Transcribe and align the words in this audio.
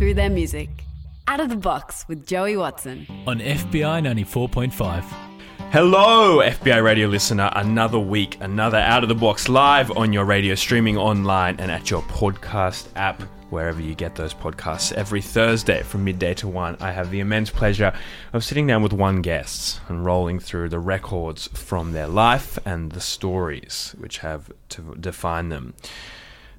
through 0.00 0.14
their 0.14 0.30
music. 0.30 0.70
Out 1.28 1.40
of 1.40 1.50
the 1.50 1.56
Box 1.56 2.08
with 2.08 2.26
Joey 2.26 2.56
Watson. 2.56 3.06
on 3.26 3.38
FBI 3.38 4.00
94.5. 4.00 5.04
Hello, 5.72 6.38
FBI 6.38 6.82
radio 6.82 7.06
listener. 7.06 7.50
Another 7.54 7.98
week, 7.98 8.38
another 8.40 8.78
Out 8.78 9.02
of 9.02 9.10
the 9.10 9.14
Box 9.14 9.50
live 9.50 9.90
on 9.98 10.10
your 10.10 10.24
radio, 10.24 10.54
streaming 10.54 10.96
online, 10.96 11.60
and 11.60 11.70
at 11.70 11.90
your 11.90 12.00
podcast 12.04 12.88
app, 12.96 13.20
wherever 13.50 13.82
you 13.82 13.94
get 13.94 14.14
those 14.14 14.32
podcasts. 14.32 14.90
Every 14.94 15.20
Thursday 15.20 15.82
from 15.82 16.02
midday 16.02 16.32
to 16.32 16.48
1, 16.48 16.78
I 16.80 16.92
have 16.92 17.10
the 17.10 17.20
immense 17.20 17.50
pleasure 17.50 17.92
of 18.32 18.42
sitting 18.42 18.66
down 18.66 18.82
with 18.82 18.94
one 18.94 19.20
guest 19.20 19.82
and 19.86 20.06
rolling 20.06 20.40
through 20.40 20.70
the 20.70 20.78
records 20.78 21.48
from 21.48 21.92
their 21.92 22.08
life 22.08 22.58
and 22.64 22.92
the 22.92 23.02
stories 23.02 23.94
which 23.98 24.18
have 24.18 24.50
to 24.70 24.96
define 24.98 25.50
them. 25.50 25.74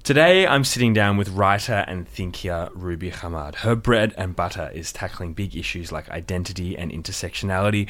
Today, 0.04 0.48
I'm 0.48 0.64
sitting 0.64 0.92
down 0.92 1.16
with 1.16 1.28
writer 1.28 1.84
and 1.86 2.08
thinker 2.08 2.70
Ruby 2.74 3.12
Hamad. 3.12 3.54
Her 3.54 3.76
bread 3.76 4.12
and 4.18 4.34
butter 4.34 4.68
is 4.74 4.92
tackling 4.92 5.32
big 5.32 5.54
issues 5.54 5.92
like 5.92 6.10
identity 6.10 6.76
and 6.76 6.90
intersectionality. 6.90 7.88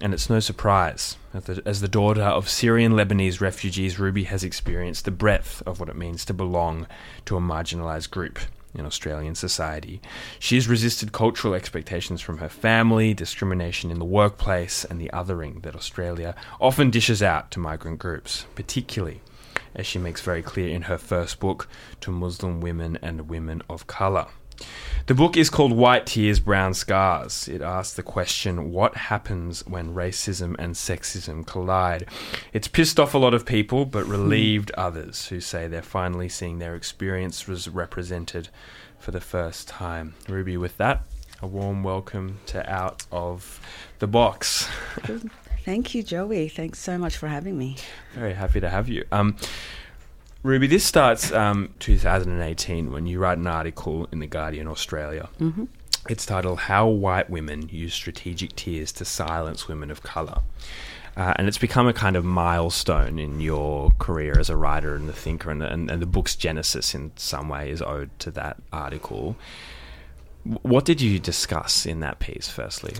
And 0.00 0.12
it's 0.12 0.28
no 0.28 0.40
surprise, 0.40 1.16
as 1.64 1.80
the, 1.80 1.86
daughter 1.86 2.24
of 2.24 2.48
Syrian 2.48 2.94
Lebanese 2.94 3.40
refugees, 3.40 3.96
Ruby 3.96 4.24
has 4.24 4.42
experienced 4.42 5.04
the 5.04 5.12
breadth 5.12 5.62
of 5.66 5.78
what 5.78 5.88
it 5.88 5.94
means 5.94 6.24
to 6.24 6.34
belong 6.34 6.88
to 7.26 7.36
a 7.36 7.40
marginalised 7.40 8.10
group 8.10 8.40
in 8.74 8.84
Australian 8.84 9.36
society. 9.36 10.02
She's 10.40 10.66
resisted 10.66 11.12
cultural 11.12 11.54
expectations 11.54 12.20
from 12.20 12.38
her 12.38 12.48
family, 12.48 13.14
discrimination 13.14 13.92
in 13.92 14.00
the 14.00 14.04
workplace, 14.04 14.84
and 14.84 15.00
the 15.00 15.10
othering 15.14 15.62
that 15.62 15.76
Australia 15.76 16.34
often 16.60 16.90
dishes 16.90 17.22
out 17.22 17.52
to 17.52 17.60
migrant 17.60 18.00
groups, 18.00 18.46
particularly 18.56 19.20
as 19.76 19.86
she 19.86 19.98
makes 19.98 20.20
very 20.20 20.42
clear 20.42 20.68
in 20.68 20.82
her 20.82 20.98
first 20.98 21.38
book, 21.38 21.68
To 22.00 22.10
Muslim 22.10 22.60
Women 22.60 22.98
and 23.00 23.28
Women 23.28 23.62
of 23.70 23.86
Colour. 23.86 24.26
The 25.06 25.14
book 25.14 25.36
is 25.36 25.50
called 25.50 25.72
White 25.72 26.06
Tears, 26.06 26.40
Brown 26.40 26.74
Scars. 26.74 27.46
It 27.46 27.60
asks 27.60 27.94
the 27.94 28.02
question 28.02 28.72
what 28.72 28.96
happens 28.96 29.64
when 29.66 29.94
racism 29.94 30.56
and 30.58 30.74
sexism 30.74 31.46
collide? 31.46 32.08
It's 32.52 32.66
pissed 32.66 32.98
off 32.98 33.14
a 33.14 33.18
lot 33.18 33.34
of 33.34 33.46
people, 33.46 33.84
but 33.84 34.04
relieved 34.06 34.72
others 34.72 35.28
who 35.28 35.40
say 35.40 35.68
they're 35.68 35.82
finally 35.82 36.28
seeing 36.28 36.58
their 36.58 36.74
experience 36.74 37.46
was 37.46 37.68
represented 37.68 38.48
for 38.98 39.10
the 39.12 39.20
first 39.20 39.68
time. 39.68 40.14
Ruby, 40.28 40.56
with 40.56 40.76
that, 40.78 41.02
a 41.40 41.46
warm 41.46 41.84
welcome 41.84 42.38
to 42.46 42.68
Out 42.68 43.04
of 43.12 43.60
the 43.98 44.06
Box. 44.06 44.68
Thank 45.66 45.96
you, 45.96 46.04
Joey. 46.04 46.48
Thanks 46.48 46.78
so 46.78 46.96
much 46.96 47.16
for 47.16 47.26
having 47.26 47.58
me. 47.58 47.76
Very 48.14 48.34
happy 48.34 48.60
to 48.60 48.70
have 48.70 48.88
you. 48.88 49.04
Um, 49.10 49.36
Ruby, 50.44 50.68
this 50.68 50.84
starts 50.84 51.32
um, 51.32 51.74
2018 51.80 52.92
when 52.92 53.08
you 53.08 53.18
write 53.18 53.38
an 53.38 53.48
article 53.48 54.06
in 54.12 54.20
The 54.20 54.28
Guardian 54.28 54.68
Australia. 54.68 55.28
Mm-hmm. 55.40 55.64
It's 56.08 56.24
titled 56.24 56.60
How 56.60 56.86
White 56.86 57.30
Women 57.30 57.68
Use 57.68 57.94
Strategic 57.94 58.54
Tears 58.54 58.92
to 58.92 59.04
Silence 59.04 59.66
Women 59.66 59.90
of 59.90 60.04
Colour. 60.04 60.42
Uh, 61.16 61.34
and 61.34 61.48
it's 61.48 61.58
become 61.58 61.88
a 61.88 61.92
kind 61.92 62.14
of 62.14 62.24
milestone 62.24 63.18
in 63.18 63.40
your 63.40 63.90
career 63.98 64.38
as 64.38 64.48
a 64.48 64.56
writer 64.56 64.94
and 64.94 65.10
a 65.10 65.12
thinker, 65.12 65.50
and, 65.50 65.64
and, 65.64 65.90
and 65.90 66.00
the 66.00 66.06
book's 66.06 66.36
genesis 66.36 66.94
in 66.94 67.10
some 67.16 67.48
way 67.48 67.70
is 67.70 67.82
owed 67.82 68.16
to 68.20 68.30
that 68.30 68.56
article. 68.72 69.34
What 70.62 70.84
did 70.84 71.00
you 71.00 71.18
discuss 71.18 71.86
in 71.86 71.98
that 72.00 72.20
piece, 72.20 72.48
firstly? 72.48 72.94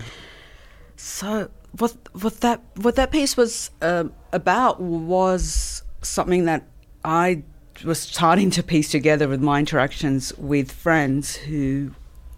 So, 0.97 1.49
what 1.71 1.95
what 2.21 2.39
that 2.41 2.61
what 2.75 2.95
that 2.95 3.11
piece 3.11 3.37
was 3.37 3.71
um, 3.81 4.13
about 4.33 4.79
was 4.81 5.83
something 6.01 6.45
that 6.45 6.63
I 7.03 7.43
was 7.83 7.99
starting 7.99 8.49
to 8.51 8.63
piece 8.63 8.89
together 8.89 9.27
with 9.27 9.41
my 9.41 9.59
interactions 9.59 10.33
with 10.37 10.71
friends 10.71 11.35
who 11.35 11.91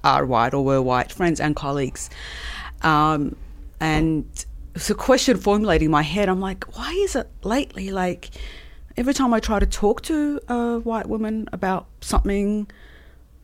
are 0.03 0.25
white 0.25 0.53
or 0.53 0.63
were 0.63 0.81
white, 0.81 1.12
friends 1.12 1.39
and 1.39 1.56
colleagues, 1.56 2.09
um, 2.81 3.35
and 3.79 4.25
it's 4.75 4.89
a 4.89 4.95
question 4.95 5.38
formulating 5.38 5.85
in 5.85 5.91
my 5.91 6.01
head. 6.01 6.29
I'm 6.29 6.41
like, 6.41 6.78
why 6.78 6.91
is 6.91 7.16
it 7.16 7.28
lately 7.44 7.91
like 7.91 8.29
every 8.97 9.13
time 9.13 9.34
I 9.34 9.39
try 9.39 9.59
to 9.59 9.66
talk 9.66 10.01
to 10.03 10.39
a 10.47 10.79
white 10.79 11.07
woman 11.07 11.47
about 11.53 11.88
something 12.01 12.69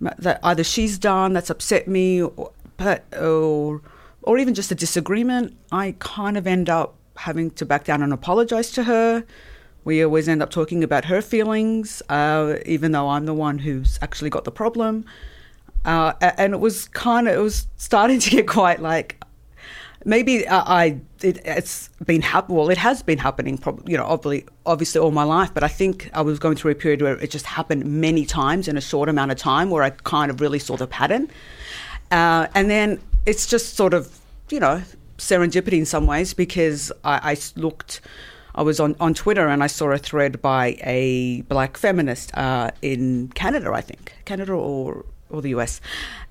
that 0.02 0.40
either 0.44 0.64
she's 0.64 0.98
done 0.98 1.34
that's 1.34 1.50
upset 1.50 1.88
me 1.88 2.22
or, 2.22 2.52
but, 2.78 3.06
or 3.14 3.82
or 4.26 4.38
even 4.38 4.54
just 4.54 4.72
a 4.72 4.76
disagreement, 4.76 5.56
I 5.72 5.96
kind 6.00 6.36
of 6.38 6.48
end 6.48 6.70
up 6.70 6.96
having 7.16 7.52
to 7.52 7.66
back 7.66 7.86
down 7.86 8.02
and 8.02 8.12
apologize 8.12 8.72
to 8.72 8.84
her. 8.84 9.24
We 9.84 10.04
always 10.04 10.28
end 10.28 10.42
up 10.42 10.50
talking 10.50 10.84
about 10.84 11.06
her 11.06 11.22
feelings, 11.22 12.02
uh, 12.10 12.56
even 12.66 12.92
though 12.92 13.10
I'm 13.10 13.26
the 13.26 13.36
one 13.36 13.60
who's 13.60 14.00
actually 14.02 14.32
got 14.32 14.44
the 14.44 14.52
problem. 14.52 15.06
Uh, 15.86 16.14
and 16.38 16.54
it 16.54 16.60
was 16.60 16.88
kind 16.88 17.28
of, 17.28 17.36
it 17.36 17.42
was 17.42 17.68
starting 17.78 18.20
to 18.26 18.30
get 18.32 18.48
quite 18.48 18.82
like, 18.82 19.24
maybe 20.04 20.48
I, 20.48 20.84
I 20.84 21.02
it, 21.22 21.40
it's 21.46 21.90
been 22.04 22.24
hap- 22.24 22.50
well, 22.50 22.70
it 22.70 22.80
has 22.80 23.04
been 23.04 23.20
happening, 23.20 23.60
probably, 23.60 23.92
you 23.92 23.98
know, 23.98 24.06
obviously, 24.06 24.48
obviously 24.66 25.02
all 25.02 25.12
my 25.12 25.24
life. 25.24 25.54
But 25.54 25.64
I 25.64 25.68
think 25.68 26.10
I 26.14 26.22
was 26.22 26.40
going 26.40 26.56
through 26.56 26.72
a 26.72 26.76
period 26.76 27.04
where 27.04 27.18
it 27.20 27.30
just 27.30 27.46
happened 27.46 27.86
many 27.86 28.26
times 28.26 28.68
in 28.68 28.78
a 28.78 28.82
short 28.82 29.08
amount 29.08 29.32
of 29.32 29.38
time, 29.38 29.70
where 29.70 29.84
I 29.84 29.92
kind 29.92 30.32
of 30.32 30.42
really 30.42 30.60
saw 30.60 30.76
the 30.78 30.88
pattern. 30.88 31.30
Uh, 32.10 32.48
and 32.56 32.70
then 32.70 33.00
it's 33.26 33.48
just 33.48 33.76
sort 33.76 33.94
of, 33.94 34.20
you 34.50 34.60
know, 34.60 34.84
serendipity 35.18 35.78
in 35.78 35.86
some 35.86 36.06
ways 36.06 36.34
because 36.34 36.92
I 37.04 37.38
looked, 37.56 38.02
I 38.54 38.62
was 38.62 38.80
on, 38.80 38.96
on 39.00 39.14
Twitter 39.14 39.48
and 39.48 39.64
I 39.64 39.68
saw 39.68 39.92
a 39.92 39.98
thread 39.98 40.42
by 40.42 40.78
a 40.84 41.42
black 41.44 41.78
feminist 41.78 42.36
uh, 42.38 42.72
in 42.82 43.30
Canada, 43.30 43.72
I 43.74 43.82
think, 43.82 44.14
Canada 44.26 44.54
or, 44.54 45.06
or 45.30 45.42
the 45.42 45.50
US. 45.50 45.82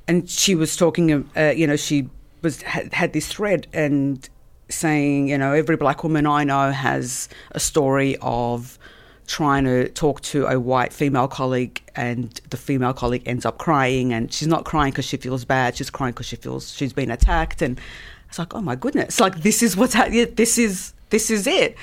And 0.07 0.29
she 0.29 0.55
was 0.55 0.77
talking, 0.77 1.29
uh, 1.37 1.53
you 1.57 1.67
know, 1.67 1.77
she 1.77 2.09
was 2.43 2.63
had, 2.63 2.93
had 2.93 3.13
this 3.13 3.29
thread 3.29 3.67
and 3.73 4.29
saying, 4.69 5.29
you 5.29 5.39
know, 5.39 5.53
every 5.53 5.77
black 5.77 6.03
woman 6.03 6.27
I 6.27 6.45
know 6.45 6.71
has 6.71 7.29
a 7.53 7.61
story 7.61 8.17
of 8.21 8.79
trying 9.27 9.65
to 9.65 9.89
talk 9.91 10.21
to 10.21 10.47
a 10.47 10.59
white 10.59 10.93
female 10.93 11.29
colleague 11.29 11.83
and 11.97 12.41
the 12.51 12.57
female 12.57 12.93
colleague 12.93 13.23
ends 13.27 13.45
up 13.47 13.59
crying 13.59 14.13
and 14.13 14.33
she's 14.33 14.49
not 14.49 14.65
crying 14.65 14.91
because 14.91 15.05
she 15.05 15.17
feels 15.17 15.45
bad 15.45 15.77
she's 15.77 15.91
crying 15.91 16.13
because 16.13 16.27
she 16.27 16.37
feels 16.37 16.73
she's 16.73 16.93
been 16.93 17.11
attacked 17.11 17.63
and 17.63 17.81
it's 18.29 18.39
like 18.39 18.55
oh 18.55 18.61
my 18.61 18.75
goodness 18.75 19.21
like 19.21 19.43
this 19.43 19.63
is 19.63 19.77
what's 19.77 19.95
ha- 19.95 20.09
yeah, 20.11 20.27
this 20.35 20.59
is 20.59 20.93
this 21.11 21.31
is 21.31 21.47
it. 21.47 21.77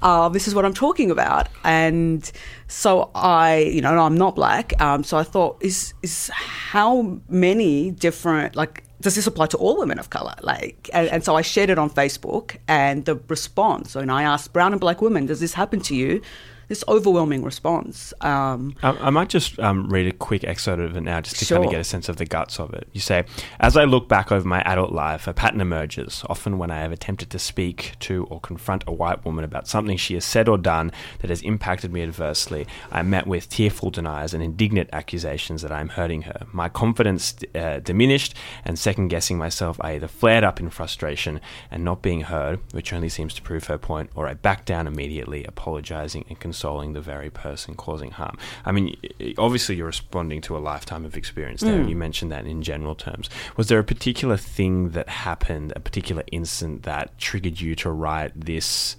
Uh, 0.00 0.30
this 0.30 0.48
is 0.48 0.54
what 0.54 0.64
i'm 0.64 0.72
talking 0.72 1.10
about. 1.10 1.48
And 1.62 2.30
so 2.68 3.10
i 3.14 3.58
you 3.58 3.80
know 3.80 3.98
i'm 3.98 4.16
not 4.16 4.34
black 4.34 4.66
um, 4.80 5.04
so 5.04 5.16
i 5.18 5.22
thought 5.22 5.56
is 5.60 5.94
is 6.02 6.30
how 6.34 7.20
many 7.28 7.90
different 7.90 8.56
like 8.56 8.84
does 9.00 9.14
this 9.14 9.26
apply 9.26 9.46
to 9.46 9.56
all 9.58 9.78
women 9.78 9.98
of 9.98 10.10
color? 10.10 10.34
Like 10.42 10.90
and, 10.92 11.08
and 11.08 11.24
so 11.24 11.34
i 11.34 11.42
shared 11.42 11.70
it 11.70 11.78
on 11.78 11.88
facebook 11.90 12.56
and 12.66 13.04
the 13.04 13.16
response 13.28 13.94
and 13.94 14.10
i 14.10 14.22
asked 14.22 14.52
brown 14.52 14.72
and 14.72 14.80
black 14.80 15.00
women 15.00 15.26
does 15.26 15.40
this 15.40 15.54
happen 15.54 15.80
to 15.80 15.94
you 15.94 16.20
this 16.68 16.84
overwhelming 16.86 17.42
response 17.42 18.12
um, 18.20 18.74
I, 18.82 18.90
I 18.90 19.10
might 19.10 19.28
just 19.28 19.58
um, 19.58 19.88
read 19.88 20.06
a 20.06 20.12
quick 20.12 20.44
excerpt 20.44 20.80
of 20.80 20.96
it 20.96 21.00
now, 21.00 21.20
just 21.20 21.36
to 21.36 21.46
kind 21.46 21.64
of 21.64 21.70
get 21.70 21.80
a 21.80 21.84
sense 21.84 22.08
of 22.08 22.16
the 22.16 22.24
guts 22.24 22.60
of 22.60 22.72
it. 22.74 22.88
You 22.92 23.00
say, 23.00 23.24
As 23.60 23.76
I 23.76 23.84
look 23.84 24.08
back 24.08 24.30
over 24.30 24.46
my 24.46 24.60
adult 24.62 24.92
life, 24.92 25.26
a 25.26 25.32
pattern 25.32 25.60
emerges. 25.60 26.24
Often, 26.28 26.58
when 26.58 26.70
I 26.70 26.80
have 26.80 26.92
attempted 26.92 27.30
to 27.30 27.38
speak 27.38 27.92
to 28.00 28.24
or 28.24 28.40
confront 28.40 28.84
a 28.86 28.92
white 28.92 29.24
woman 29.24 29.44
about 29.44 29.68
something 29.68 29.96
she 29.96 30.14
has 30.14 30.24
said 30.24 30.48
or 30.48 30.58
done 30.58 30.92
that 31.20 31.30
has 31.30 31.42
impacted 31.42 31.92
me 31.92 32.02
adversely, 32.02 32.66
I 32.90 33.00
am 33.00 33.10
met 33.10 33.26
with 33.26 33.48
tearful 33.48 33.90
denials 33.90 34.34
and 34.34 34.42
indignant 34.42 34.90
accusations 34.92 35.62
that 35.62 35.72
I 35.72 35.80
am 35.80 35.90
hurting 35.90 36.22
her. 36.22 36.46
My 36.52 36.68
confidence 36.68 37.34
uh, 37.54 37.80
diminished, 37.80 38.34
and 38.64 38.78
second 38.78 39.08
guessing 39.08 39.38
myself, 39.38 39.78
I 39.80 39.92
either 39.92 40.08
flared 40.08 40.44
up 40.44 40.60
in 40.60 40.70
frustration 40.70 41.40
and 41.70 41.84
not 41.84 42.02
being 42.02 42.22
heard, 42.22 42.60
which 42.72 42.92
only 42.92 43.08
seems 43.08 43.34
to 43.34 43.42
prove 43.42 43.64
her 43.64 43.78
point, 43.78 44.10
or 44.14 44.28
I 44.28 44.34
backed 44.34 44.66
down 44.66 44.86
immediately, 44.86 45.44
apologizing 45.44 46.24
and 46.28 46.38
consoling 46.38 46.57
the 46.58 47.00
very 47.00 47.30
person 47.30 47.74
causing 47.74 48.10
harm. 48.10 48.36
I 48.64 48.72
mean, 48.72 48.96
obviously, 49.36 49.76
you're 49.76 49.86
responding 49.86 50.40
to 50.42 50.56
a 50.56 50.58
lifetime 50.58 51.04
of 51.04 51.16
experience 51.16 51.60
there. 51.60 51.74
and 51.80 51.88
You 51.88 51.96
mentioned 51.96 52.32
that 52.32 52.46
in 52.46 52.62
general 52.62 52.94
terms. 52.94 53.30
Was 53.56 53.68
there 53.68 53.78
a 53.78 53.84
particular 53.84 54.36
thing 54.36 54.90
that 54.90 55.08
happened, 55.08 55.72
a 55.76 55.80
particular 55.80 56.22
incident 56.32 56.82
that 56.84 57.16
triggered 57.18 57.60
you 57.60 57.74
to 57.76 57.90
write 57.90 58.32
this 58.34 58.96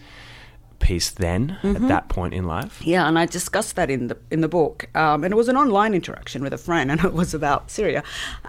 piece 0.79 1.09
then, 1.09 1.57
at 1.63 1.87
that 1.87 2.09
point 2.09 2.33
in 2.33 2.45
life? 2.45 2.81
Yeah, 2.81 3.07
and 3.07 3.19
I 3.19 3.25
discussed 3.25 3.75
that 3.75 3.89
in 3.89 4.07
the 4.07 4.17
in 4.31 4.41
the 4.41 4.47
book, 4.47 4.87
um, 4.95 5.23
and 5.23 5.31
it 5.31 5.35
was 5.35 5.49
an 5.49 5.57
online 5.57 5.93
interaction 5.93 6.41
with 6.41 6.53
a 6.53 6.57
friend, 6.57 6.89
and 6.91 7.03
it 7.03 7.13
was 7.13 7.33
about 7.33 7.69
Syria. 7.69 8.03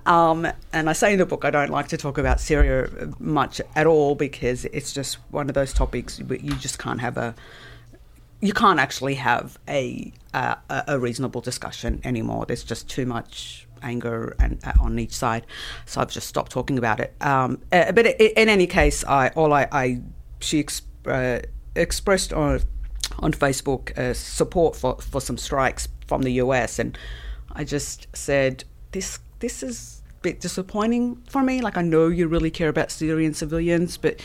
Um, 0.06 0.46
and 0.72 0.88
I 0.88 0.92
say 0.92 1.12
in 1.12 1.18
the 1.18 1.26
book 1.26 1.44
I 1.44 1.50
don't 1.50 1.70
like 1.70 1.88
to 1.88 1.96
talk 1.96 2.18
about 2.18 2.40
Syria 2.40 2.88
much 3.18 3.60
at 3.76 3.86
all 3.86 4.14
because 4.14 4.64
it's 4.66 4.92
just 4.92 5.18
one 5.30 5.48
of 5.48 5.54
those 5.54 5.72
topics 5.72 6.18
you 6.18 6.54
just 6.56 6.78
can't 6.78 7.00
have 7.00 7.16
a 7.16 7.34
you 8.40 8.52
can't 8.52 8.81
actually 8.81 9.14
have 9.14 9.58
a 9.69 10.12
uh, 10.32 10.54
a 10.87 10.98
reasonable 10.98 11.40
discussion 11.40 12.00
anymore. 12.04 12.46
There's 12.46 12.64
just 12.64 12.88
too 12.88 13.06
much 13.06 13.66
anger 13.82 14.37
and 14.38 14.60
uh, 14.64 14.72
on 14.81 14.98
each 14.98 15.12
side, 15.12 15.46
so 15.87 16.00
I've 16.00 16.10
just 16.10 16.28
stopped 16.28 16.52
talking 16.52 16.78
about 16.78 17.00
it. 17.00 17.14
Um, 17.20 17.60
uh, 17.72 17.92
but 17.92 18.06
i 18.06 18.10
in 18.10 18.48
any 18.48 18.66
case, 18.66 19.04
I 19.04 19.28
all 19.28 19.52
I, 19.52 19.69
I 19.72 20.00
she 20.40 20.60
ex- 20.60 20.82
uh, 21.06 21.40
expressed 21.75 22.32
on 22.32 22.60
on 23.19 23.32
Facebook 23.32 23.96
uh, 23.98 24.14
support 24.14 24.76
for 24.76 24.96
for 25.00 25.20
some 25.20 25.37
strikes 25.37 25.88
from 26.06 26.22
the 26.22 26.32
US, 26.44 26.78
and 26.78 26.96
I 27.52 27.64
just 27.64 28.06
said 28.14 28.64
this 28.92 29.19
this 29.40 29.62
is 29.62 30.02
a 30.08 30.20
bit 30.22 30.40
disappointing 30.40 31.16
for 31.28 31.42
me. 31.42 31.60
Like, 31.60 31.76
I 31.76 31.82
know 31.82 32.08
you 32.08 32.28
really 32.28 32.50
care 32.50 32.69
about 32.69 32.90
Syrian 32.90 33.34
civilians, 33.34 33.96
but, 33.96 34.20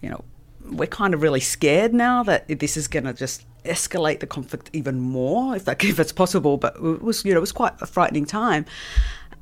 you 0.00 0.10
know, 0.10 0.24
we're 0.64 0.86
kind 0.86 1.14
of 1.14 1.22
really 1.22 1.40
scared 1.40 1.92
now 1.92 2.22
that 2.22 2.46
this 2.48 2.76
is 2.76 2.88
going 2.88 3.04
to 3.04 3.12
just 3.12 3.44
escalate 3.64 4.20
the 4.20 4.26
conflict 4.26 4.70
even 4.72 5.00
more, 5.00 5.56
if 5.56 5.64
that 5.64 5.82
if 5.84 5.98
it's 5.98 6.12
possible. 6.12 6.56
But 6.56 6.76
it 6.76 7.02
was, 7.02 7.24
you 7.24 7.32
know, 7.32 7.38
it 7.38 7.40
was 7.40 7.52
quite 7.52 7.74
a 7.80 7.86
frightening 7.86 8.26
time, 8.26 8.66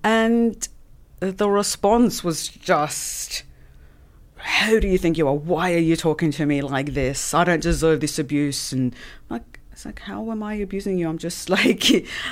and 0.02 0.69
the 1.20 1.48
response 1.48 2.24
was 2.24 2.48
just. 2.48 3.44
Who 4.64 4.80
do 4.80 4.88
you 4.88 4.98
think 4.98 5.19
you 5.19 5.28
are? 5.28 5.34
Why 5.34 5.72
are 5.72 5.78
you 5.78 5.94
talking 5.94 6.32
to 6.32 6.46
me 6.46 6.62
like 6.62 6.94
this? 6.94 7.32
I 7.32 7.44
don't 7.44 7.62
deserve 7.62 8.00
this 8.00 8.18
abuse. 8.18 8.72
And 8.72 8.92
like, 9.30 9.60
it's 9.70 9.84
like, 9.84 10.00
how 10.00 10.32
am 10.32 10.42
I 10.42 10.54
abusing 10.54 10.98
you? 10.98 11.08
I'm 11.08 11.18
just 11.18 11.48
like, 11.58 11.88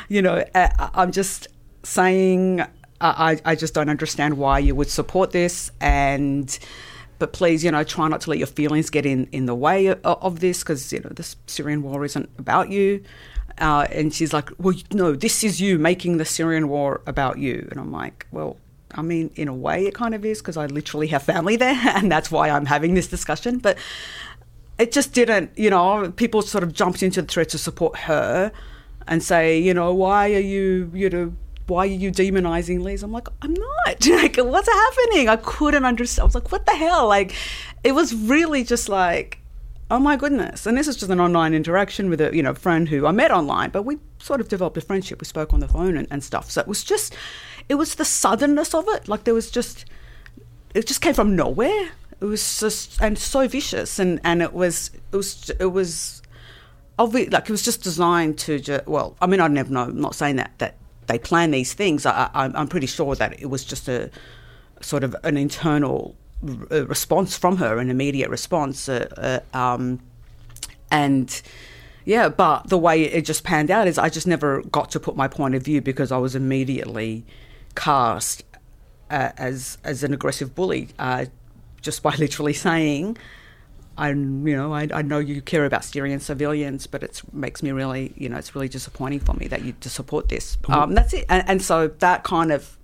you 0.09 0.21
know, 0.21 0.45
I'm 0.53 1.13
just 1.13 1.47
saying, 1.85 2.63
I, 3.01 3.41
I 3.45 3.55
just 3.55 3.75
don't 3.75 3.89
understand 3.89 4.39
why 4.39 4.59
you 4.59 4.75
would 4.75 4.91
support 4.91 5.31
this. 5.31 5.71
And, 5.81 6.59
but 7.21 7.35
please, 7.35 7.63
you 7.63 7.71
know, 7.71 7.85
try 7.85 8.09
not 8.09 8.23
to 8.23 8.31
let 8.31 8.39
your 8.39 8.47
feelings 8.49 8.91
get 8.91 9.07
in, 9.07 9.29
in 9.31 9.45
the 9.47 9.55
way 9.55 9.87
of, 9.87 10.01
of 10.05 10.41
this 10.41 10.61
because, 10.61 10.93
you 10.93 11.01
know, 11.01 11.11
the 11.11 11.37
Syrian 11.47 11.83
war 11.83 12.05
isn't 12.05 12.29
about 12.39 12.71
you. 12.71 13.05
Uh, 13.59 13.87
and 13.93 14.13
she's 14.13 14.33
like, 14.33 14.51
well, 14.59 14.75
no, 14.91 15.13
this 15.13 15.45
is 15.45 15.61
you 15.61 15.79
making 15.79 16.17
the 16.17 16.25
Syrian 16.25 16.69
war 16.69 17.03
about 17.07 17.39
you. 17.39 17.69
And 17.71 17.79
I'm 17.79 17.93
like, 17.93 18.27
well, 18.33 18.57
I 18.93 19.03
mean, 19.03 19.31
in 19.37 19.49
a 19.49 19.55
way, 19.55 19.87
it 19.87 19.95
kind 19.95 20.15
of 20.15 20.25
is 20.25 20.41
because 20.41 20.57
I 20.57 20.65
literally 20.67 21.09
have 21.09 21.23
family 21.23 21.57
there, 21.57 21.79
and 21.95 22.11
that's 22.11 22.31
why 22.31 22.49
I'm 22.49 22.67
having 22.67 22.95
this 22.95 23.07
discussion. 23.07 23.59
But 23.59 23.77
it 24.79 24.91
just 24.91 25.13
didn't, 25.13 25.51
you 25.57 25.69
know, 25.69 26.11
people 26.17 26.41
sort 26.41 26.65
of 26.65 26.73
jumped 26.73 27.03
into 27.03 27.21
the 27.21 27.29
thread 27.29 27.51
to 27.51 27.59
support 27.59 27.99
her 27.99 28.51
and 29.07 29.23
say, 29.23 29.59
you 29.59 29.75
know, 29.75 29.93
why 29.93 30.33
are 30.33 30.41
you, 30.41 30.91
you 30.95 31.11
know, 31.11 31.35
why 31.71 31.85
are 31.85 31.87
you 31.87 32.11
demonizing 32.11 32.83
Liz? 32.83 33.03
I'm 33.03 33.13
like, 33.13 33.29
I'm 33.41 33.55
not. 33.55 34.07
like, 34.07 34.37
what's 34.37 34.69
happening? 34.69 35.29
I 35.29 35.37
couldn't 35.37 35.85
understand. 35.85 36.23
I 36.23 36.27
was 36.27 36.35
like, 36.35 36.53
what 36.53 36.67
the 36.67 36.75
hell? 36.75 37.09
Like, 37.09 37.35
it 37.85 37.93
was 37.93 38.15
really 38.15 38.65
just 38.65 38.89
like, 38.89 39.39
oh 39.91 40.01
my 40.01 40.17
goodness. 40.17 40.67
And 40.67 40.77
this 40.77 40.89
is 40.89 40.97
just 40.97 41.11
an 41.11 41.21
online 41.21 41.55
interaction 41.55 42.11
with 42.11 42.21
a, 42.21 42.35
you 42.35 42.43
know, 42.43 42.55
friend 42.55 42.89
who 42.89 43.07
I 43.07 43.13
met 43.13 43.31
online, 43.31 43.71
but 43.71 43.83
we 43.83 43.99
sort 44.19 44.41
of 44.41 44.49
developed 44.49 44.77
a 44.77 44.81
friendship. 44.81 45.21
We 45.21 45.27
spoke 45.27 45.55
on 45.55 45.61
the 45.61 45.69
phone 45.69 45.97
and, 45.97 46.09
and 46.11 46.23
stuff. 46.23 46.51
So 46.51 46.61
it 46.61 46.69
was 46.69 46.85
just, 46.85 47.15
it 47.69 47.77
was 47.77 47.95
the 47.95 48.05
suddenness 48.05 48.75
of 48.75 48.87
it. 48.89 49.09
Like 49.09 49.25
there 49.25 49.35
was 49.35 49.51
just, 49.51 49.85
it 50.75 50.87
just 50.87 51.01
came 51.01 51.15
from 51.15 51.37
nowhere. 51.37 51.93
It 52.21 52.27
was 52.27 52.61
just 52.61 53.01
and 53.01 53.19
so 53.19 53.49
vicious, 53.49 53.99
and 53.99 54.21
and 54.25 54.43
it 54.43 54.53
was 54.53 54.91
it 55.11 55.17
was 55.17 55.51
it 55.59 55.73
was, 55.73 56.21
obvious, 56.99 57.33
like 57.33 57.49
it 57.49 57.51
was 57.51 57.63
just 57.63 57.83
designed 57.83 58.39
to. 58.41 58.59
Just, 58.59 58.87
well, 58.87 59.17
I 59.23 59.27
mean, 59.27 59.41
I 59.41 59.49
never 59.49 59.73
know. 59.73 59.85
I'm 59.85 60.01
not 60.03 60.15
saying 60.15 60.37
that 60.37 60.53
that 60.59 60.77
they 61.11 61.19
plan 61.19 61.51
these 61.51 61.75
things. 61.75 62.07
I, 62.07 62.31
I'm 62.35 62.69
pretty 62.69 62.87
sure 62.87 63.15
that 63.17 63.41
it 63.41 63.47
was 63.47 63.65
just 63.65 63.89
a 63.89 64.11
sort 64.81 65.05
of 65.05 65.17
an 65.25 65.37
internal 65.37 66.15
response 66.43 67.37
from 67.37 67.57
her, 67.57 67.79
an 67.79 67.91
immediate 67.91 68.31
response, 68.31 68.89
uh, 68.89 69.41
uh, 69.55 69.57
um, 69.57 70.01
and 70.91 71.43
yeah, 72.05 72.29
but 72.29 72.69
the 72.69 72.79
way 72.79 73.03
it 73.03 73.25
just 73.25 73.45
panned 73.45 73.71
out 73.71 73.87
is 73.87 73.99
I 73.99 74.09
just 74.09 74.27
never 74.27 74.63
got 74.63 74.91
to 74.93 75.01
put 75.01 75.17
my 75.17 75.29
point 75.29 75.55
of 75.55 75.63
view 75.63 75.81
because 75.81 76.11
I 76.11 76.17
was 76.19 76.35
immediately 76.35 77.25
cast 77.75 78.45
uh, 79.11 79.31
as 79.37 79.79
as 79.85 80.03
an 80.03 80.15
aggressive 80.15 80.55
bully 80.55 80.89
uh, 80.99 81.27
just 81.83 82.03
by 82.03 82.15
literally 82.19 82.55
saying. 82.55 83.19
I, 84.01 84.09
you 84.09 84.57
know, 84.57 84.73
I, 84.73 84.89
I 84.95 85.03
know 85.03 85.19
you 85.19 85.43
care 85.43 85.67
about 85.67 85.85
Syrian 85.85 86.21
civilians, 86.21 86.87
but 86.87 87.03
it 87.03 87.21
makes 87.35 87.63
me 87.63 87.71
really, 87.71 88.15
you 88.17 88.31
know, 88.31 88.39
it's 88.39 88.55
really 88.55 88.69
disappointing 88.69 89.21
for 89.21 89.35
me 89.35 89.47
that 89.49 89.63
you 89.63 89.75
to 89.81 89.91
support 89.91 90.31
this. 90.31 90.57
Um, 90.69 90.95
that's 90.95 91.13
it, 91.13 91.27
and, 91.29 91.47
and, 91.47 91.61
so 91.61 91.89
that 91.89 92.25
kind 92.25 92.51
of, 92.51 92.79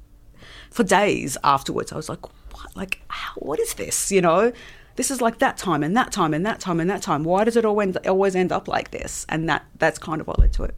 for 0.70 0.84
days 0.84 1.38
afterwards, 1.42 1.90
I 1.90 1.96
was 1.96 2.10
like, 2.10 2.22
what, 2.52 2.76
like, 2.76 3.00
how, 3.08 3.32
what 3.36 3.58
is 3.58 3.72
this? 3.74 4.12
You 4.12 4.20
know, 4.20 4.52
this 4.96 5.10
is 5.10 5.22
like 5.22 5.38
that 5.38 5.56
time 5.56 5.82
and 5.82 5.96
that 5.96 6.12
time 6.12 6.34
and 6.34 6.44
that 6.44 6.60
time 6.60 6.80
and 6.80 6.90
that 6.90 7.00
time. 7.00 7.24
Why 7.24 7.44
does 7.44 7.56
it 7.56 7.64
always 7.64 7.96
always 8.06 8.36
end 8.36 8.52
up 8.52 8.68
like 8.68 8.90
this? 8.90 9.24
And 9.30 9.48
that 9.48 9.64
that's 9.78 9.98
kind 9.98 10.20
of 10.20 10.26
what 10.26 10.38
led 10.38 10.52
to 10.54 10.64
it. 10.64 10.74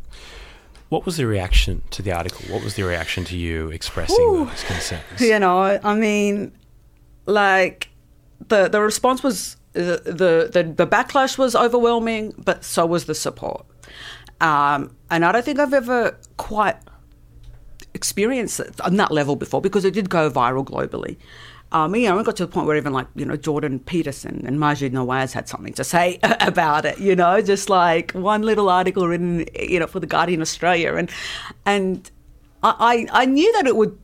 What 0.89 1.05
was 1.05 1.17
the 1.17 1.27
reaction 1.27 1.83
to 1.91 2.01
the 2.01 2.13
article? 2.13 2.47
What 2.53 2.63
was 2.63 2.77
the 2.77 2.85
reaction 2.85 3.25
to 3.25 3.37
you 3.37 3.71
expressing 3.71 4.25
Ooh, 4.25 4.47
those 4.47 4.63
concerns? 4.63 5.21
You 5.21 5.39
know, 5.41 5.81
I 5.83 5.95
mean, 5.95 6.53
like 7.27 7.89
the 8.47 8.69
the 8.69 8.81
response 8.81 9.23
was 9.23 9.57
the 9.73 10.51
the 10.53 10.75
the, 10.77 10.87
backlash 10.87 11.39
was 11.39 11.55
overwhelming, 11.55 12.35
but 12.39 12.65
so 12.65 12.87
was 12.87 13.05
the 13.05 13.15
support. 13.15 13.67
Um, 14.41 14.97
and 15.11 15.25
I 15.25 15.33
don't 15.33 15.45
think 15.45 15.59
I've 15.59 15.75
ever 15.75 16.17
quite 16.37 16.77
experienced 17.95 18.61
it 18.61 18.81
on 18.81 18.97
that 18.97 19.11
level 19.11 19.37
before 19.37 19.61
because 19.61 19.85
it 19.85 19.95
did 19.95 20.09
go 20.09 20.31
viral 20.31 20.65
globally. 20.65 21.17
Um, 21.71 21.95
you 21.95 22.09
know, 22.09 22.19
it 22.19 22.25
got 22.25 22.37
to 22.37 22.47
the 22.47 22.53
point 22.53 22.67
where 22.67 22.77
even 22.77 22.95
like, 22.95 23.09
you 23.15 23.27
know, 23.27 23.37
Jordan 23.37 23.79
Peterson 23.79 24.43
and 24.47 24.59
Maajid 24.59 24.93
Nawaz 24.93 25.33
had 25.33 25.49
something 25.49 25.75
to 25.75 25.85
say 25.85 26.19
about 26.41 26.87
it, 26.87 26.99
you 26.99 27.15
know, 27.15 27.43
just 27.43 27.69
like 27.69 28.13
one 28.13 28.43
little 28.43 28.71
article 28.71 29.07
written, 29.07 29.45
you 29.55 29.79
know, 29.81 29.87
for 29.87 30.01
The 30.01 30.07
Guardian 30.07 30.41
Australia. 30.41 30.95
And, 30.95 31.11
and 31.67 32.11
I, 32.63 33.07
I 33.13 33.27
knew 33.27 33.53
that 33.55 33.67
it 33.67 33.77
would 33.77 33.99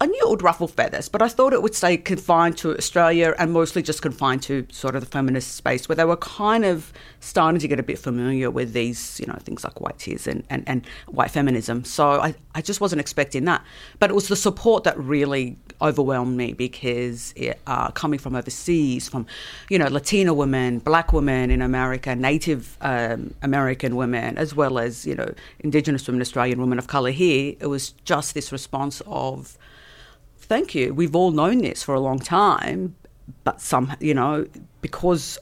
I 0.00 0.06
knew 0.06 0.20
it 0.24 0.28
would 0.28 0.42
ruffle 0.42 0.66
feathers, 0.66 1.08
but 1.08 1.22
I 1.22 1.28
thought 1.28 1.52
it 1.52 1.62
would 1.62 1.74
stay 1.74 1.96
confined 1.96 2.58
to 2.58 2.76
Australia 2.76 3.34
and 3.38 3.52
mostly 3.52 3.80
just 3.80 4.02
confined 4.02 4.42
to 4.44 4.66
sort 4.70 4.96
of 4.96 5.02
the 5.02 5.10
feminist 5.10 5.54
space 5.54 5.88
where 5.88 5.96
they 5.96 6.04
were 6.04 6.16
kind 6.16 6.64
of 6.64 6.92
starting 7.20 7.60
to 7.60 7.68
get 7.68 7.78
a 7.78 7.82
bit 7.82 7.98
familiar 7.98 8.50
with 8.50 8.72
these, 8.72 9.20
you 9.20 9.26
know, 9.26 9.36
things 9.40 9.62
like 9.62 9.80
white 9.80 9.98
tears 9.98 10.26
and, 10.26 10.42
and, 10.50 10.64
and 10.66 10.86
white 11.06 11.30
feminism. 11.30 11.84
So 11.84 12.20
I, 12.20 12.34
I 12.54 12.60
just 12.60 12.80
wasn't 12.80 13.00
expecting 13.00 13.44
that. 13.44 13.64
But 14.00 14.10
it 14.10 14.14
was 14.14 14.28
the 14.28 14.36
support 14.36 14.84
that 14.84 14.98
really 14.98 15.56
overwhelmed 15.80 16.36
me 16.36 16.52
because 16.54 17.32
it, 17.36 17.60
uh, 17.66 17.90
coming 17.92 18.18
from 18.18 18.34
overseas, 18.34 19.08
from, 19.08 19.26
you 19.70 19.78
know, 19.78 19.86
Latina 19.86 20.34
women, 20.34 20.80
black 20.80 21.12
women 21.12 21.50
in 21.50 21.62
America, 21.62 22.16
Native 22.16 22.76
um, 22.80 23.32
American 23.42 23.94
women, 23.94 24.38
as 24.38 24.54
well 24.54 24.78
as, 24.78 25.06
you 25.06 25.14
know, 25.14 25.32
Indigenous 25.60 26.06
women, 26.06 26.20
Australian 26.20 26.60
women 26.60 26.78
of 26.78 26.88
colour 26.88 27.10
here, 27.10 27.54
it 27.60 27.66
was 27.66 27.92
just 28.04 28.34
this 28.34 28.50
response 28.50 29.00
of, 29.06 29.56
thank 30.44 30.74
you. 30.74 30.94
We've 30.94 31.14
all 31.14 31.30
known 31.30 31.58
this 31.58 31.82
for 31.82 31.94
a 31.94 32.00
long 32.00 32.18
time, 32.18 32.94
but 33.42 33.60
some, 33.60 33.94
you 34.00 34.14
know, 34.14 34.46
because 34.80 35.38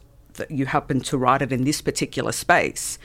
you 0.48 0.66
happen 0.66 1.00
to 1.00 1.18
write 1.18 1.42
it 1.42 1.52
in 1.52 1.64
this 1.64 1.80
particular 1.80 2.32
space, 2.32 2.98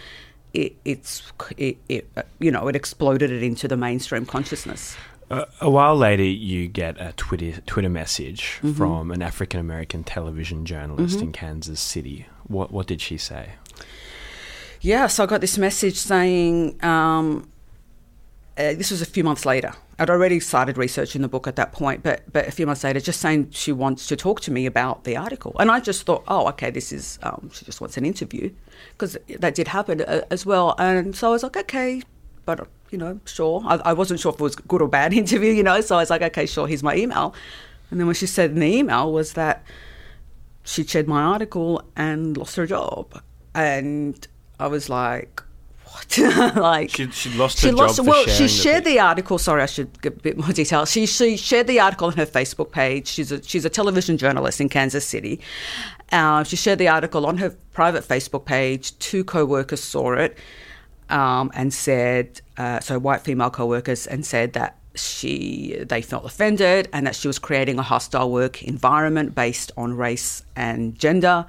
it, 0.54 0.76
it's, 0.86 1.32
it, 1.58 1.78
it, 1.90 2.08
you 2.40 2.52
know, 2.52 2.68
it 2.68 2.76
exploded 2.76 3.32
it 3.32 3.44
into 3.44 3.68
the 3.68 3.78
mainstream 3.78 4.26
consciousness. 4.26 4.96
Uh, 5.30 5.44
a 5.60 5.70
while 5.70 5.96
later, 5.96 6.24
you 6.24 6.70
get 6.70 7.00
a 7.02 7.12
Twitter 7.18 7.60
Twitter 7.66 7.90
message 7.90 8.60
mm-hmm. 8.62 8.72
from 8.72 9.12
an 9.12 9.22
African 9.22 9.60
American 9.60 10.06
television 10.06 10.66
journalist 10.66 11.18
mm-hmm. 11.18 11.26
in 11.26 11.32
Kansas 11.34 11.82
City. 11.82 12.28
What 12.48 12.72
what 12.72 12.88
did 12.88 13.02
she 13.02 13.18
say? 13.18 13.52
Yeah, 14.80 15.08
so 15.08 15.24
I 15.24 15.26
got 15.26 15.42
this 15.42 15.58
message 15.58 15.98
saying 15.98 16.82
um, 16.82 17.50
uh, 18.58 18.74
this 18.74 18.90
was 18.90 19.02
a 19.02 19.06
few 19.06 19.26
months 19.26 19.46
later. 19.46 19.74
I'd 20.00 20.12
already 20.12 20.40
started 20.40 20.78
researching 20.78 21.24
the 21.24 21.28
book 21.28 21.48
at 21.48 21.56
that 21.56 21.72
point, 21.72 22.04
but 22.04 22.22
but 22.32 22.48
a 22.48 22.52
few 22.52 22.68
months 22.68 22.84
later, 22.84 23.00
just 23.00 23.20
saying 23.20 23.50
she 23.52 23.72
wants 23.72 24.08
to 24.08 24.16
talk 24.16 24.42
to 24.42 24.52
me 24.52 24.68
about 24.68 25.06
the 25.06 25.18
article, 25.18 25.56
and 25.60 25.72
I 25.72 25.80
just 25.80 26.06
thought, 26.06 26.24
oh, 26.28 26.48
okay, 26.50 26.70
this 26.70 26.92
is 26.92 27.18
um, 27.24 27.50
she 27.52 27.66
just 27.66 27.82
wants 27.82 27.98
an 27.98 28.06
interview, 28.06 28.52
because 28.92 29.18
that 29.40 29.56
did 29.56 29.70
happen 29.70 30.02
uh, 30.02 30.22
as 30.30 30.46
well, 30.46 30.76
and 30.78 31.16
so 31.16 31.30
I 31.30 31.32
was 31.32 31.42
like, 31.44 31.58
okay, 31.58 32.04
but 32.46 32.68
you 32.92 32.98
know, 32.98 33.20
sure. 33.26 33.64
I, 33.66 33.76
I, 33.78 33.94
wasn't 33.94 34.20
sure 34.20 34.32
if 34.32 34.40
it 34.40 34.44
was 34.44 34.56
good 34.56 34.82
or 34.82 34.88
bad 34.88 35.14
interview, 35.22 35.52
you 35.52 35.64
know, 35.64 35.82
so 35.82 35.96
I 35.96 36.00
was 36.00 36.12
like, 36.12 36.22
okay, 36.22 36.46
sure, 36.46 36.68
here's 36.68 36.84
my 36.84 36.96
email, 36.96 37.34
and 37.90 38.00
then 38.00 38.06
what 38.06 38.18
she 38.18 38.28
said 38.28 38.52
in 38.52 38.60
the 38.60 38.68
email 38.68 39.12
was 39.12 39.34
that 39.34 39.64
she'd 40.64 40.90
shared 40.90 41.08
my 41.08 41.24
article 41.24 41.82
and 41.96 42.38
lost 42.38 42.56
her 42.56 42.68
job, 42.68 43.20
and 43.56 44.28
I 44.60 44.68
was 44.68 44.90
like 44.90 45.42
like 46.56 46.92
she, 46.92 47.10
she 47.12 47.30
lost 47.32 47.60
she 47.60 47.68
her 47.68 47.74
lost, 47.74 47.98
job. 47.98 48.08
well, 48.08 48.26
she 48.26 48.48
shared 48.48 48.84
the, 48.84 48.94
the, 48.94 49.00
article. 49.00 49.38
Sorry, 49.38 49.62
I 49.62 49.66
should 49.66 50.02
get 50.02 50.14
a 50.14 50.20
bit 50.20 50.38
more 50.38 50.52
detail. 50.52 50.86
She 50.86 51.06
she 51.06 51.38
shared 51.38 51.68
the 51.68 51.80
article 51.80 52.08
on 52.08 52.14
her 52.14 52.26
Facebook 52.26 52.72
page. 52.72 53.08
She's 53.08 53.32
a 53.32 53.42
she's 53.44 53.66
a 53.66 53.70
television 53.70 54.18
journalist 54.18 54.62
in 54.62 54.70
Kansas 54.70 55.06
City. 55.06 55.40
Uh, 56.12 56.44
she 56.44 56.56
shared 56.56 56.80
the 56.80 56.88
article 56.88 57.26
on 57.26 57.38
her 57.38 57.50
private 57.74 58.04
Facebook 58.08 58.46
page. 58.46 58.98
Two 59.00 59.24
co-workers 59.24 59.84
saw 59.84 60.14
it 60.14 60.38
um, 61.10 61.52
and 61.54 61.74
said, 61.74 62.42
uh, 62.58 62.80
so 62.80 62.98
white 63.00 63.22
female 63.22 63.50
co-workers, 63.50 64.08
and 64.08 64.26
said 64.26 64.54
that 64.54 64.78
she 64.96 65.78
they 65.88 66.02
felt 66.02 66.26
offended 66.26 66.90
and 66.92 67.06
that 67.06 67.16
she 67.16 67.28
was 67.28 67.40
creating 67.40 67.78
a 67.78 67.84
hostile 67.84 68.32
work 68.32 68.64
environment 68.64 69.36
based 69.36 69.72
on 69.78 69.96
race 69.96 70.44
and 70.56 70.98
gender. 70.98 71.46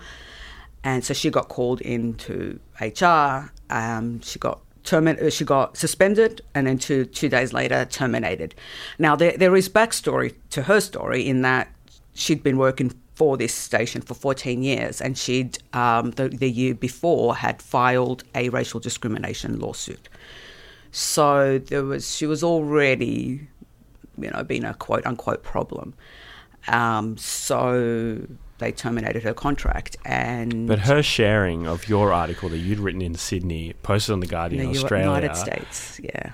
And 0.89 1.05
so 1.05 1.13
she 1.13 1.29
got 1.29 1.49
called 1.49 1.81
into 1.83 2.59
HR 2.81 3.53
um, 3.71 4.21
she 4.23 4.39
got 4.39 4.61
terminated. 4.85 5.27
Uh, 5.27 5.31
she 5.31 5.45
got 5.45 5.77
suspended, 5.77 6.41
and 6.55 6.67
then 6.67 6.79
two 6.79 7.05
two 7.05 7.29
days 7.29 7.53
later 7.53 7.85
terminated. 7.85 8.55
Now 8.99 9.15
there 9.15 9.37
there 9.37 9.55
is 9.57 9.69
backstory 9.69 10.35
to 10.51 10.63
her 10.63 10.81
story 10.81 11.29
in 11.29 11.43
that 11.43 11.69
she'd 12.15 12.43
been 12.43 12.57
working 12.57 12.91
for 13.15 13.37
this 13.37 13.53
station 13.53 14.01
for 14.01 14.15
14 14.15 14.63
years, 14.63 15.01
and 15.01 15.19
she'd 15.19 15.59
um, 15.75 16.13
the, 16.13 16.29
the 16.29 16.51
year 16.51 16.75
before 16.75 17.37
had 17.37 17.61
filed 17.61 18.25
a 18.35 18.49
racial 18.49 18.81
discrimination 18.81 19.59
lawsuit. 19.59 20.09
So 20.91 21.59
there 21.59 21.85
was 21.85 22.17
she 22.17 22.27
was 22.27 22.43
already 22.43 23.47
you 24.17 24.31
know, 24.31 24.43
been 24.43 24.65
a 24.65 24.73
quote 24.73 25.05
unquote 25.05 25.43
problem. 25.43 25.93
Um, 26.67 27.17
so 27.19 28.27
they 28.59 28.73
terminated 28.73 29.23
her 29.23 29.35
contract, 29.35 29.97
and 30.05 30.67
But 30.67 30.81
her 30.81 31.03
sharing 31.03 31.67
of 31.67 31.89
your 31.89 32.13
article 32.13 32.49
that 32.49 32.59
you'd 32.59 32.79
written 32.79 33.03
in 33.03 33.15
Sydney, 33.15 33.75
posted 33.83 34.13
on 34.13 34.21
the 34.21 34.27
Guardian 34.27 34.63
in 34.63 34.73
the 34.73 34.79
Australia, 34.79 35.07
United 35.07 35.37
States, 35.37 36.01
yeah. 36.03 36.33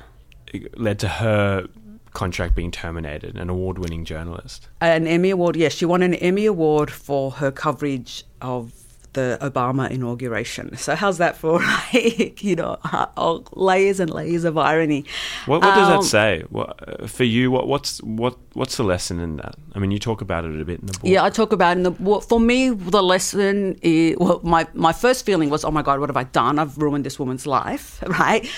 led 0.76 0.98
to 1.00 1.08
her 1.08 1.68
contract 2.12 2.54
being 2.54 2.70
terminated. 2.70 3.36
An 3.36 3.50
award-winning 3.50 4.04
journalist. 4.04 4.68
An 4.80 5.06
Emmy 5.06 5.30
Award, 5.30 5.56
yes. 5.56 5.72
She 5.74 5.84
won 5.84 6.02
an 6.02 6.14
Emmy 6.14 6.46
Award 6.46 6.90
for 6.90 7.32
her 7.32 7.50
coverage 7.50 8.24
of 8.40 8.72
the 9.14 9.38
Obama 9.40 9.90
inauguration. 9.90 10.76
So 10.76 10.94
how's 10.94 11.18
that 11.18 11.36
for 11.36 11.58
like, 11.92 12.42
you 12.44 12.54
know, 12.56 12.76
uh, 12.84 13.38
layers 13.52 13.98
and 14.00 14.10
layers 14.10 14.44
of 14.44 14.56
irony? 14.58 15.04
What, 15.46 15.62
what 15.62 15.74
does 15.74 15.88
Um, 15.88 15.96
that 16.00 16.04
say? 16.04 16.44
What, 16.50 16.68
uh, 16.86 17.06
for 17.06 17.24
you, 17.24 17.50
what, 17.50 17.66
what's 17.66 18.02
what 18.02 18.36
what's 18.52 18.76
the 18.76 18.84
lesson 18.84 19.18
in 19.20 19.36
that? 19.36 19.56
I 19.74 19.78
mean, 19.78 19.90
you 19.90 19.98
talk 19.98 20.20
about 20.20 20.44
it 20.44 20.60
a 20.60 20.64
bit 20.64 20.80
in 20.80 20.86
the 20.86 20.92
book. 20.92 21.02
Yeah, 21.04 21.24
I 21.24 21.30
talk 21.30 21.52
about 21.52 21.76
it 21.76 21.78
in 21.78 21.82
the 21.84 21.90
well, 21.92 22.20
for 22.20 22.38
me 22.38 22.70
the 22.70 23.02
lesson 23.02 23.78
is 23.82 24.16
well, 24.18 24.40
my 24.44 24.66
my 24.74 24.92
first 24.92 25.24
feeling 25.26 25.50
was 25.50 25.64
oh 25.64 25.70
my 25.70 25.82
god, 25.82 26.00
what 26.00 26.08
have 26.08 26.16
I 26.16 26.24
done? 26.24 26.58
I've 26.58 26.76
ruined 26.78 27.04
this 27.04 27.18
woman's 27.18 27.46
life, 27.46 28.02
right? 28.06 28.48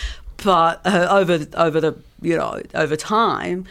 But 0.45 0.81
uh, 0.85 1.07
over 1.11 1.47
over 1.55 1.81
the 1.81 1.97
you 2.21 2.37
know 2.37 2.61
over 2.75 2.97
time, 2.97 3.65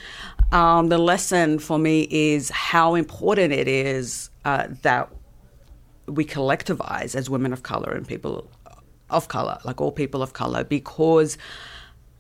um, 0.52 0.90
the 0.90 0.98
lesson 0.98 1.60
for 1.60 1.78
me 1.78 2.08
is 2.10 2.50
how 2.50 2.96
important 2.96 3.54
it 3.54 3.68
is 3.68 4.30
uh, 4.46 4.68
that 4.82 5.10
we 6.08 6.26
collectivize 6.26 7.16
as 7.16 7.30
women 7.30 7.54
of 7.54 7.64
color 7.64 7.92
and 7.92 8.08
people 8.08 8.50
of 9.10 9.28
color, 9.28 9.60
like 9.64 9.82
all 9.82 9.92
people 9.92 10.22
of 10.22 10.34
color, 10.34 10.64
because 10.64 11.38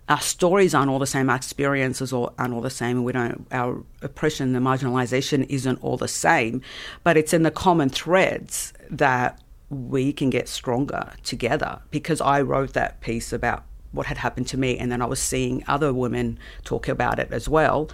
our 0.07 0.21
stories 0.21 0.75
aren't 0.75 0.91
all 0.91 0.99
the 0.99 1.07
same, 1.07 1.29
our 1.29 1.35
experiences 1.35 2.13
aren't 2.13 2.53
all 2.53 2.61
the 2.61 2.69
same, 2.69 2.97
and 2.97 3.05
we 3.05 3.11
don't. 3.11 3.47
Our 3.51 3.83
oppression, 4.01 4.53
the 4.53 4.59
marginalization, 4.59 5.45
isn't 5.49 5.83
all 5.83 5.97
the 5.97 6.07
same, 6.07 6.61
but 7.03 7.17
it's 7.17 7.33
in 7.33 7.43
the 7.43 7.51
common 7.51 7.89
threads 7.89 8.73
that 8.89 9.41
we 9.69 10.13
can 10.13 10.29
get 10.29 10.47
stronger 10.47 11.13
together. 11.23 11.81
Because 11.89 12.21
I 12.21 12.41
wrote 12.41 12.73
that 12.73 13.01
piece 13.01 13.33
about 13.33 13.63
what 13.91 14.05
had 14.05 14.17
happened 14.17 14.47
to 14.47 14.57
me, 14.57 14.77
and 14.77 14.91
then 14.91 15.01
I 15.01 15.05
was 15.05 15.19
seeing 15.19 15.63
other 15.67 15.91
women 15.91 16.37
talk 16.63 16.87
about 16.87 17.17
it 17.17 17.31
as 17.31 17.49
well. 17.49 17.89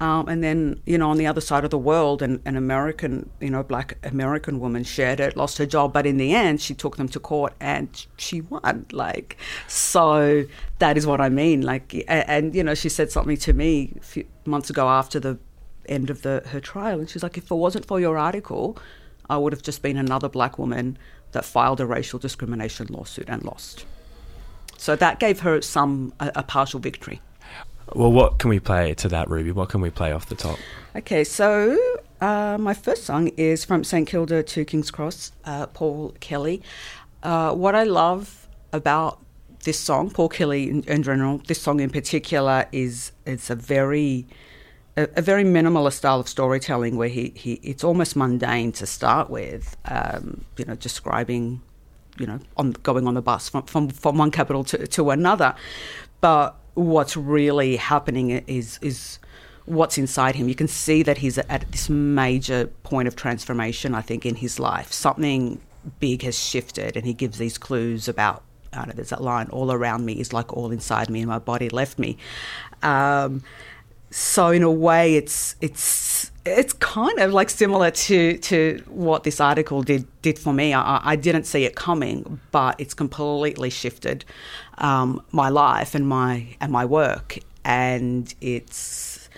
Um, 0.00 0.28
and 0.28 0.42
then, 0.42 0.80
you 0.84 0.98
know, 0.98 1.10
on 1.10 1.16
the 1.16 1.28
other 1.28 1.40
side 1.40 1.62
of 1.62 1.70
the 1.70 1.78
world, 1.78 2.22
an, 2.22 2.42
an 2.44 2.56
American, 2.56 3.30
you 3.40 3.50
know, 3.50 3.62
black 3.62 3.98
American 4.02 4.58
woman 4.58 4.82
shared 4.82 5.20
it, 5.20 5.36
lost 5.36 5.58
her 5.58 5.66
job, 5.66 5.92
but 5.92 6.06
in 6.06 6.16
the 6.16 6.34
end, 6.34 6.60
she 6.60 6.74
took 6.74 6.96
them 6.96 7.08
to 7.10 7.20
court 7.20 7.54
and 7.60 8.06
she 8.16 8.40
won. 8.40 8.86
Like, 8.90 9.36
so 9.68 10.44
that 10.80 10.96
is 10.96 11.06
what 11.06 11.20
I 11.20 11.28
mean. 11.28 11.62
Like, 11.62 11.94
and, 12.08 12.28
and 12.28 12.54
you 12.54 12.64
know, 12.64 12.74
she 12.74 12.88
said 12.88 13.12
something 13.12 13.36
to 13.36 13.52
me 13.52 13.92
a 13.96 14.02
few 14.02 14.24
months 14.44 14.70
ago 14.70 14.88
after 14.88 15.20
the 15.20 15.38
end 15.88 16.10
of 16.10 16.22
the 16.22 16.42
her 16.46 16.60
trial, 16.60 16.98
and 16.98 17.08
she's 17.08 17.22
like, 17.22 17.38
if 17.38 17.50
it 17.50 17.54
wasn't 17.54 17.86
for 17.86 18.00
your 18.00 18.18
article, 18.18 18.76
I 19.30 19.36
would 19.36 19.52
have 19.52 19.62
just 19.62 19.82
been 19.82 19.96
another 19.96 20.28
black 20.28 20.58
woman 20.58 20.98
that 21.30 21.44
filed 21.44 21.80
a 21.80 21.86
racial 21.86 22.18
discrimination 22.18 22.88
lawsuit 22.90 23.28
and 23.28 23.42
lost. 23.44 23.86
So 24.78 24.96
that 24.96 25.20
gave 25.20 25.40
her 25.40 25.60
some 25.62 26.12
a, 26.18 26.32
a 26.36 26.42
partial 26.42 26.80
victory. 26.80 27.20
Well, 27.94 28.12
what 28.12 28.38
can 28.38 28.48
we 28.50 28.60
play 28.60 28.94
to 28.94 29.08
that, 29.08 29.28
Ruby? 29.28 29.52
What 29.52 29.68
can 29.68 29.80
we 29.80 29.90
play 29.90 30.12
off 30.12 30.26
the 30.26 30.34
top? 30.34 30.58
Okay, 30.96 31.24
so 31.24 31.78
uh, 32.20 32.56
my 32.58 32.74
first 32.74 33.04
song 33.04 33.28
is 33.36 33.64
from 33.64 33.84
St 33.84 34.06
Kilda 34.06 34.42
to 34.42 34.64
King's 34.64 34.90
Cross, 34.90 35.32
uh, 35.44 35.66
Paul 35.66 36.14
Kelly. 36.20 36.62
Uh, 37.22 37.54
what 37.54 37.74
I 37.74 37.84
love 37.84 38.48
about 38.72 39.20
this 39.64 39.78
song, 39.78 40.10
Paul 40.10 40.28
Kelly 40.28 40.70
in, 40.70 40.82
in 40.84 41.02
general, 41.02 41.38
this 41.46 41.60
song 41.60 41.80
in 41.80 41.90
particular, 41.90 42.66
is 42.72 43.12
it's 43.26 43.50
a 43.50 43.54
very 43.54 44.26
a, 44.96 45.08
a 45.16 45.22
very 45.22 45.44
minimalist 45.44 45.94
style 45.94 46.20
of 46.20 46.28
storytelling 46.28 46.96
where 46.96 47.08
he, 47.08 47.32
he 47.34 47.54
it's 47.62 47.84
almost 47.84 48.16
mundane 48.16 48.72
to 48.72 48.86
start 48.86 49.30
with, 49.30 49.76
um, 49.86 50.44
you 50.56 50.64
know, 50.64 50.74
describing, 50.74 51.60
you 52.18 52.26
know, 52.26 52.40
on 52.56 52.72
going 52.82 53.06
on 53.06 53.14
the 53.14 53.22
bus 53.22 53.48
from 53.48 53.62
from, 53.64 53.88
from 53.88 54.18
one 54.18 54.30
capital 54.30 54.64
to, 54.64 54.86
to 54.86 55.10
another, 55.10 55.54
but 56.20 56.56
what's 56.74 57.16
really 57.16 57.76
happening 57.76 58.30
is 58.30 58.78
is 58.82 59.18
what's 59.64 59.98
inside 59.98 60.34
him. 60.34 60.48
You 60.48 60.54
can 60.54 60.68
see 60.68 61.02
that 61.02 61.18
he's 61.18 61.38
at 61.38 61.70
this 61.70 61.88
major 61.88 62.66
point 62.82 63.08
of 63.08 63.16
transformation. 63.16 63.94
I 63.94 64.00
think 64.00 64.26
in 64.26 64.36
his 64.36 64.58
life, 64.58 64.92
something 64.92 65.60
big 66.00 66.22
has 66.22 66.38
shifted, 66.38 66.96
and 66.96 67.06
he 67.06 67.12
gives 67.12 67.38
these 67.38 67.58
clues 67.58 68.08
about. 68.08 68.42
I 68.72 68.78
don't 68.78 68.88
know, 68.88 68.94
there's 68.94 69.10
that 69.10 69.22
line, 69.22 69.48
all 69.50 69.70
around 69.70 70.06
me 70.06 70.14
is 70.14 70.32
like 70.32 70.50
all 70.56 70.70
inside 70.70 71.10
me, 71.10 71.20
and 71.20 71.28
my 71.28 71.38
body 71.38 71.68
left 71.68 71.98
me. 71.98 72.16
Um, 72.82 73.42
so 74.10 74.48
in 74.48 74.62
a 74.62 74.70
way, 74.70 75.16
it's 75.16 75.56
it's 75.60 76.30
it's 76.44 76.72
kind 76.74 77.18
of 77.18 77.32
like 77.32 77.48
similar 77.48 77.90
to 77.90 78.36
to 78.38 78.82
what 78.88 79.24
this 79.24 79.40
article 79.40 79.82
did 79.82 80.06
did 80.22 80.38
for 80.38 80.52
me. 80.52 80.74
I, 80.74 81.00
I 81.02 81.16
didn't 81.16 81.44
see 81.44 81.64
it 81.64 81.74
coming, 81.74 82.40
but 82.50 82.78
it's 82.78 82.94
completely 82.94 83.70
shifted 83.70 84.24
um, 84.82 85.22
my 85.30 85.48
life 85.48 85.94
and 85.94 86.06
my 86.06 86.56
and 86.60 86.70
my 86.70 86.84
work, 86.84 87.38
and 87.64 88.34
it's 88.40 89.28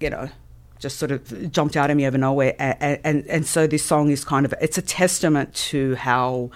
you 0.00 0.10
know 0.10 0.28
just 0.78 0.98
sort 0.98 1.12
of 1.12 1.52
jumped 1.52 1.76
out 1.76 1.90
at 1.90 1.96
me 1.96 2.04
of 2.04 2.14
nowhere. 2.14 2.54
And, 2.58 2.98
and 3.04 3.26
and 3.28 3.46
so 3.46 3.66
this 3.66 3.84
song 3.84 4.10
is 4.10 4.24
kind 4.24 4.44
of 4.44 4.52
it's 4.60 4.78
a 4.78 4.82
testament 4.82 5.54
to 5.70 5.94
how 5.94 6.50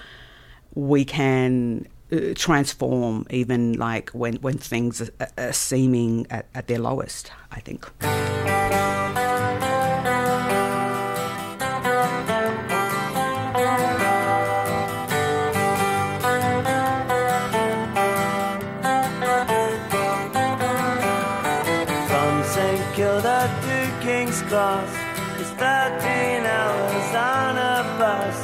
we 0.75 1.05
can 1.05 1.87
uh, 2.11 2.35
transform 2.35 3.27
even 3.31 3.75
like 3.75 4.11
when 4.11 4.37
when 4.37 4.59
things 4.59 5.01
are, 5.01 5.29
are 5.39 5.53
seeming 5.53 6.27
at, 6.31 6.47
at 6.55 6.67
their 6.67 6.81
lowest. 6.81 7.31
I 7.53 7.61
think. 7.61 7.87
Cross. 24.49 24.95
It's 25.41 25.51
13 25.51 26.47
hours 26.47 27.11
on 27.15 27.59
a 27.59 27.83
bus. 27.99 28.37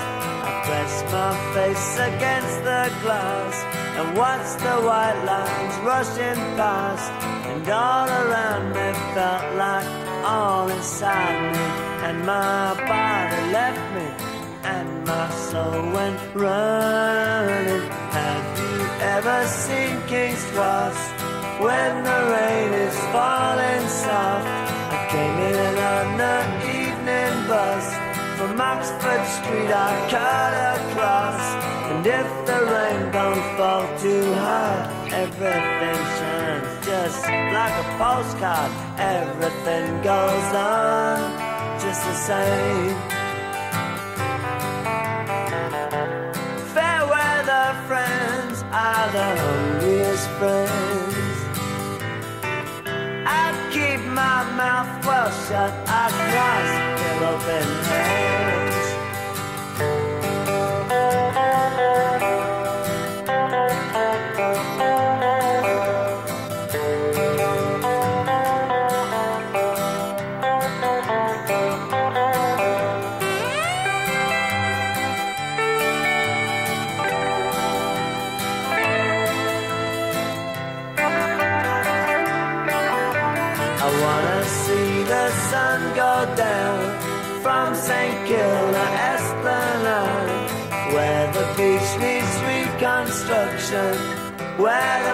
I 0.49 0.63
press 0.67 0.95
my 1.13 1.33
face 1.55 1.95
against 2.11 2.59
the 2.65 2.85
glass 3.03 3.55
And 3.97 4.17
watch 4.19 4.49
the 4.67 4.77
white 4.89 5.21
lines 5.31 5.77
rushing 5.87 6.41
past. 6.59 7.13
And 7.51 7.69
all 7.69 8.09
around 8.09 8.73
me 8.75 8.89
felt 9.15 9.55
like 9.55 9.87
all 10.25 10.69
inside 10.71 11.41
me. 11.55 11.67
And 12.07 12.27
my 12.27 12.75
body 12.91 13.43
left 13.53 13.85
me 13.95 14.09
And 14.65 15.05
my 15.05 15.31
soul 15.31 15.83
went 15.99 16.21
running. 16.35 17.87
Have 18.19 18.47
you 18.59 18.77
ever 19.17 19.47
seen 19.47 20.03
King's 20.09 20.45
Cross? 20.51 20.99
When 21.61 22.03
the 22.03 22.21
rain 22.35 22.73
is 22.73 22.99
falling 23.15 23.87
soft, 23.89 24.62
came 25.13 25.39
in 25.41 25.77
on 25.95 26.17
the 26.17 26.39
evening 26.81 27.35
bus 27.47 27.85
from 28.39 28.59
Oxford 28.59 29.25
Street. 29.37 29.69
I 29.69 29.93
cut 30.09 30.55
across, 30.81 31.43
and 31.91 32.07
if 32.07 32.29
the 32.49 32.59
rain 32.73 33.13
don't 33.13 33.45
fall 33.59 33.85
too 33.99 34.27
hard, 34.41 35.13
everything 35.13 36.01
shines 36.17 36.87
just 36.87 37.23
like 37.29 37.77
a 37.85 37.89
postcard. 38.01 38.71
Everything 38.99 39.89
goes 40.01 40.49
on 40.57 41.19
just 41.79 42.03
the 42.09 42.17
same. 42.31 42.97
Fair 46.73 47.01
weather 47.13 47.69
friends 47.87 48.65
are 48.73 49.07
the 49.17 49.29
hungriest 49.43 50.29
friends. 50.39 50.82
Mouth 54.63 55.07
well 55.07 55.31
shut. 55.47 55.73
I 55.89 56.05
cross 56.31 56.71
with 57.03 57.23
open 57.31 57.85
hands. 57.87 58.32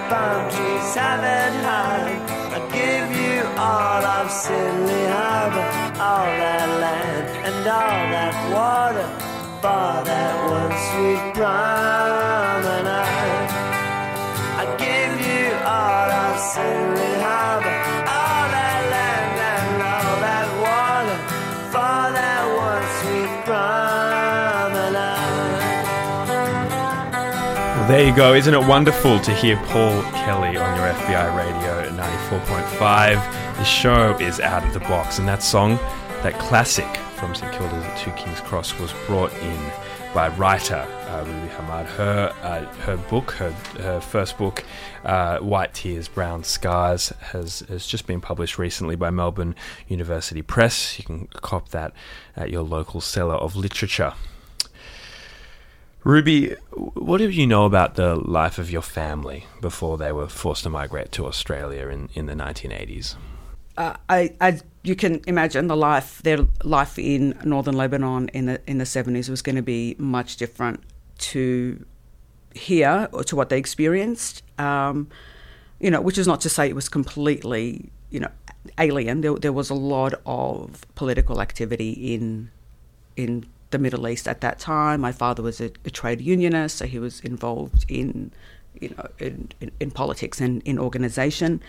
Where 0.08 0.14
the 0.14 0.14
palm 0.14 0.50
trees 0.50 0.94
have 0.94 1.22
it 1.22 1.54
high. 1.64 2.18
I 2.54 2.60
give 2.72 3.08
you 3.16 3.42
all 3.58 4.04
of 4.04 4.30
Sydney 4.30 5.06
Harbour, 5.06 6.00
all 6.00 6.26
that 6.26 6.68
land 6.80 7.46
and 7.46 7.66
all 7.66 8.02
that 8.14 8.34
water, 8.52 9.08
for 9.60 10.04
that 10.04 10.50
one 10.50 10.72
sweet 10.88 11.34
promenade. 11.34 11.97
There 27.88 28.06
you 28.06 28.14
go. 28.14 28.34
Isn't 28.34 28.52
it 28.52 28.66
wonderful 28.66 29.18
to 29.18 29.32
hear 29.32 29.56
Paul 29.64 30.02
Kelly 30.12 30.58
on 30.58 30.76
your 30.76 30.92
FBI 30.92 31.34
radio 31.34 31.80
at 31.80 31.92
94.5? 31.92 33.56
The 33.56 33.64
show 33.64 34.14
is 34.18 34.40
out 34.40 34.62
of 34.62 34.74
the 34.74 34.80
box, 34.80 35.18
and 35.18 35.26
that 35.26 35.42
song, 35.42 35.76
that 36.22 36.38
classic 36.38 36.86
from 37.16 37.34
St 37.34 37.50
Kilda's 37.50 37.82
at 37.82 37.96
Two 37.96 38.10
Kings 38.10 38.40
Cross, 38.40 38.78
was 38.78 38.92
brought 39.06 39.32
in 39.38 39.58
by 40.12 40.28
writer 40.28 40.86
uh, 41.08 41.24
Ruby 41.26 41.48
Hamad. 41.54 41.86
Her 41.86 42.34
uh, 42.42 42.66
her 42.82 42.98
book, 42.98 43.30
her 43.32 43.52
her 43.80 44.00
first 44.00 44.36
book, 44.36 44.64
uh, 45.04 45.38
White 45.38 45.72
Tears, 45.72 46.08
Brown 46.08 46.44
Scars, 46.44 47.08
has 47.20 47.60
has 47.70 47.86
just 47.86 48.06
been 48.06 48.20
published 48.20 48.58
recently 48.58 48.96
by 48.96 49.08
Melbourne 49.08 49.54
University 49.86 50.42
Press. 50.42 50.98
You 50.98 51.06
can 51.06 51.26
cop 51.40 51.70
that 51.70 51.94
at 52.36 52.50
your 52.50 52.62
local 52.62 53.00
seller 53.00 53.36
of 53.36 53.56
literature. 53.56 54.12
Ruby, 56.04 56.54
what 56.72 57.18
do 57.18 57.28
you 57.28 57.46
know 57.46 57.64
about 57.64 57.96
the 57.96 58.14
life 58.14 58.58
of 58.58 58.70
your 58.70 58.82
family 58.82 59.46
before 59.60 59.98
they 59.98 60.12
were 60.12 60.28
forced 60.28 60.62
to 60.62 60.70
migrate 60.70 61.12
to 61.12 61.26
Australia 61.26 61.88
in, 61.88 62.08
in 62.14 62.26
the 62.26 62.34
1980s? 62.34 63.16
uh, 63.78 63.94
I, 64.08 64.60
you 64.82 64.96
can 64.96 65.22
imagine 65.26 65.68
the 65.68 65.76
life, 65.76 66.20
their 66.22 66.38
life 66.64 66.98
in 66.98 67.38
northern 67.44 67.76
Lebanon 67.76 68.28
in 68.30 68.46
the 68.46 68.60
in 68.66 68.78
the 68.78 68.86
seventies 68.86 69.30
was 69.30 69.40
going 69.40 69.56
to 69.56 69.62
be 69.62 69.94
much 69.98 70.36
different 70.36 70.82
to 71.18 71.84
here 72.54 73.08
or 73.12 73.22
to 73.24 73.36
what 73.36 73.48
they 73.50 73.58
experienced. 73.58 74.42
Um, 74.58 75.08
you 75.78 75.92
know, 75.92 76.00
which 76.00 76.18
is 76.18 76.26
not 76.26 76.40
to 76.40 76.48
say 76.48 76.68
it 76.68 76.74
was 76.74 76.88
completely, 76.88 77.90
you 78.10 78.18
know, 78.18 78.30
alien. 78.78 79.20
There, 79.20 79.34
there 79.36 79.52
was 79.52 79.70
a 79.70 79.74
lot 79.74 80.14
of 80.26 80.84
political 80.96 81.40
activity 81.40 81.92
in 82.14 82.50
in 83.16 83.46
the 83.70 83.78
Middle 83.78 84.08
East 84.08 84.26
at 84.26 84.40
that 84.40 84.58
time. 84.58 85.00
My 85.00 85.12
father 85.12 85.42
was 85.42 85.60
a, 85.60 85.70
a 85.84 85.90
trade 85.90 86.20
unionist, 86.20 86.78
so 86.78 86.86
he 86.86 86.98
was 86.98 87.20
involved 87.20 87.84
in, 87.88 88.32
you 88.80 88.90
know, 88.90 89.08
in, 89.18 89.50
in, 89.60 89.70
in 89.80 89.90
politics 89.90 90.40
and 90.40 90.62
in 90.62 90.78
organisation, 90.78 91.60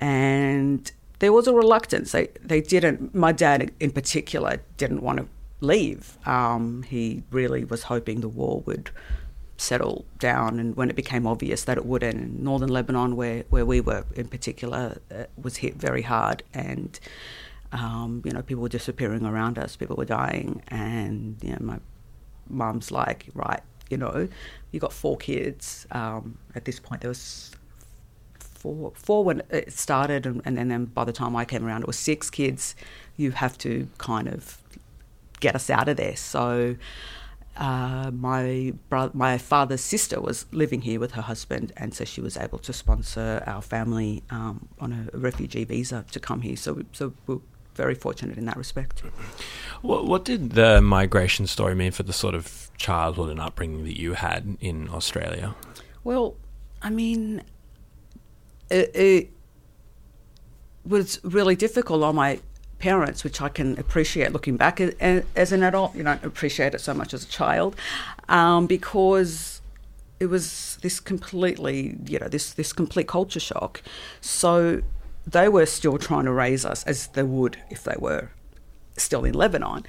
and 0.00 0.90
there 1.20 1.32
was 1.32 1.46
a 1.46 1.52
reluctance. 1.52 2.12
They 2.12 2.28
they 2.42 2.60
didn't. 2.60 3.14
My 3.14 3.32
dad, 3.32 3.70
in 3.78 3.90
particular, 3.90 4.62
didn't 4.76 5.02
want 5.02 5.18
to 5.18 5.26
leave. 5.60 6.16
Um, 6.26 6.82
he 6.82 7.22
really 7.30 7.64
was 7.64 7.84
hoping 7.84 8.20
the 8.20 8.28
war 8.28 8.62
would 8.66 8.90
settle 9.56 10.06
down, 10.18 10.58
and 10.58 10.74
when 10.74 10.88
it 10.88 10.96
became 10.96 11.26
obvious 11.26 11.64
that 11.64 11.76
it 11.76 11.84
wouldn't, 11.84 12.40
northern 12.40 12.70
Lebanon, 12.70 13.14
where 13.14 13.44
where 13.50 13.66
we 13.66 13.80
were 13.80 14.04
in 14.16 14.28
particular, 14.28 14.98
uh, 15.14 15.24
was 15.40 15.58
hit 15.58 15.74
very 15.76 16.02
hard, 16.02 16.42
and 16.54 16.98
um, 17.72 18.22
you 18.24 18.32
know 18.32 18.42
people 18.42 18.62
were 18.62 18.68
disappearing 18.68 19.24
around 19.24 19.58
us, 19.58 19.76
people 19.76 19.96
were 19.96 20.04
dying, 20.04 20.62
and 20.68 21.36
you 21.42 21.50
know 21.50 21.58
my 21.60 21.78
mum's 22.48 22.90
like, 22.90 23.26
right, 23.34 23.62
you 23.90 23.96
know, 23.96 24.28
you 24.70 24.80
got 24.80 24.92
four 24.92 25.16
kids. 25.16 25.86
Um, 25.90 26.38
at 26.54 26.64
this 26.64 26.80
point, 26.80 27.02
there 27.02 27.10
was 27.10 27.52
four, 28.38 28.92
four 28.94 29.24
when 29.24 29.42
it 29.50 29.72
started, 29.72 30.26
and, 30.26 30.42
and, 30.44 30.70
then 30.70 30.86
by 30.86 31.04
the 31.04 31.12
time 31.12 31.34
I 31.36 31.44
came 31.44 31.64
around, 31.64 31.82
it 31.82 31.86
was 31.86 31.98
six 31.98 32.30
kids. 32.30 32.74
You 33.16 33.32
have 33.32 33.58
to 33.58 33.88
kind 33.98 34.28
of 34.28 34.58
get 35.40 35.54
us 35.54 35.70
out 35.70 35.88
of 35.88 35.96
there. 35.96 36.16
So 36.16 36.76
uh, 37.56 38.10
my 38.12 38.72
bro- 38.88 39.10
my 39.12 39.38
father's 39.38 39.80
sister 39.80 40.20
was 40.20 40.46
living 40.52 40.82
here 40.82 41.00
with 41.00 41.12
her 41.12 41.22
husband, 41.22 41.72
and 41.76 41.92
so 41.94 42.04
she 42.04 42.20
was 42.20 42.36
able 42.36 42.58
to 42.58 42.72
sponsor 42.72 43.42
our 43.46 43.62
family 43.62 44.22
um, 44.30 44.68
on 44.78 44.92
a 44.92 45.16
refugee 45.16 45.64
visa 45.64 46.04
to 46.12 46.20
come 46.20 46.42
here. 46.42 46.56
So 46.56 46.82
so 46.92 47.12
we're 47.26 47.40
very 47.84 47.96
fortunate 48.06 48.36
in 48.40 48.44
that 48.50 48.58
respect. 48.64 49.02
What, 49.88 50.00
what 50.10 50.22
did 50.30 50.42
the 50.60 50.80
migration 50.98 51.46
story 51.46 51.74
mean 51.74 51.92
for 51.92 52.04
the 52.10 52.12
sort 52.24 52.34
of 52.34 52.44
childhood 52.76 53.30
and 53.30 53.40
upbringing 53.46 53.84
that 53.84 53.98
you 54.04 54.10
had 54.26 54.42
in 54.60 54.88
Australia? 54.98 55.54
Well, 56.04 56.26
I 56.82 56.90
mean, 56.90 57.42
it, 58.78 58.90
it 58.94 59.30
was 60.84 61.20
really 61.24 61.56
difficult 61.56 62.02
on 62.02 62.14
my 62.14 62.40
parents, 62.78 63.24
which 63.24 63.40
I 63.40 63.48
can 63.48 63.78
appreciate 63.78 64.32
looking 64.32 64.56
back 64.56 64.80
as 64.80 65.52
an 65.52 65.62
adult. 65.62 65.94
You 65.94 66.02
don't 66.02 66.24
appreciate 66.24 66.74
it 66.74 66.80
so 66.80 66.94
much 66.94 67.14
as 67.14 67.22
a 67.24 67.28
child, 67.28 67.76
um, 68.28 68.66
because 68.66 69.60
it 70.18 70.26
was 70.26 70.78
this 70.82 71.00
completely, 71.00 71.96
you 72.06 72.18
know, 72.18 72.28
this 72.28 72.52
this 72.54 72.72
complete 72.72 73.08
culture 73.08 73.40
shock. 73.40 73.82
So 74.20 74.82
they 75.30 75.48
were 75.48 75.66
still 75.66 75.98
trying 75.98 76.24
to 76.24 76.32
raise 76.32 76.64
us 76.64 76.84
as 76.84 77.08
they 77.08 77.22
would 77.22 77.56
if 77.70 77.84
they 77.84 77.96
were 77.98 78.30
still 78.96 79.24
in 79.24 79.34
Lebanon. 79.34 79.84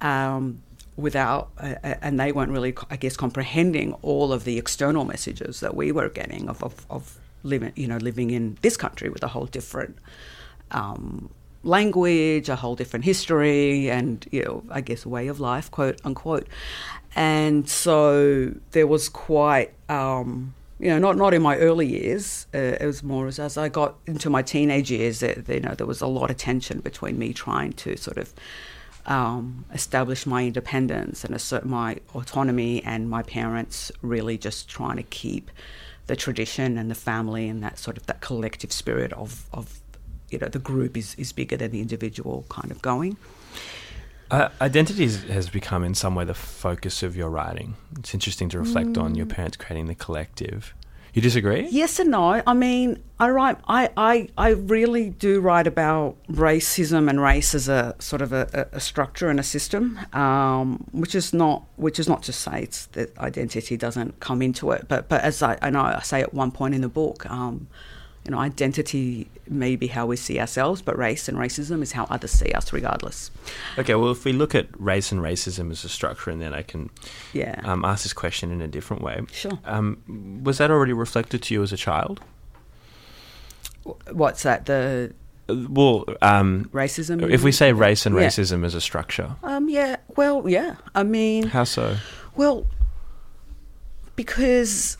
Um, 0.00 0.62
without, 0.96 1.50
uh, 1.58 1.74
and 1.82 2.20
they 2.20 2.30
weren't 2.30 2.52
really, 2.52 2.74
I 2.90 2.96
guess, 2.96 3.16
comprehending 3.16 3.94
all 3.94 4.32
of 4.32 4.44
the 4.44 4.58
external 4.58 5.04
messages 5.04 5.60
that 5.60 5.74
we 5.74 5.90
were 5.90 6.08
getting 6.08 6.48
of, 6.48 6.62
of, 6.62 6.86
of 6.88 7.18
living, 7.42 7.72
you 7.74 7.88
know, 7.88 7.96
living 7.96 8.30
in 8.30 8.56
this 8.62 8.76
country 8.76 9.08
with 9.08 9.22
a 9.22 9.28
whole 9.28 9.46
different 9.46 9.98
um, 10.70 11.30
language, 11.64 12.48
a 12.48 12.56
whole 12.56 12.76
different 12.76 13.04
history, 13.04 13.90
and 13.90 14.26
you 14.30 14.44
know, 14.44 14.62
I 14.70 14.80
guess 14.80 15.04
way 15.04 15.28
of 15.28 15.40
life, 15.40 15.70
quote 15.70 16.00
unquote. 16.04 16.48
And 17.16 17.68
so 17.68 18.54
there 18.72 18.86
was 18.86 19.08
quite, 19.08 19.72
um, 19.88 20.54
you 20.78 20.88
know, 20.88 20.98
not 20.98 21.16
not 21.16 21.34
in 21.34 21.42
my 21.42 21.56
early 21.58 21.86
years. 21.86 22.46
Uh, 22.54 22.76
it 22.80 22.86
was 22.86 23.02
more 23.02 23.26
as, 23.28 23.38
as 23.38 23.56
I 23.56 23.68
got 23.68 23.96
into 24.06 24.28
my 24.30 24.42
teenage 24.42 24.90
years. 24.90 25.22
You 25.22 25.60
know, 25.60 25.74
there 25.74 25.86
was 25.86 26.00
a 26.00 26.06
lot 26.06 26.30
of 26.30 26.36
tension 26.36 26.80
between 26.80 27.18
me 27.18 27.32
trying 27.32 27.72
to 27.74 27.96
sort 27.96 28.18
of. 28.18 28.32
Um, 29.06 29.66
establish 29.74 30.24
my 30.24 30.46
independence 30.46 31.24
and 31.24 31.34
assert 31.34 31.66
my 31.66 31.98
autonomy, 32.14 32.82
and 32.84 33.10
my 33.10 33.22
parents 33.22 33.92
really 34.00 34.38
just 34.38 34.66
trying 34.66 34.96
to 34.96 35.02
keep 35.02 35.50
the 36.06 36.16
tradition 36.16 36.78
and 36.78 36.90
the 36.90 36.94
family 36.94 37.48
and 37.48 37.62
that 37.62 37.78
sort 37.78 37.96
of 37.96 38.06
that 38.06 38.20
collective 38.20 38.72
spirit 38.72 39.12
of, 39.12 39.46
of 39.52 39.80
you 40.30 40.38
know 40.38 40.48
the 40.48 40.58
group 40.58 40.96
is, 40.96 41.14
is 41.16 41.32
bigger 41.32 41.56
than 41.56 41.70
the 41.70 41.80
individual 41.80 42.44
kind 42.48 42.70
of 42.70 42.82
going. 42.82 43.16
Uh, 44.34 44.48
identity 44.60 45.06
has 45.06 45.48
become 45.48 45.84
in 45.84 45.94
some 45.94 46.16
way 46.16 46.24
the 46.24 46.34
focus 46.34 47.04
of 47.04 47.14
your 47.14 47.30
writing. 47.30 47.76
It's 48.00 48.14
interesting 48.14 48.48
to 48.48 48.58
reflect 48.58 48.94
mm. 48.94 49.02
on 49.02 49.14
your 49.14 49.26
mm. 49.26 49.30
parents 49.30 49.56
creating 49.56 49.86
the 49.86 49.94
collective. 49.94 50.74
You 51.12 51.22
disagree? 51.22 51.68
Yes 51.70 52.00
and 52.00 52.10
no. 52.10 52.42
I 52.44 52.52
mean, 52.52 53.00
I 53.20 53.30
write. 53.30 53.58
I, 53.68 53.90
I, 53.96 54.28
I 54.36 54.48
really 54.48 55.10
do 55.10 55.40
write 55.40 55.68
about 55.68 56.16
racism 56.28 57.08
and 57.08 57.20
race 57.20 57.54
as 57.54 57.68
a 57.68 57.94
sort 58.00 58.22
of 58.22 58.32
a, 58.32 58.68
a 58.72 58.80
structure 58.80 59.28
and 59.28 59.38
a 59.38 59.44
system, 59.44 60.00
um, 60.12 60.84
which 60.90 61.14
is 61.14 61.32
not 61.32 61.62
which 61.76 62.00
is 62.00 62.08
not 62.08 62.24
to 62.24 62.32
say 62.32 62.62
it's 62.64 62.86
that 62.86 63.16
identity 63.18 63.76
doesn't 63.76 64.18
come 64.18 64.42
into 64.42 64.72
it. 64.72 64.86
But 64.88 65.08
but 65.08 65.20
as 65.20 65.44
I, 65.44 65.56
I 65.62 65.70
know 65.70 65.82
I 65.82 66.00
say 66.02 66.20
at 66.22 66.34
one 66.34 66.50
point 66.50 66.74
in 66.74 66.80
the 66.80 66.88
book, 66.88 67.24
um, 67.30 67.68
you 68.24 68.30
know, 68.30 68.38
identity 68.38 69.28
may 69.48 69.76
be 69.76 69.86
how 69.86 70.06
we 70.06 70.16
see 70.16 70.40
ourselves, 70.40 70.80
but 70.80 70.96
race 70.96 71.28
and 71.28 71.36
racism 71.36 71.82
is 71.82 71.92
how 71.92 72.04
others 72.04 72.30
see 72.30 72.50
us, 72.52 72.72
regardless. 72.72 73.30
Okay, 73.76 73.94
well, 73.94 74.10
if 74.10 74.24
we 74.24 74.32
look 74.32 74.54
at 74.54 74.66
race 74.80 75.12
and 75.12 75.20
racism 75.20 75.70
as 75.70 75.84
a 75.84 75.90
structure, 75.90 76.30
and 76.30 76.40
then 76.40 76.54
I 76.54 76.62
can 76.62 76.88
yeah. 77.34 77.60
um, 77.64 77.84
ask 77.84 78.04
this 78.04 78.14
question 78.14 78.50
in 78.50 78.62
a 78.62 78.68
different 78.68 79.02
way. 79.02 79.20
Sure. 79.30 79.58
Um, 79.66 80.42
was 80.42 80.58
that 80.58 80.70
already 80.70 80.94
reflected 80.94 81.42
to 81.42 81.54
you 81.54 81.62
as 81.62 81.72
a 81.72 81.76
child? 81.76 82.20
What's 84.10 84.42
that? 84.44 84.64
The 84.64 85.12
uh, 85.48 85.56
well, 85.68 86.06
um, 86.22 86.70
racism. 86.72 87.30
If 87.30 87.42
we 87.42 87.52
say 87.52 87.74
race 87.74 88.06
and 88.06 88.14
racism 88.14 88.60
yeah. 88.60 88.66
as 88.66 88.74
a 88.74 88.80
structure, 88.80 89.36
um, 89.42 89.68
yeah. 89.68 89.96
Well, 90.16 90.48
yeah. 90.48 90.76
I 90.94 91.02
mean, 91.02 91.48
how 91.48 91.64
so? 91.64 91.96
Well, 92.34 92.66
because 94.16 94.96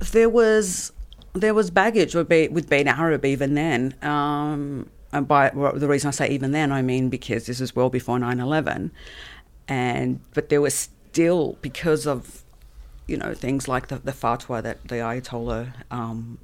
there 0.00 0.28
was 0.28 0.92
there 1.40 1.54
was 1.54 1.70
baggage 1.70 2.14
with, 2.14 2.28
be, 2.28 2.48
with 2.48 2.68
being 2.68 2.88
Arab 2.88 3.24
even 3.24 3.54
then. 3.54 3.94
Um, 4.02 4.90
and 5.12 5.26
by 5.26 5.50
well, 5.54 5.72
the 5.72 5.88
reason 5.88 6.08
I 6.08 6.10
say 6.10 6.28
even 6.30 6.52
then, 6.52 6.72
I 6.72 6.82
mean 6.82 7.08
because 7.08 7.46
this 7.46 7.60
is 7.60 7.74
well 7.74 7.90
before 7.90 8.18
9 8.18 8.40
11. 8.40 8.92
And, 9.68 10.20
but 10.34 10.48
there 10.48 10.60
was 10.60 10.74
still, 10.74 11.58
because 11.60 12.06
of, 12.06 12.44
you 13.06 13.16
know, 13.16 13.34
things 13.34 13.68
like 13.68 13.88
the, 13.88 13.96
the 13.98 14.12
fatwa 14.12 14.62
that 14.62 14.86
the 14.88 14.96
Ayatollah, 14.96 15.72
um, 15.90 16.38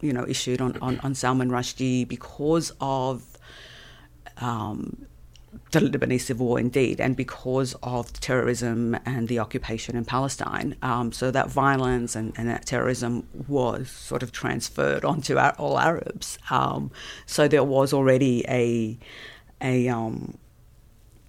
you 0.00 0.12
know, 0.12 0.26
issued 0.26 0.60
on, 0.60 0.76
on, 0.80 1.00
on 1.00 1.14
Salman 1.14 1.50
Rushdie, 1.50 2.06
because 2.06 2.72
of 2.80 3.38
um, 4.38 5.06
the 5.70 5.80
Lebanese 5.80 6.22
civil 6.22 6.46
war, 6.46 6.60
indeed, 6.60 7.00
and 7.00 7.16
because 7.16 7.74
of 7.82 8.12
terrorism 8.20 8.96
and 9.04 9.28
the 9.28 9.38
occupation 9.38 9.96
in 9.96 10.04
Palestine. 10.04 10.76
Um, 10.82 11.12
so 11.12 11.30
that 11.30 11.50
violence 11.50 12.14
and, 12.14 12.32
and, 12.36 12.48
that 12.48 12.66
terrorism 12.66 13.26
was 13.48 13.90
sort 13.90 14.22
of 14.22 14.32
transferred 14.32 15.04
onto 15.04 15.36
our, 15.38 15.52
all 15.52 15.78
Arabs. 15.78 16.38
Um, 16.50 16.90
so 17.26 17.48
there 17.48 17.64
was 17.64 17.92
already 17.92 18.44
a 18.48 18.98
a 19.60 19.88
um, 19.88 20.36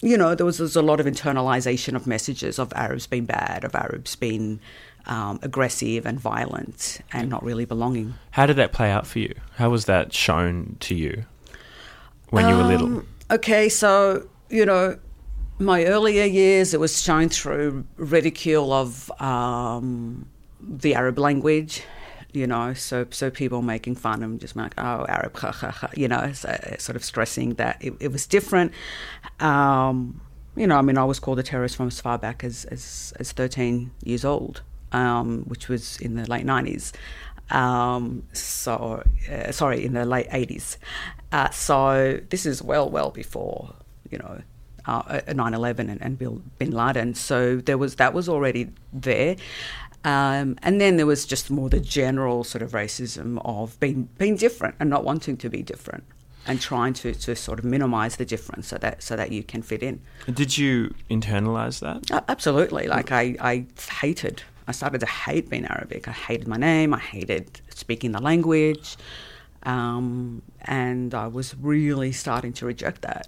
you 0.02 0.18
know 0.18 0.36
there 0.36 0.46
was, 0.46 0.58
there 0.58 0.66
was 0.66 0.76
a 0.76 0.82
lot 0.82 1.00
of 1.00 1.06
internalization 1.06 1.96
of 1.96 2.06
messages 2.06 2.60
of 2.60 2.72
Arabs 2.74 3.08
being 3.08 3.26
bad, 3.26 3.64
of 3.64 3.74
Arabs 3.76 4.16
being 4.16 4.60
um, 5.08 5.40
aggressive 5.42 6.06
and 6.06 6.20
violent, 6.20 7.02
and 7.12 7.30
not 7.30 7.44
really 7.44 7.66
belonging. 7.66 8.16
How 8.32 8.46
did 8.46 8.58
that 8.58 8.74
play 8.74 8.92
out 8.92 9.08
for 9.08 9.20
you? 9.20 9.34
How 9.56 9.70
was 9.70 9.86
that 9.86 10.14
shown 10.14 10.78
to 10.82 10.96
you 10.96 11.26
when 12.30 12.50
you 12.50 12.56
were 12.56 12.64
little? 12.64 13.04
Okay, 13.32 13.70
so 13.70 14.28
you 14.50 14.66
know, 14.66 15.00
my 15.58 15.86
earlier 15.86 16.26
years, 16.26 16.74
it 16.74 16.80
was 16.80 17.02
shown 17.02 17.30
through 17.30 17.86
ridicule 17.98 18.72
of 18.72 19.12
um, 19.20 20.28
the 20.62 20.94
Arab 20.94 21.18
language, 21.18 21.82
you 22.34 22.46
know, 22.46 22.74
so 22.76 23.08
so 23.10 23.32
people 23.32 23.64
making 23.64 23.96
fun 23.96 24.22
and 24.22 24.40
just 24.40 24.56
like, 24.56 24.74
oh, 24.78 25.06
Arab, 25.08 25.36
ha, 25.38 25.52
ha, 25.52 25.72
ha, 25.72 25.90
you 25.96 26.08
know, 26.08 26.34
so, 26.34 26.56
sort 26.78 26.96
of 26.96 27.04
stressing 27.04 27.56
that 27.56 27.78
it, 27.82 27.94
it 28.00 28.12
was 28.12 28.28
different. 28.28 28.72
Um, 29.40 30.22
you 30.56 30.68
know, 30.68 30.78
I 30.78 30.82
mean, 30.84 30.98
I 30.98 31.04
was 31.04 31.20
called 31.20 31.40
a 31.40 31.44
terrorist 31.44 31.76
from 31.78 31.88
as 31.88 32.00
far 32.00 32.20
back 32.20 32.44
as, 32.44 32.66
as, 32.66 33.12
as 33.20 33.32
13 33.32 33.92
years 34.04 34.24
old, 34.24 34.62
um, 34.92 35.44
which 35.46 35.68
was 35.68 35.98
in 35.98 36.16
the 36.16 36.30
late 36.30 36.46
90s. 36.46 36.94
Um, 37.51 38.23
so, 38.34 39.03
uh, 39.31 39.51
sorry, 39.51 39.86
in 39.86 39.93
the 39.93 40.05
late 40.05 40.29
80s. 40.29 40.77
Uh, 41.31 41.49
so 41.49 42.19
this 42.29 42.45
is 42.45 42.62
well, 42.62 42.89
well 42.89 43.12
before 43.12 43.75
you 44.10 44.17
know, 44.19 44.41
uh, 44.86 45.21
9/11 45.27 45.79
and, 45.79 46.01
and 46.01 46.17
Bin 46.17 46.71
Laden. 46.71 47.15
So 47.15 47.58
there 47.58 47.77
was 47.77 47.95
that 47.95 48.13
was 48.13 48.29
already 48.29 48.71
there. 48.93 49.36
Um, 50.03 50.58
and 50.62 50.79
then 50.79 50.97
there 50.97 51.08
was 51.08 51.25
just 51.25 51.49
more 51.49 51.69
the 51.69 51.79
general 51.79 52.43
sort 52.43 52.62
of 52.62 52.71
racism 52.71 53.41
of 53.43 53.79
being 53.79 54.10
being 54.17 54.36
different 54.36 54.75
and 54.79 54.89
not 54.89 55.03
wanting 55.03 55.38
to 55.38 55.49
be 55.49 55.63
different 55.63 56.03
and 56.47 56.62
trying 56.62 56.93
to, 56.93 57.15
to 57.15 57.36
sort 57.36 57.58
of 57.58 57.65
minimize 57.65 58.17
the 58.17 58.25
difference 58.25 58.67
so 58.67 58.77
that 58.77 59.01
so 59.01 59.15
that 59.15 59.31
you 59.31 59.43
can 59.43 59.63
fit 59.63 59.81
in. 59.81 60.01
Did 60.31 60.58
you 60.58 60.93
internalize 61.10 61.79
that? 61.79 62.12
Uh, 62.12 62.21
absolutely. 62.27 62.88
Like 62.88 63.12
I, 63.12 63.36
I 63.39 63.65
hated 63.99 64.43
I 64.67 64.71
started 64.71 64.99
to 64.99 65.06
hate 65.06 65.49
being 65.49 65.65
Arabic. 65.65 66.08
I 66.08 66.12
hated 66.12 66.47
my 66.47 66.58
name, 66.58 66.93
I 66.93 66.99
hated 66.99 67.62
speaking 67.69 68.12
the 68.12 68.21
language. 68.21 68.97
Um, 69.63 70.43
and 70.62 71.13
I 71.15 71.28
was 71.28 71.56
really 71.56 72.12
starting 72.12 72.54
to 72.54 72.65
reject 72.65 73.01
that 73.01 73.28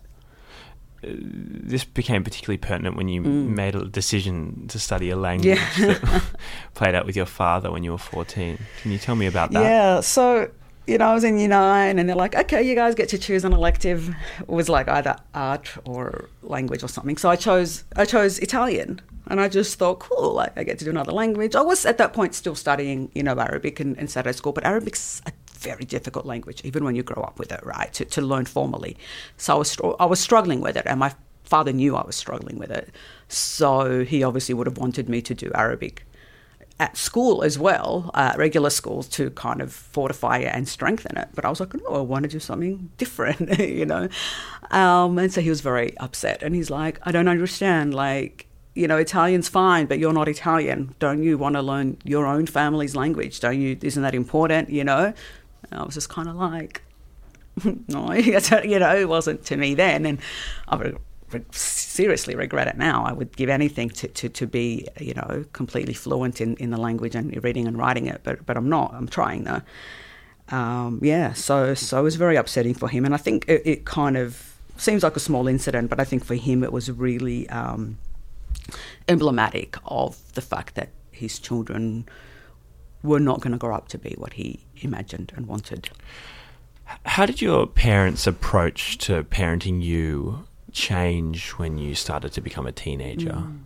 this 1.02 1.84
became 1.84 2.24
particularly 2.24 2.58
pertinent 2.58 2.96
when 2.96 3.08
you 3.08 3.22
mm. 3.22 3.50
made 3.50 3.76
a 3.76 3.86
decision 3.86 4.68
to 4.68 4.80
study 4.80 5.10
a 5.10 5.16
language 5.16 5.58
yeah. 5.58 5.94
that 5.94 6.24
played 6.74 6.96
out 6.96 7.06
with 7.06 7.16
your 7.16 7.26
father 7.26 7.72
when 7.72 7.84
you 7.84 7.92
were 7.92 7.98
14. 7.98 8.58
Can 8.82 8.92
you 8.92 8.98
tell 8.98 9.16
me 9.16 9.28
about 9.28 9.52
that? 9.52 9.64
Yeah, 9.64 10.00
so, 10.02 10.50
you 10.88 10.98
know, 10.98 11.10
I 11.10 11.14
was 11.14 11.24
in 11.24 11.38
year 11.38 11.50
nine 11.50 12.00
and 12.00 12.10
they're 12.10 12.16
like, 12.16 12.36
okay, 12.36 12.64
you 12.64 12.76
guys 12.76 12.96
get 12.96 13.10
to 13.10 13.18
choose 13.18 13.46
an 13.46 13.54
elective. 13.54 14.10
It 14.40 14.48
was 14.48 14.70
like 14.70 14.88
either 14.88 15.16
art 15.34 15.70
or 15.86 16.30
language 16.42 16.84
or 16.84 16.88
something. 16.88 17.18
So 17.18 17.30
I 17.30 17.36
chose, 17.36 17.84
I 17.96 18.06
chose 18.06 18.40
Italian. 18.40 19.02
And 19.30 19.40
I 19.42 19.50
just 19.50 19.78
thought, 19.78 20.00
cool, 20.00 20.40
I 20.40 20.64
get 20.64 20.80
to 20.80 20.86
do 20.86 20.92
another 20.92 21.12
language. 21.12 21.56
I 21.56 21.62
was 21.62 21.86
at 21.86 21.98
that 21.98 22.14
point 22.14 22.34
still 22.34 22.56
studying, 22.56 23.12
you 23.14 23.24
know, 23.24 23.38
Arabic 23.38 23.80
in, 23.80 23.96
in 23.96 24.08
Saturday 24.08 24.36
school, 24.36 24.54
but 24.54 24.64
Arabic's 24.64 25.22
a 25.26 25.32
very 25.60 25.86
difficult 25.86 26.26
language, 26.26 26.62
even 26.64 26.84
when 26.84 26.96
you 26.96 27.04
grow 27.04 27.24
up 27.24 27.40
with 27.40 27.52
it, 27.52 27.66
right? 27.66 27.92
To, 27.94 28.06
to 28.06 28.22
learn 28.22 28.46
formally. 28.46 28.98
So 29.38 29.56
I 29.56 29.58
was, 29.58 29.78
I 30.00 30.06
was 30.06 30.20
struggling 30.20 30.62
with 30.62 30.78
it, 30.78 30.84
and 30.86 31.00
my 31.00 31.14
father 31.44 31.74
knew 31.74 31.96
I 31.96 32.06
was 32.06 32.16
struggling 32.16 32.58
with 32.58 32.72
it. 32.72 32.90
So 33.28 34.04
he 34.04 34.24
obviously 34.24 34.54
would 34.54 34.68
have 34.68 34.78
wanted 34.78 35.10
me 35.10 35.22
to 35.24 35.34
do 35.34 35.52
Arabic 35.56 36.06
at 36.80 36.96
school 36.96 37.44
as 37.44 37.58
well, 37.58 38.12
uh, 38.14 38.34
regular 38.38 38.70
schools, 38.70 39.08
to 39.08 39.32
kind 39.32 39.62
of 39.62 39.74
fortify 39.74 40.38
it 40.38 40.54
and 40.54 40.68
strengthen 40.68 41.18
it. 41.18 41.30
But 41.34 41.44
I 41.44 41.50
was 41.50 41.60
like, 41.60 41.74
no, 41.74 41.96
I 41.96 42.02
want 42.02 42.24
to 42.24 42.30
do 42.30 42.40
something 42.40 42.92
different, 42.98 43.60
you 43.60 43.86
know. 43.86 44.10
Um, 44.72 45.18
and 45.18 45.34
so 45.34 45.42
he 45.42 45.50
was 45.50 45.62
very 45.62 45.98
upset, 45.98 46.44
and 46.44 46.54
he's 46.54 46.70
like, 46.70 47.00
I 47.04 47.12
don't 47.12 47.28
understand, 47.28 47.94
like. 47.94 48.47
You 48.78 48.88
know, 48.88 48.98
Italian's 48.98 49.50
fine, 49.50 49.86
but 49.88 50.00
you're 50.00 50.14
not 50.14 50.28
Italian. 50.28 50.96
Don't 51.00 51.24
you 51.24 51.38
want 51.38 51.56
to 51.56 51.62
learn 51.62 51.98
your 52.04 52.26
own 52.26 52.46
family's 52.46 52.96
language? 52.96 53.40
Don't 53.40 53.60
you? 53.60 53.78
Isn't 53.82 54.04
that 54.04 54.16
important? 54.16 54.70
You 54.70 54.84
know. 54.84 55.14
And 55.72 55.80
I 55.82 55.84
was 55.84 55.96
just 55.96 56.10
kind 56.10 56.30
of 56.30 56.36
like, 56.36 56.82
no, 57.88 58.14
you 58.14 58.80
know, 58.80 58.96
it 58.96 59.10
wasn't 59.10 59.46
to 59.46 59.58
me 59.58 59.74
then. 59.74 60.06
And 60.06 60.20
I 60.68 60.78
re- 60.78 60.96
re- 61.32 61.46
seriously 61.52 62.36
regret 62.36 62.68
it 62.68 62.78
now. 62.78 63.04
I 63.04 63.14
would 63.14 63.36
give 63.36 63.50
anything 63.50 63.90
to, 63.90 64.08
to, 64.08 64.30
to 64.30 64.48
be, 64.48 64.88
you 65.00 65.14
know, 65.14 65.46
completely 65.54 65.94
fluent 65.94 66.42
in, 66.42 66.56
in 66.58 66.70
the 66.70 66.78
language 66.78 67.16
and 67.16 67.44
reading 67.44 67.68
and 67.68 67.78
writing 67.78 68.08
it, 68.08 68.22
but, 68.24 68.46
but 68.46 68.58
I'm 68.58 68.70
not. 68.70 68.94
I'm 68.94 69.08
trying 69.08 69.44
though. 69.44 69.62
Um, 70.50 71.00
yeah, 71.04 71.34
so, 71.34 71.74
so 71.74 72.00
it 72.00 72.04
was 72.04 72.16
very 72.16 72.38
upsetting 72.38 72.74
for 72.74 72.88
him. 72.88 73.04
And 73.04 73.14
I 73.14 73.18
think 73.18 73.46
it, 73.50 73.62
it, 73.66 73.86
kind 73.86 74.16
of 74.16 74.56
seems 74.78 75.04
like 75.04 75.18
a 75.18 75.20
small 75.20 75.48
incident, 75.48 75.90
but 75.90 76.00
I 76.00 76.06
think 76.06 76.24
for 76.24 76.36
him 76.36 76.64
it 76.64 76.72
was 76.72 76.90
really 76.90 77.50
um, 77.50 77.98
emblematic 79.08 79.78
of 79.86 80.34
the 80.34 80.42
fact 80.42 80.76
that 80.76 80.90
his 81.12 81.40
children 81.40 82.08
were 83.04 83.20
not 83.20 83.42
going 83.42 83.52
to 83.52 83.58
grow 83.58 83.76
up 83.76 83.88
to 83.90 83.98
be 83.98 84.14
what 84.18 84.34
he 84.34 84.66
imagined 84.78 85.32
and 85.36 85.48
wanted. 85.48 85.90
How 87.06 87.26
did 87.26 87.42
your 87.42 87.68
parents' 87.68 88.28
approach 88.28 88.98
to 89.00 89.24
parenting 89.24 89.82
you 89.82 90.46
change 90.72 91.52
when 91.52 91.78
you 91.78 91.96
started 91.96 92.32
to 92.34 92.42
become 92.42 92.68
a 92.68 92.72
teenager? 92.72 93.32
Mm. 93.32 93.60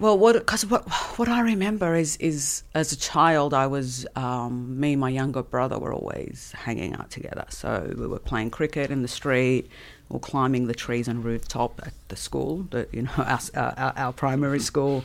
Well, 0.00 0.16
what 0.16 0.34
because 0.34 0.64
what 0.66 0.88
what 1.18 1.28
I 1.28 1.40
remember 1.40 1.96
is 1.96 2.16
is 2.18 2.62
as 2.74 2.92
a 2.92 2.96
child, 2.96 3.52
I 3.52 3.66
was 3.66 4.06
um, 4.14 4.78
me 4.78 4.92
and 4.92 5.00
my 5.00 5.08
younger 5.08 5.42
brother 5.42 5.76
were 5.78 5.92
always 5.92 6.52
hanging 6.56 6.94
out 6.94 7.10
together. 7.10 7.46
So 7.48 7.92
we 7.98 8.06
were 8.06 8.20
playing 8.20 8.50
cricket 8.50 8.92
in 8.92 9.02
the 9.02 9.08
street, 9.08 9.68
or 10.10 10.18
climbing 10.20 10.66
the 10.66 10.74
trees 10.74 11.08
and 11.08 11.24
rooftop 11.24 11.80
at 11.84 11.92
the 12.08 12.16
school, 12.16 12.66
the, 12.70 12.88
you 12.92 13.02
know, 13.02 13.10
our, 13.16 13.40
our, 13.54 13.92
our 13.96 14.12
primary 14.12 14.60
school. 14.60 15.04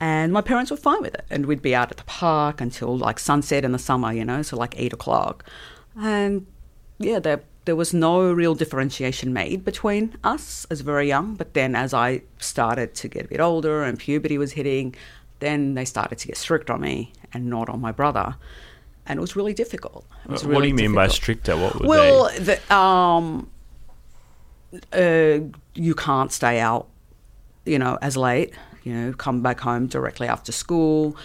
And 0.00 0.32
my 0.32 0.40
parents 0.40 0.70
were 0.70 0.76
fine 0.76 1.02
with 1.02 1.14
it. 1.14 1.24
And 1.30 1.46
we'd 1.46 1.62
be 1.62 1.74
out 1.74 1.90
at 1.90 1.96
the 1.98 2.04
park 2.04 2.60
until 2.60 2.96
like 2.96 3.18
sunset 3.18 3.64
in 3.64 3.72
the 3.72 3.78
summer, 3.78 4.12
you 4.12 4.24
know, 4.24 4.42
so 4.42 4.56
like 4.56 4.74
eight 4.78 4.92
o'clock. 4.92 5.44
And 6.00 6.46
yeah, 6.98 7.18
there, 7.18 7.42
there 7.64 7.76
was 7.76 7.94
no 7.94 8.32
real 8.32 8.54
differentiation 8.54 9.32
made 9.32 9.64
between 9.64 10.16
us 10.24 10.66
as 10.70 10.80
very 10.80 11.06
young. 11.08 11.34
But 11.34 11.54
then 11.54 11.76
as 11.76 11.94
I 11.94 12.22
started 12.38 12.94
to 12.96 13.08
get 13.08 13.26
a 13.26 13.28
bit 13.28 13.40
older 13.40 13.84
and 13.84 13.98
puberty 13.98 14.38
was 14.38 14.52
hitting, 14.52 14.94
then 15.40 15.74
they 15.74 15.84
started 15.84 16.18
to 16.18 16.26
get 16.26 16.36
strict 16.36 16.70
on 16.70 16.80
me 16.80 17.12
and 17.32 17.46
not 17.46 17.68
on 17.68 17.80
my 17.80 17.92
brother. 17.92 18.36
And 19.06 19.18
it 19.18 19.20
was 19.20 19.36
really 19.36 19.52
difficult. 19.52 20.06
Was 20.26 20.44
what 20.44 20.52
really 20.52 20.62
do 20.62 20.68
you 20.68 20.74
mean 20.74 20.84
difficult. 20.92 21.08
by 21.08 21.14
stricter? 21.14 21.56
What 21.56 21.80
were 21.80 21.86
well, 21.86 22.30
they? 22.30 22.56
The, 22.56 22.74
um, 22.74 23.50
uh, 24.92 25.38
you 25.74 25.94
can't 25.94 26.32
stay 26.32 26.60
out, 26.60 26.88
you 27.64 27.78
know, 27.78 27.98
as 28.00 28.16
late 28.16 28.54
you 28.84 28.92
know, 28.92 29.12
come 29.14 29.40
back 29.40 29.60
home 29.60 29.86
directly 29.86 30.28
after 30.28 30.52
school. 30.52 31.16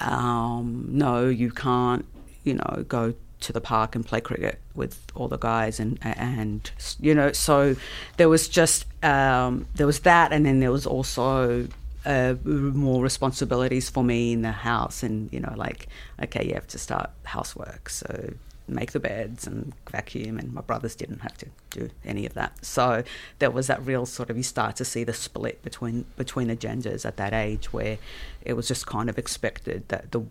Um, 0.00 0.86
no, 0.88 1.28
you 1.28 1.50
can't, 1.50 2.06
you 2.44 2.54
know, 2.54 2.84
go 2.88 3.14
to 3.40 3.52
the 3.52 3.60
park 3.60 3.94
and 3.94 4.06
play 4.06 4.20
cricket 4.20 4.60
with 4.74 5.02
all 5.14 5.26
the 5.26 5.38
guys 5.38 5.80
and 5.80 5.98
and 6.02 6.70
you 7.00 7.14
know 7.14 7.32
so 7.32 7.74
there 8.18 8.28
was 8.28 8.46
just 8.46 8.84
um, 9.02 9.66
there 9.76 9.86
was 9.86 10.00
that 10.00 10.30
and 10.30 10.44
then 10.44 10.60
there 10.60 10.70
was 10.70 10.86
also 10.86 11.66
uh, 12.04 12.34
more 12.44 13.02
responsibilities 13.02 13.88
for 13.88 14.04
me 14.04 14.34
in 14.34 14.42
the 14.42 14.52
house 14.52 15.02
and 15.02 15.32
you 15.32 15.40
know 15.40 15.54
like 15.56 15.88
okay 16.22 16.44
you 16.46 16.52
have 16.52 16.66
to 16.66 16.78
start 16.78 17.08
housework 17.24 17.88
so 17.88 18.34
make 18.74 18.92
the 18.92 19.00
beds 19.00 19.46
and 19.46 19.72
vacuum, 19.90 20.38
and 20.38 20.52
my 20.52 20.60
brothers 20.60 20.94
didn't 20.94 21.20
have 21.20 21.36
to 21.38 21.46
do 21.70 21.90
any 22.04 22.26
of 22.26 22.34
that. 22.34 22.64
So 22.64 23.02
there 23.38 23.50
was 23.50 23.66
that 23.66 23.84
real 23.84 24.06
sort 24.06 24.30
of 24.30 24.36
you 24.36 24.42
start 24.42 24.76
to 24.76 24.84
see 24.84 25.04
the 25.04 25.12
split 25.12 25.62
between 25.62 26.06
between 26.16 26.48
the 26.48 26.56
genders 26.56 27.04
at 27.04 27.16
that 27.16 27.32
age, 27.32 27.72
where 27.72 27.98
it 28.42 28.54
was 28.54 28.68
just 28.68 28.86
kind 28.86 29.08
of 29.08 29.18
expected 29.18 29.88
that 29.88 30.12
the 30.12 30.22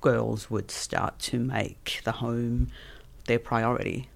girls 0.00 0.50
would 0.50 0.70
start 0.70 1.18
to 1.18 1.38
make 1.38 2.00
the 2.04 2.12
home 2.12 2.68
their 3.26 3.38
priority. 3.38 4.08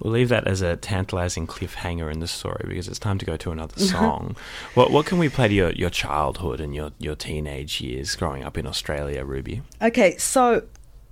We'll 0.00 0.12
leave 0.12 0.28
that 0.28 0.46
as 0.46 0.62
a 0.62 0.76
tantalizing 0.76 1.46
cliffhanger 1.46 2.12
in 2.12 2.20
the 2.20 2.28
story 2.28 2.64
because 2.68 2.86
it's 2.88 2.98
time 2.98 3.18
to 3.18 3.26
go 3.26 3.36
to 3.36 3.50
another 3.50 3.78
song. 3.80 4.36
what 4.74 4.90
what 4.90 5.06
can 5.06 5.18
we 5.18 5.28
play 5.28 5.48
to 5.48 5.54
your, 5.54 5.72
your 5.72 5.90
childhood 5.90 6.60
and 6.60 6.74
your, 6.74 6.92
your 6.98 7.16
teenage 7.16 7.80
years 7.80 8.14
growing 8.16 8.44
up 8.44 8.56
in 8.56 8.66
Australia, 8.66 9.24
Ruby? 9.24 9.62
Okay, 9.82 10.16
so 10.16 10.62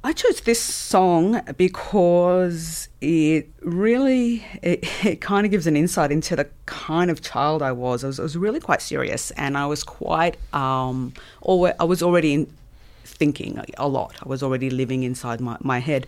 I 0.07 0.12
chose 0.12 0.40
this 0.42 0.62
song 0.62 1.42
because 1.57 2.88
it 3.01 3.51
really 3.61 4.47
it, 4.62 4.88
it, 5.05 5.21
kind 5.21 5.45
of 5.45 5.51
gives 5.51 5.66
an 5.66 5.77
insight 5.77 6.12
into 6.12 6.37
the 6.37 6.49
kind 6.66 7.11
of 7.11 7.23
child 7.23 7.61
I 7.61 7.73
was. 7.73 8.05
I 8.05 8.07
was, 8.07 8.21
I 8.21 8.23
was 8.23 8.37
really 8.37 8.61
quite 8.61 8.81
serious, 8.81 9.33
and 9.33 9.59
I 9.59 9.66
was 9.66 9.83
quite 9.83 10.37
um, 10.53 11.12
I 11.45 11.83
was 11.83 12.05
already 12.05 12.35
in, 12.35 12.57
thinking 13.03 13.61
a 13.79 13.88
lot. 13.88 14.14
I 14.25 14.29
was 14.29 14.45
already 14.45 14.71
living 14.71 15.03
inside 15.03 15.40
my, 15.40 15.57
my 15.61 15.81
head, 15.81 16.07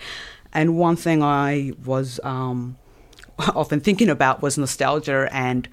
and 0.53 0.79
one 0.79 0.95
thing 0.95 1.21
I 1.21 1.73
was 1.85 2.21
um, 2.23 2.79
often 3.57 3.81
thinking 3.81 4.09
about 4.09 4.43
was 4.43 4.57
nostalgia 4.57 5.29
and 5.33 5.69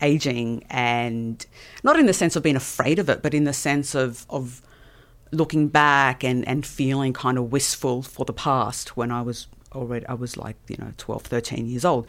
aging 0.00 0.64
and 0.70 1.44
not 1.84 1.98
in 1.98 2.06
the 2.06 2.14
sense 2.14 2.36
of 2.36 2.42
being 2.42 2.56
afraid 2.56 2.98
of 2.98 3.10
it, 3.10 3.22
but 3.22 3.34
in 3.34 3.44
the 3.44 3.52
sense 3.52 3.94
of, 3.94 4.24
of 4.30 4.62
looking 5.32 5.68
back 5.68 6.24
and, 6.24 6.46
and 6.46 6.64
feeling 6.64 7.12
kind 7.12 7.38
of 7.38 7.52
wistful 7.52 8.02
for 8.02 8.24
the 8.24 8.32
past 8.32 8.96
when 8.96 9.10
I 9.10 9.22
was 9.22 9.48
already, 9.72 10.06
I 10.06 10.14
was 10.14 10.36
like, 10.36 10.56
you 10.68 10.76
know, 10.78 10.92
12, 10.96 11.22
13 11.22 11.66
years 11.66 11.84
old. 11.84 12.06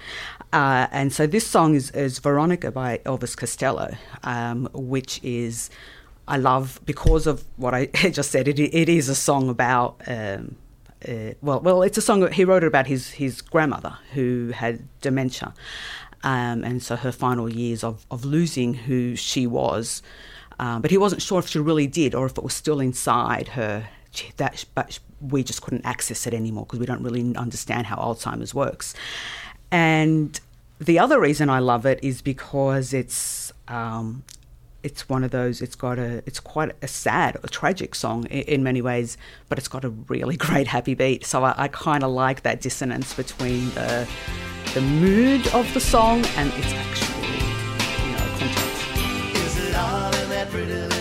Uh, 0.53 0.87
and 0.91 1.11
so 1.11 1.27
this 1.27 1.45
song 1.45 1.75
is, 1.75 1.91
is 1.91 2.19
Veronica 2.19 2.71
by 2.71 2.99
Elvis 2.99 3.35
Costello, 3.35 3.95
um, 4.23 4.69
which 4.73 5.19
is, 5.23 5.69
I 6.27 6.37
love 6.37 6.79
because 6.85 7.27
of 7.27 7.43
what 7.57 7.73
I 7.73 7.85
just 8.11 8.31
said. 8.31 8.47
It, 8.47 8.59
it 8.59 8.89
is 8.89 9.09
a 9.09 9.15
song 9.15 9.49
about, 9.49 10.01
um, 10.07 10.55
uh, 11.07 11.33
well, 11.41 11.59
well, 11.61 11.81
it's 11.83 11.97
a 11.97 12.01
song 12.01 12.29
he 12.31 12.43
wrote 12.43 12.63
it 12.63 12.67
about 12.67 12.87
his 12.87 13.11
his 13.11 13.41
grandmother 13.41 13.95
who 14.13 14.51
had 14.53 14.87
dementia, 15.01 15.53
um, 16.23 16.63
and 16.63 16.81
so 16.81 16.95
her 16.95 17.11
final 17.11 17.47
years 17.47 17.83
of 17.83 18.05
of 18.09 18.25
losing 18.25 18.73
who 18.73 19.15
she 19.15 19.45
was, 19.45 20.01
um, 20.59 20.81
but 20.81 20.91
he 20.91 20.97
wasn't 20.97 21.21
sure 21.21 21.39
if 21.39 21.47
she 21.47 21.59
really 21.59 21.87
did 21.87 22.15
or 22.15 22.25
if 22.25 22.37
it 22.37 22.43
was 22.43 22.53
still 22.53 22.79
inside 22.79 23.49
her. 23.49 23.89
That, 24.37 24.65
but 24.73 24.99
we 25.21 25.43
just 25.43 25.61
couldn't 25.61 25.85
access 25.85 26.25
it 26.25 26.33
anymore 26.33 26.65
because 26.65 26.79
we 26.79 26.87
don't 26.87 27.03
really 27.03 27.35
understand 27.35 27.85
how 27.85 27.97
Alzheimer's 27.97 28.53
works. 28.53 28.95
And 29.71 30.39
the 30.79 30.97
other 30.97 31.19
reason 31.19 31.49
I 31.49 31.59
love 31.59 31.85
it 31.85 31.99
is 32.03 32.21
because 32.21 32.93
it's 32.93 33.51
um, 33.67 34.23
it's 34.83 35.09
one 35.09 35.23
of 35.23 35.31
those. 35.31 35.61
It's 35.61 35.75
got 35.75 35.99
a. 35.99 36.23
It's 36.25 36.39
quite 36.39 36.71
a 36.81 36.87
sad, 36.87 37.37
a 37.43 37.47
tragic 37.47 37.93
song 37.95 38.25
in, 38.25 38.43
in 38.43 38.63
many 38.63 38.81
ways, 38.81 39.17
but 39.49 39.57
it's 39.57 39.67
got 39.67 39.83
a 39.83 39.89
really 39.89 40.37
great 40.47 40.67
happy 40.67 40.93
beat. 40.93 41.25
So 41.25 41.43
I, 41.43 41.53
I 41.57 41.67
kind 41.67 42.03
of 42.03 42.11
like 42.11 42.43
that 42.43 42.61
dissonance 42.61 43.13
between 43.13 43.69
the 43.71 44.07
the 44.73 44.81
mood 44.81 45.47
of 45.49 45.71
the 45.73 45.79
song 45.79 46.25
and 46.37 46.53
its 46.53 46.73
actual, 46.73 47.21
you 48.05 48.11
know. 50.11 50.16
Pretty 50.57 50.96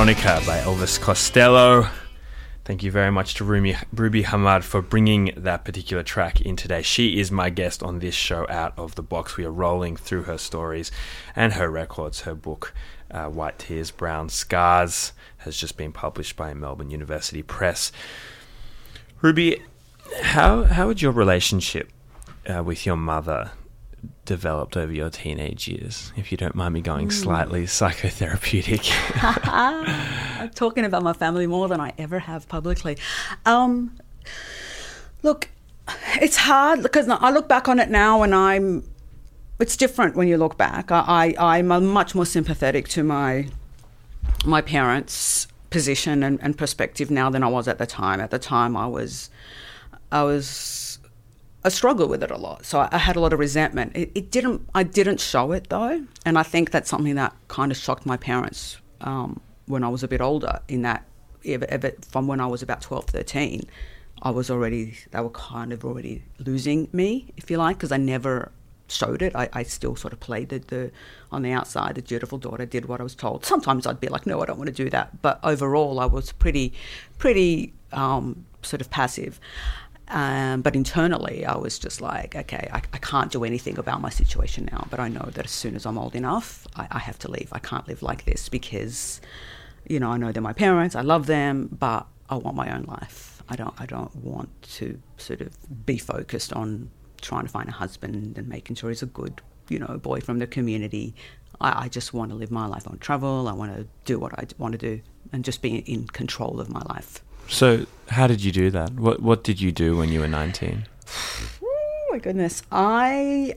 Veronica 0.00 0.40
by 0.46 0.56
Elvis 0.60 0.98
Costello. 0.98 1.86
Thank 2.64 2.82
you 2.82 2.90
very 2.90 3.12
much 3.12 3.34
to 3.34 3.44
Ruby, 3.44 3.76
Ruby 3.92 4.22
Hamad 4.22 4.64
for 4.64 4.80
bringing 4.80 5.34
that 5.36 5.66
particular 5.66 6.02
track 6.02 6.40
in 6.40 6.56
today. 6.56 6.80
She 6.80 7.20
is 7.20 7.30
my 7.30 7.50
guest 7.50 7.82
on 7.82 7.98
this 7.98 8.14
show, 8.14 8.46
Out 8.48 8.72
of 8.78 8.94
the 8.94 9.02
Box. 9.02 9.36
We 9.36 9.44
are 9.44 9.52
rolling 9.52 9.96
through 9.96 10.22
her 10.22 10.38
stories 10.38 10.90
and 11.36 11.52
her 11.52 11.68
records. 11.68 12.22
Her 12.22 12.34
book, 12.34 12.72
uh, 13.10 13.26
White 13.26 13.58
Tears, 13.58 13.90
Brown 13.90 14.30
Scars, 14.30 15.12
has 15.36 15.58
just 15.58 15.76
been 15.76 15.92
published 15.92 16.34
by 16.34 16.54
Melbourne 16.54 16.88
University 16.88 17.42
Press. 17.42 17.92
Ruby, 19.20 19.62
how 20.22 20.64
how 20.64 20.88
had 20.88 21.02
your 21.02 21.12
relationship 21.12 21.90
uh, 22.48 22.64
with 22.64 22.86
your 22.86 22.96
mother 22.96 23.50
developed 24.30 24.76
over 24.76 24.92
your 24.92 25.10
teenage 25.10 25.66
years? 25.66 26.12
If 26.16 26.30
you 26.30 26.38
don't 26.38 26.54
mind 26.54 26.72
me 26.72 26.80
going 26.80 27.10
slightly 27.10 27.64
psychotherapeutic. 27.64 28.92
I'm 29.44 30.50
talking 30.50 30.84
about 30.84 31.02
my 31.02 31.12
family 31.12 31.48
more 31.48 31.66
than 31.66 31.80
I 31.80 31.92
ever 31.98 32.20
have 32.20 32.48
publicly. 32.48 32.96
Um, 33.44 33.98
look, 35.24 35.48
it's 36.20 36.36
hard 36.36 36.80
because 36.80 37.08
I 37.08 37.30
look 37.32 37.48
back 37.48 37.66
on 37.66 37.80
it 37.80 37.90
now 37.90 38.22
and 38.22 38.32
I'm. 38.32 38.84
It's 39.58 39.76
different 39.76 40.14
when 40.14 40.28
you 40.28 40.36
look 40.36 40.56
back. 40.56 40.92
I, 40.92 41.34
I 41.36 41.56
I'm 41.56 41.86
much 41.86 42.14
more 42.14 42.24
sympathetic 42.24 42.86
to 42.90 43.02
my 43.02 43.48
my 44.44 44.60
parents' 44.60 45.48
position 45.70 46.22
and, 46.22 46.38
and 46.40 46.56
perspective 46.56 47.10
now 47.10 47.30
than 47.30 47.42
I 47.42 47.48
was 47.48 47.66
at 47.66 47.78
the 47.78 47.86
time. 47.86 48.20
At 48.20 48.30
the 48.30 48.38
time, 48.38 48.76
I 48.76 48.86
was 48.86 49.28
I 50.12 50.22
was 50.22 50.89
I 51.62 51.68
struggled 51.68 52.08
with 52.08 52.22
it 52.22 52.30
a 52.30 52.38
lot, 52.38 52.64
so 52.64 52.88
I, 52.90 52.96
had 52.96 53.16
a 53.16 53.20
lot 53.20 53.32
of 53.34 53.38
resentment. 53.38 53.92
It, 53.94 54.10
it 54.14 54.30
didn't 54.30 54.66
I 54.74 54.82
didn't 54.82 55.20
show 55.20 55.52
it 55.52 55.68
though, 55.68 56.06
and 56.24 56.38
I 56.38 56.42
think 56.42 56.70
that's 56.70 56.88
something 56.88 57.16
that 57.16 57.34
kind 57.48 57.70
of 57.70 57.76
shocked 57.76 58.06
my 58.06 58.16
parents 58.16 58.78
um, 59.02 59.40
when 59.66 59.84
I 59.84 59.88
was 59.88 60.02
a 60.02 60.08
bit 60.08 60.22
older. 60.22 60.60
In 60.68 60.82
that, 60.82 61.04
ever, 61.44 61.66
ever, 61.68 61.92
from 62.08 62.26
when 62.26 62.40
I 62.40 62.46
was 62.46 62.62
about 62.62 62.80
12, 62.80 63.06
13, 63.06 63.62
I 64.22 64.30
was 64.30 64.50
already 64.50 64.96
they 65.10 65.20
were 65.20 65.30
kind 65.30 65.72
of 65.72 65.84
already 65.84 66.22
losing 66.38 66.88
me, 66.92 67.26
if 67.36 67.50
you 67.50 67.58
like, 67.58 67.76
because 67.76 67.92
I 67.92 67.98
never 67.98 68.52
showed 68.88 69.22
it. 69.22 69.36
I, 69.36 69.48
I 69.52 69.62
still 69.62 69.96
sort 69.96 70.12
of 70.12 70.20
played 70.20 70.48
the, 70.48 70.58
the 70.58 70.90
on 71.30 71.42
the 71.42 71.52
outside, 71.52 71.94
the 71.94 72.02
dutiful 72.02 72.38
daughter, 72.38 72.64
did 72.64 72.86
what 72.86 73.00
I 73.00 73.02
was 73.02 73.14
told. 73.14 73.44
Sometimes 73.44 73.86
I'd 73.86 74.00
be 74.00 74.08
like, 74.08 74.26
no, 74.26 74.40
I 74.42 74.46
don't 74.46 74.58
want 74.58 74.68
to 74.68 74.74
do 74.74 74.90
that. 74.90 75.20
But 75.22 75.40
overall, 75.42 76.00
I 76.00 76.06
was 76.06 76.32
pretty, 76.32 76.72
pretty 77.18 77.74
um, 77.92 78.44
sort 78.62 78.80
of 78.80 78.90
passive. 78.90 79.40
Um, 80.10 80.62
but 80.62 80.74
internally, 80.74 81.46
I 81.46 81.56
was 81.56 81.78
just 81.78 82.00
like, 82.00 82.34
okay, 82.34 82.68
I, 82.72 82.78
I 82.92 82.98
can't 82.98 83.30
do 83.30 83.44
anything 83.44 83.78
about 83.78 84.00
my 84.00 84.10
situation 84.10 84.68
now. 84.70 84.86
But 84.90 84.98
I 84.98 85.08
know 85.08 85.28
that 85.34 85.44
as 85.44 85.52
soon 85.52 85.76
as 85.76 85.86
I'm 85.86 85.96
old 85.96 86.16
enough, 86.16 86.66
I, 86.74 86.88
I 86.90 86.98
have 86.98 87.18
to 87.20 87.30
leave. 87.30 87.48
I 87.52 87.60
can't 87.60 87.86
live 87.86 88.02
like 88.02 88.24
this 88.24 88.48
because, 88.48 89.20
you 89.88 90.00
know, 90.00 90.10
I 90.10 90.16
know 90.16 90.32
they're 90.32 90.42
my 90.42 90.52
parents. 90.52 90.96
I 90.96 91.02
love 91.02 91.26
them, 91.26 91.68
but 91.70 92.08
I 92.28 92.34
want 92.34 92.56
my 92.56 92.74
own 92.74 92.82
life. 92.84 93.42
I 93.48 93.54
don't. 93.56 93.74
I 93.78 93.86
don't 93.86 94.14
want 94.16 94.50
to 94.78 95.00
sort 95.16 95.40
of 95.40 95.86
be 95.86 95.96
focused 95.98 96.52
on 96.52 96.90
trying 97.20 97.44
to 97.44 97.48
find 97.48 97.68
a 97.68 97.72
husband 97.72 98.36
and 98.36 98.48
making 98.48 98.76
sure 98.76 98.90
he's 98.90 99.02
a 99.02 99.06
good, 99.06 99.40
you 99.68 99.78
know, 99.78 99.96
boy 99.98 100.20
from 100.20 100.40
the 100.40 100.46
community. 100.46 101.14
I, 101.60 101.84
I 101.84 101.88
just 101.88 102.12
want 102.12 102.30
to 102.32 102.36
live 102.36 102.50
my 102.50 102.66
life. 102.66 102.88
on 102.88 102.98
travel. 102.98 103.46
I 103.46 103.52
want 103.52 103.76
to 103.76 103.86
do 104.04 104.18
what 104.18 104.36
I 104.38 104.44
want 104.58 104.72
to 104.72 104.78
do 104.78 105.02
and 105.32 105.44
just 105.44 105.62
be 105.62 105.76
in 105.76 106.06
control 106.08 106.60
of 106.60 106.68
my 106.68 106.82
life. 106.88 107.22
So, 107.50 107.84
how 108.08 108.26
did 108.28 108.42
you 108.44 108.52
do 108.52 108.70
that? 108.70 108.94
What 108.94 109.20
What 109.20 109.44
did 109.44 109.60
you 109.60 109.72
do 109.72 109.96
when 109.96 110.08
you 110.10 110.20
were 110.20 110.28
nineteen? 110.28 110.86
Oh 111.62 112.08
my 112.12 112.18
goodness. 112.18 112.62
I 112.70 113.56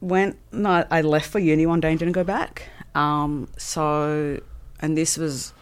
went, 0.00 0.38
no, 0.52 0.86
I 0.90 1.00
left 1.00 1.30
for 1.30 1.38
uni 1.38 1.66
one 1.66 1.80
day 1.80 1.90
and 1.90 1.98
didn't 1.98 2.12
go 2.12 2.24
back. 2.24 2.68
Um, 2.94 3.48
so, 3.56 4.38
and 4.80 4.96
this 4.96 5.16
was 5.16 5.52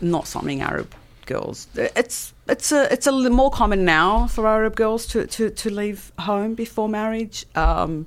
not 0.00 0.26
something 0.26 0.60
Arab 0.62 0.92
girls. 1.26 1.68
It's 1.74 2.32
it's 2.48 2.72
a 2.72 2.92
it's 2.92 3.06
a 3.06 3.12
more 3.30 3.50
common 3.50 3.84
now 3.84 4.26
for 4.26 4.46
Arab 4.46 4.76
girls 4.76 5.06
to 5.08 5.26
to, 5.26 5.50
to 5.50 5.70
leave 5.70 6.10
home 6.18 6.54
before 6.54 6.88
marriage. 6.88 7.46
Um, 7.54 8.06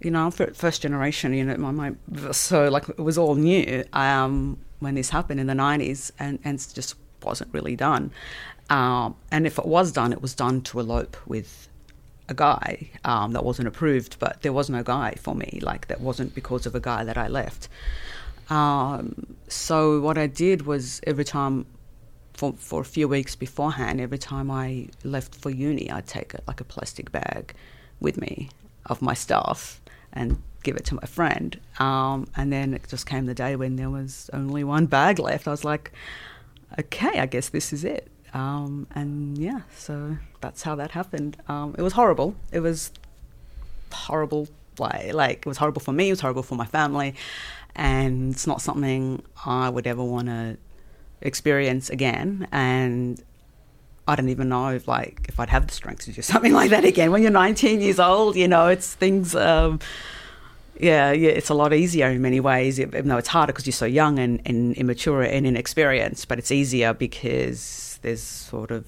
you 0.00 0.10
know, 0.10 0.30
for 0.30 0.52
first 0.54 0.82
generation, 0.82 1.32
you 1.32 1.44
know, 1.44 1.56
my, 1.56 1.70
my 1.70 2.32
so 2.32 2.68
like 2.68 2.88
it 2.88 2.98
was 2.98 3.18
all 3.18 3.36
new 3.36 3.84
um, 3.92 4.58
when 4.80 4.94
this 4.96 5.10
happened 5.10 5.40
in 5.40 5.46
the 5.46 5.54
nineties, 5.54 6.12
and 6.18 6.38
and 6.44 6.58
just 6.58 6.96
wasn't 7.22 7.52
really 7.52 7.76
done. 7.76 8.10
Um, 8.68 9.16
and 9.30 9.46
if 9.46 9.58
it 9.58 9.66
was 9.66 9.92
done, 9.92 10.12
it 10.12 10.22
was 10.22 10.34
done 10.34 10.60
to 10.62 10.80
elope 10.80 11.16
with 11.26 11.68
a 12.28 12.34
guy 12.34 12.90
um, 13.04 13.32
that 13.32 13.44
wasn't 13.44 13.68
approved, 13.68 14.18
but 14.18 14.42
there 14.42 14.52
was 14.52 14.70
no 14.70 14.82
guy 14.82 15.14
for 15.20 15.34
me. 15.34 15.58
Like 15.62 15.88
that 15.88 16.00
wasn't 16.00 16.34
because 16.34 16.66
of 16.66 16.74
a 16.74 16.80
guy 16.80 17.04
that 17.04 17.18
I 17.18 17.28
left. 17.28 17.68
Um, 18.48 19.36
so 19.48 20.00
what 20.00 20.16
I 20.18 20.26
did 20.26 20.66
was 20.66 21.00
every 21.06 21.24
time, 21.24 21.66
for 22.32 22.52
for 22.54 22.80
a 22.80 22.84
few 22.84 23.08
weeks 23.08 23.36
beforehand, 23.36 24.00
every 24.00 24.18
time 24.18 24.50
I 24.50 24.88
left 25.04 25.34
for 25.34 25.50
uni, 25.50 25.90
I'd 25.90 26.06
take 26.06 26.34
a, 26.34 26.40
like 26.46 26.60
a 26.60 26.64
plastic 26.64 27.12
bag 27.12 27.54
with 28.00 28.16
me 28.16 28.48
of 28.86 29.02
my 29.02 29.14
stuff 29.14 29.80
and 30.12 30.42
give 30.62 30.76
it 30.76 30.84
to 30.86 30.94
my 30.94 31.06
friend. 31.06 31.58
Um, 31.78 32.26
and 32.36 32.52
then 32.52 32.74
it 32.74 32.86
just 32.88 33.06
came 33.06 33.26
the 33.26 33.34
day 33.34 33.56
when 33.56 33.76
there 33.76 33.90
was 33.90 34.30
only 34.32 34.64
one 34.64 34.86
bag 34.86 35.18
left. 35.18 35.48
I 35.48 35.50
was 35.50 35.64
like, 35.64 35.92
okay, 36.78 37.18
I 37.18 37.26
guess 37.26 37.48
this 37.48 37.72
is 37.72 37.84
it. 37.84 38.08
Um, 38.32 38.86
and 38.94 39.36
yeah, 39.38 39.62
so 39.76 40.16
that's 40.40 40.62
how 40.62 40.74
that 40.76 40.92
happened. 40.92 41.36
Um, 41.48 41.74
it 41.76 41.82
was 41.82 41.94
horrible. 41.94 42.36
It 42.52 42.60
was 42.60 42.92
horrible. 43.92 44.48
Like, 44.78 45.12
like 45.12 45.38
it 45.38 45.46
was 45.46 45.58
horrible 45.58 45.80
for 45.80 45.92
me. 45.92 46.08
It 46.08 46.12
was 46.12 46.20
horrible 46.20 46.42
for 46.42 46.54
my 46.54 46.66
family, 46.66 47.14
and 47.74 48.32
it's 48.32 48.46
not 48.46 48.62
something 48.62 49.22
I 49.44 49.68
would 49.68 49.86
ever 49.86 50.02
want 50.02 50.28
to 50.28 50.56
experience 51.20 51.90
again. 51.90 52.46
And 52.52 53.22
I 54.06 54.16
don't 54.16 54.28
even 54.28 54.48
know 54.48 54.68
if 54.68 54.88
like 54.88 55.26
if 55.28 55.38
I'd 55.38 55.50
have 55.50 55.66
the 55.66 55.74
strength 55.74 56.04
to 56.04 56.12
do 56.12 56.22
something 56.22 56.52
like 56.52 56.70
that 56.70 56.84
again. 56.84 57.10
When 57.10 57.22
you're 57.22 57.30
19 57.30 57.80
years 57.80 57.98
old, 57.98 58.36
you 58.36 58.48
know, 58.48 58.68
it's 58.68 58.94
things. 58.94 59.34
Um, 59.34 59.80
yeah, 60.78 61.12
yeah, 61.12 61.30
it's 61.30 61.48
a 61.50 61.54
lot 61.54 61.72
easier 61.72 62.06
in 62.08 62.22
many 62.22 62.40
ways. 62.40 62.78
Even 62.80 63.08
though 63.08 63.18
it's 63.18 63.28
harder 63.28 63.52
because 63.52 63.66
you're 63.66 63.72
so 63.72 63.86
young 63.86 64.18
and, 64.18 64.40
and 64.46 64.74
immature 64.76 65.22
and 65.22 65.46
inexperienced, 65.46 66.28
but 66.28 66.38
it's 66.38 66.50
easier 66.50 66.92
because 66.94 67.98
there's 68.02 68.22
sort 68.22 68.70
of 68.70 68.84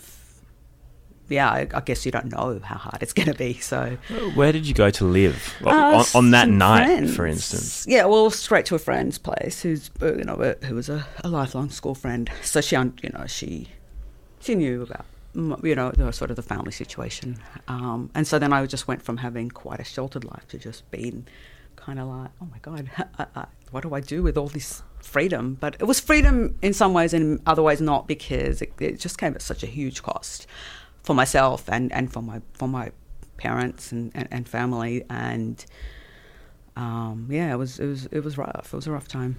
yeah, 1.29 1.49
I, 1.51 1.67
I 1.73 1.81
guess 1.81 2.05
you 2.05 2.13
don't 2.13 2.31
know 2.31 2.61
how 2.63 2.77
hard 2.77 3.03
it's 3.03 3.13
going 3.15 3.29
to 3.29 3.35
be. 3.35 3.55
So, 3.55 3.97
Where 4.35 4.53
did 4.53 4.67
you 4.67 4.75
go 4.75 4.91
to 4.91 5.05
live 5.05 5.55
Uh, 5.65 5.71
on, 5.71 6.05
on 6.27 6.31
that 6.33 6.49
night, 6.49 6.85
friends. 6.87 7.17
for 7.17 7.27
instance? 7.27 7.87
Yeah, 7.89 8.05
well, 8.05 8.29
straight 8.31 8.67
to 8.67 8.75
a 8.75 8.79
friend's 8.79 9.19
place, 9.19 9.63
who's 9.63 9.91
you 10.03 10.25
know 10.25 10.55
who 10.65 10.75
was 10.75 10.89
a, 10.89 11.07
a 11.25 11.29
lifelong 11.29 11.71
school 11.71 11.95
friend. 11.95 12.31
So 12.43 12.61
she, 12.61 12.77
you 12.77 13.11
know, 13.15 13.25
she 13.27 13.69
she 14.41 14.55
knew 14.55 14.83
about 14.83 15.07
you 15.35 15.75
know 15.75 15.91
the 15.93 16.13
sort 16.13 16.31
of 16.31 16.37
the 16.37 16.43
family 16.43 16.73
situation, 16.73 17.39
um, 17.67 18.11
and 18.15 18.27
so 18.27 18.39
then 18.39 18.53
I 18.53 18.67
just 18.67 18.87
went 18.87 19.03
from 19.03 19.19
having 19.19 19.49
quite 19.51 19.81
a 19.81 19.85
sheltered 19.85 20.25
life 20.25 20.47
to 20.49 20.59
just 20.59 20.89
being 20.91 21.27
kind 21.85 21.99
of 21.99 22.09
like, 22.09 22.31
oh 22.41 22.47
my 22.51 22.59
god, 22.63 22.91
I, 23.19 23.27
I, 23.37 23.45
what 23.71 23.83
do 23.83 23.95
I 23.95 24.01
do 24.01 24.23
with 24.23 24.37
all 24.39 24.49
this 24.49 24.83
freedom? 25.01 25.57
But 25.61 25.77
it 25.81 25.85
was 25.85 26.01
freedom 26.01 26.57
in 26.63 26.73
some 26.73 26.93
ways, 26.95 27.13
and 27.15 27.39
in 27.39 27.43
other 27.47 27.63
ways 27.63 27.81
not, 27.81 28.07
because 28.07 28.63
it, 28.63 28.73
it 28.81 28.99
just 29.01 29.19
came 29.19 29.35
at 29.35 29.43
such 29.43 29.63
a 29.63 29.67
huge 29.67 30.03
cost 30.03 30.47
for 31.03 31.15
myself 31.15 31.69
and, 31.69 31.93
and 31.93 32.13
for 32.13 32.23
my 32.23 32.41
for 32.55 32.69
my 32.69 32.93
parents 33.37 33.91
and, 33.91 34.13
and, 34.15 34.29
and 34.31 34.49
family 34.49 35.05
and 35.11 35.67
um, 36.77 37.27
yeah 37.29 37.53
it 37.53 37.57
was 37.57 37.81
it 37.81 37.87
was 37.87 38.07
it 38.07 38.21
was 38.23 38.39
rough 38.39 38.69
it 38.73 38.77
was 38.77 38.87
a 38.87 38.93
rough 38.93 39.09
time 39.09 39.37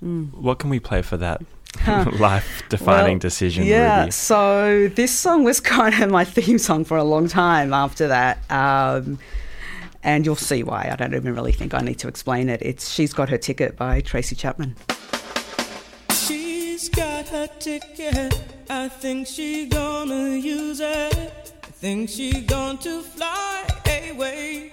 What 0.00 0.60
can 0.60 0.70
we 0.70 0.78
play 0.78 1.02
for 1.02 1.16
that 1.16 1.42
life-defining 2.20 3.14
Well, 3.14 3.18
decision? 3.18 3.64
yeah 3.64 4.00
Ruby? 4.00 4.10
so 4.12 4.88
this 4.94 5.10
song 5.12 5.42
was 5.42 5.58
kind 5.76 6.00
of 6.02 6.08
my 6.10 6.24
theme 6.24 6.58
song 6.58 6.84
for 6.84 6.96
a 6.96 7.02
long 7.04 7.26
time 7.28 7.72
after 7.72 8.06
that 8.08 8.38
um, 8.48 9.18
and 10.06 10.24
you'll 10.24 10.36
see 10.36 10.62
why 10.62 10.88
I 10.90 10.96
don't 10.96 11.14
even 11.14 11.34
really 11.34 11.52
think 11.52 11.74
I 11.74 11.80
need 11.80 11.98
to 11.98 12.08
explain 12.08 12.48
it 12.48 12.62
it's 12.62 12.88
She's 12.88 13.12
Got 13.12 13.28
Her 13.28 13.38
Ticket 13.38 13.76
by 13.76 14.00
Tracy 14.00 14.34
Chapman 14.34 14.74
She's 16.76 16.90
got 16.90 17.26
her 17.28 17.46
ticket. 17.58 18.38
I 18.68 18.88
think 18.88 19.26
she 19.26 19.66
gonna 19.66 20.36
use 20.36 20.80
it. 20.80 21.54
I 21.64 21.70
think 21.82 22.10
she 22.10 22.42
going 22.42 22.76
to 22.78 23.00
fly 23.00 23.64
away. 24.10 24.72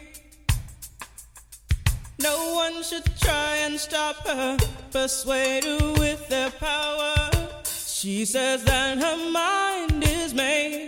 No 2.20 2.54
one 2.54 2.84
should 2.84 3.06
try 3.22 3.56
and 3.66 3.80
stop 3.80 4.18
her, 4.28 4.58
persuade 4.92 5.64
her 5.64 5.94
with 5.94 6.28
their 6.28 6.52
power. 6.52 7.30
She 7.66 8.26
says 8.26 8.66
that 8.66 8.98
her 8.98 9.32
mind 9.32 10.04
is 10.04 10.34
made. 10.34 10.83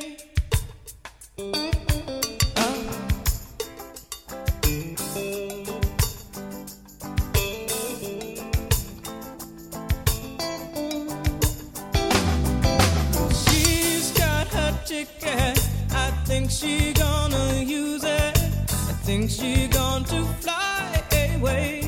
Think 16.47 16.51
she 16.51 16.93
gonna 16.93 17.63
use 17.63 18.03
it. 18.03 18.38
I 18.38 18.93
think 19.03 19.31
she 19.31 19.67
to 20.05 20.23
fly 20.41 21.03
away. 21.36 21.85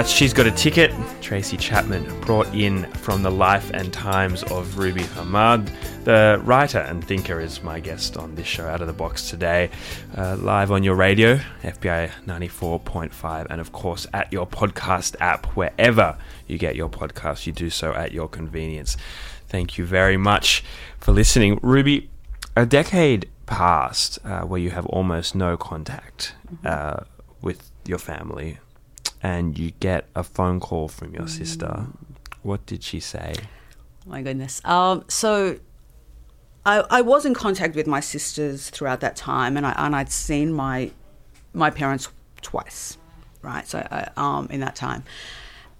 That's 0.00 0.12
She's 0.12 0.32
Got 0.32 0.46
a 0.46 0.50
Ticket. 0.50 0.94
Tracy 1.20 1.58
Chapman 1.58 2.20
brought 2.22 2.46
in 2.54 2.90
from 2.92 3.22
the 3.22 3.30
life 3.30 3.70
and 3.74 3.92
times 3.92 4.42
of 4.44 4.78
Ruby 4.78 5.02
Hamad. 5.02 5.70
The 6.04 6.40
writer 6.42 6.78
and 6.78 7.06
thinker 7.06 7.38
is 7.38 7.62
my 7.62 7.80
guest 7.80 8.16
on 8.16 8.34
this 8.34 8.46
show, 8.46 8.66
Out 8.66 8.80
of 8.80 8.86
the 8.86 8.94
Box, 8.94 9.28
today. 9.28 9.68
Uh, 10.16 10.36
live 10.36 10.70
on 10.70 10.82
your 10.82 10.94
radio, 10.94 11.38
FBI 11.62 12.12
94.5, 12.24 13.46
and 13.50 13.60
of 13.60 13.72
course 13.72 14.06
at 14.14 14.32
your 14.32 14.46
podcast 14.46 15.16
app, 15.20 15.44
wherever 15.48 16.16
you 16.46 16.56
get 16.56 16.76
your 16.76 16.88
podcast, 16.88 17.46
you 17.46 17.52
do 17.52 17.68
so 17.68 17.92
at 17.92 18.10
your 18.10 18.26
convenience. 18.26 18.96
Thank 19.48 19.76
you 19.76 19.84
very 19.84 20.16
much 20.16 20.64
for 20.98 21.12
listening. 21.12 21.60
Ruby, 21.60 22.08
a 22.56 22.64
decade 22.64 23.28
passed 23.44 24.18
uh, 24.24 24.44
where 24.44 24.60
you 24.60 24.70
have 24.70 24.86
almost 24.86 25.34
no 25.34 25.58
contact 25.58 26.36
uh, 26.64 27.00
with 27.42 27.70
your 27.84 27.98
family 27.98 28.60
and 29.22 29.58
you 29.58 29.72
get 29.72 30.06
a 30.14 30.22
phone 30.22 30.60
call 30.60 30.88
from 30.88 31.14
your 31.14 31.28
sister. 31.28 31.86
What 32.42 32.64
did 32.66 32.82
she 32.82 33.00
say? 33.00 33.34
My 34.06 34.22
goodness. 34.22 34.60
Um, 34.64 35.04
so 35.08 35.58
I, 36.64 36.84
I 36.90 37.00
was 37.02 37.26
in 37.26 37.34
contact 37.34 37.74
with 37.74 37.86
my 37.86 38.00
sisters 38.00 38.70
throughout 38.70 39.00
that 39.00 39.16
time, 39.16 39.56
and 39.56 39.66
I 39.66 39.72
and 39.76 39.94
I'd 39.94 40.10
seen 40.10 40.52
my 40.52 40.90
my 41.52 41.70
parents 41.70 42.08
twice, 42.40 42.96
right? 43.42 43.66
So 43.66 43.86
I, 43.90 44.08
um, 44.16 44.48
in 44.50 44.60
that 44.60 44.76
time, 44.76 45.04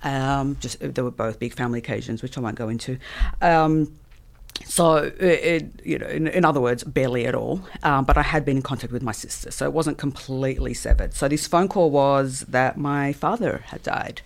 um, 0.02 0.56
just 0.60 0.80
they 0.80 1.02
were 1.02 1.10
both 1.10 1.38
big 1.38 1.54
family 1.54 1.78
occasions, 1.78 2.22
which 2.22 2.36
I 2.36 2.40
won't 2.40 2.56
go 2.56 2.68
into. 2.68 2.98
Um, 3.40 3.98
so, 4.64 5.12
it, 5.18 5.80
you 5.84 5.98
know, 5.98 6.06
in, 6.06 6.26
in, 6.28 6.44
other 6.44 6.60
words, 6.60 6.84
barely 6.84 7.26
at 7.26 7.34
all. 7.34 7.60
Um, 7.82 8.04
but 8.04 8.16
I 8.16 8.22
had 8.22 8.44
been 8.44 8.56
in 8.56 8.62
contact 8.62 8.92
with 8.92 9.02
my 9.02 9.12
sister, 9.12 9.50
so 9.50 9.64
it 9.64 9.72
wasn't 9.72 9.98
completely 9.98 10.74
severed. 10.74 11.14
So 11.14 11.28
this 11.28 11.46
phone 11.46 11.68
call 11.68 11.90
was 11.90 12.40
that 12.48 12.76
my 12.76 13.12
father 13.12 13.64
had 13.66 13.82
died, 13.82 14.22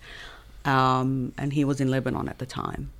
um, 0.63 1.33
and 1.37 1.53
he 1.53 1.63
was 1.63 1.81
in 1.81 1.89
Lebanon 1.89 2.27
at 2.27 2.39
the 2.39 2.45
time, 2.45 2.91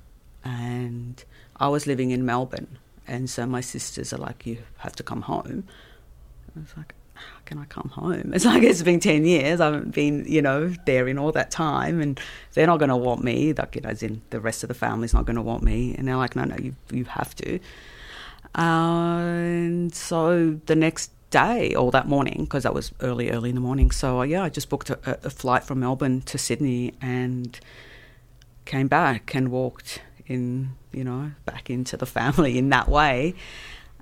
and 0.44 1.22
I 1.58 1.68
was 1.68 1.86
living 1.86 2.10
in 2.10 2.24
Melbourne, 2.24 2.78
and 3.06 3.28
so 3.30 3.46
my 3.46 3.60
sisters 3.60 4.12
are 4.12 4.18
like, 4.18 4.46
"You 4.46 4.58
have 4.78 4.96
to 4.96 5.02
come 5.02 5.22
home." 5.22 5.64
I 6.56 6.60
was 6.60 6.76
like, 6.76 6.94
how 7.16 7.38
can 7.44 7.58
I 7.58 7.64
come 7.64 7.88
home? 7.88 8.32
It's 8.34 8.44
like 8.44 8.62
it's 8.62 8.82
been 8.82 9.00
10 9.00 9.24
years. 9.24 9.60
I 9.60 9.66
haven't 9.66 9.94
been, 9.94 10.24
you 10.26 10.42
know, 10.42 10.68
there 10.86 11.08
in 11.08 11.18
all 11.18 11.32
that 11.32 11.50
time. 11.50 12.00
And 12.00 12.20
they're 12.54 12.66
not 12.66 12.78
going 12.78 12.90
to 12.90 12.96
want 12.96 13.24
me. 13.24 13.52
Like, 13.52 13.74
you 13.74 13.82
know, 13.82 13.90
as 13.90 14.02
in 14.02 14.22
the 14.30 14.40
rest 14.40 14.62
of 14.62 14.68
the 14.68 14.74
family's 14.74 15.14
not 15.14 15.26
going 15.26 15.36
to 15.36 15.42
want 15.42 15.62
me. 15.62 15.94
And 15.96 16.06
they're 16.06 16.16
like, 16.16 16.36
no, 16.36 16.44
no, 16.44 16.56
you, 16.56 16.74
you 16.90 17.04
have 17.04 17.34
to. 17.36 17.58
Uh, 18.54 19.18
and 19.18 19.94
so 19.94 20.58
the 20.66 20.76
next 20.76 21.10
day 21.30 21.74
or 21.74 21.90
that 21.90 22.08
morning, 22.08 22.44
because 22.44 22.62
that 22.62 22.74
was 22.74 22.92
early, 23.00 23.30
early 23.30 23.50
in 23.50 23.54
the 23.54 23.60
morning. 23.60 23.90
So, 23.90 24.20
uh, 24.20 24.24
yeah, 24.24 24.42
I 24.42 24.48
just 24.48 24.68
booked 24.68 24.90
a, 24.90 25.26
a 25.26 25.30
flight 25.30 25.64
from 25.64 25.80
Melbourne 25.80 26.22
to 26.22 26.38
Sydney 26.38 26.94
and 27.00 27.58
came 28.64 28.88
back 28.88 29.34
and 29.34 29.50
walked 29.50 30.00
in, 30.26 30.72
you 30.92 31.04
know, 31.04 31.32
back 31.44 31.70
into 31.70 31.96
the 31.96 32.06
family 32.06 32.58
in 32.58 32.68
that 32.70 32.88
way. 32.88 33.34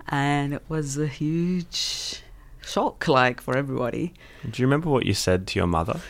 And 0.08 0.52
it 0.52 0.62
was 0.68 0.98
a 0.98 1.06
huge 1.06 2.22
shock, 2.66 3.08
like 3.08 3.40
for 3.40 3.56
everybody. 3.56 4.14
Do 4.48 4.62
you 4.62 4.66
remember 4.66 4.90
what 4.90 5.06
you 5.06 5.14
said 5.14 5.46
to 5.48 5.58
your 5.58 5.66
mother? 5.66 6.00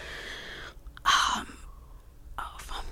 Um, 1.04 1.56
oh, 2.38 2.82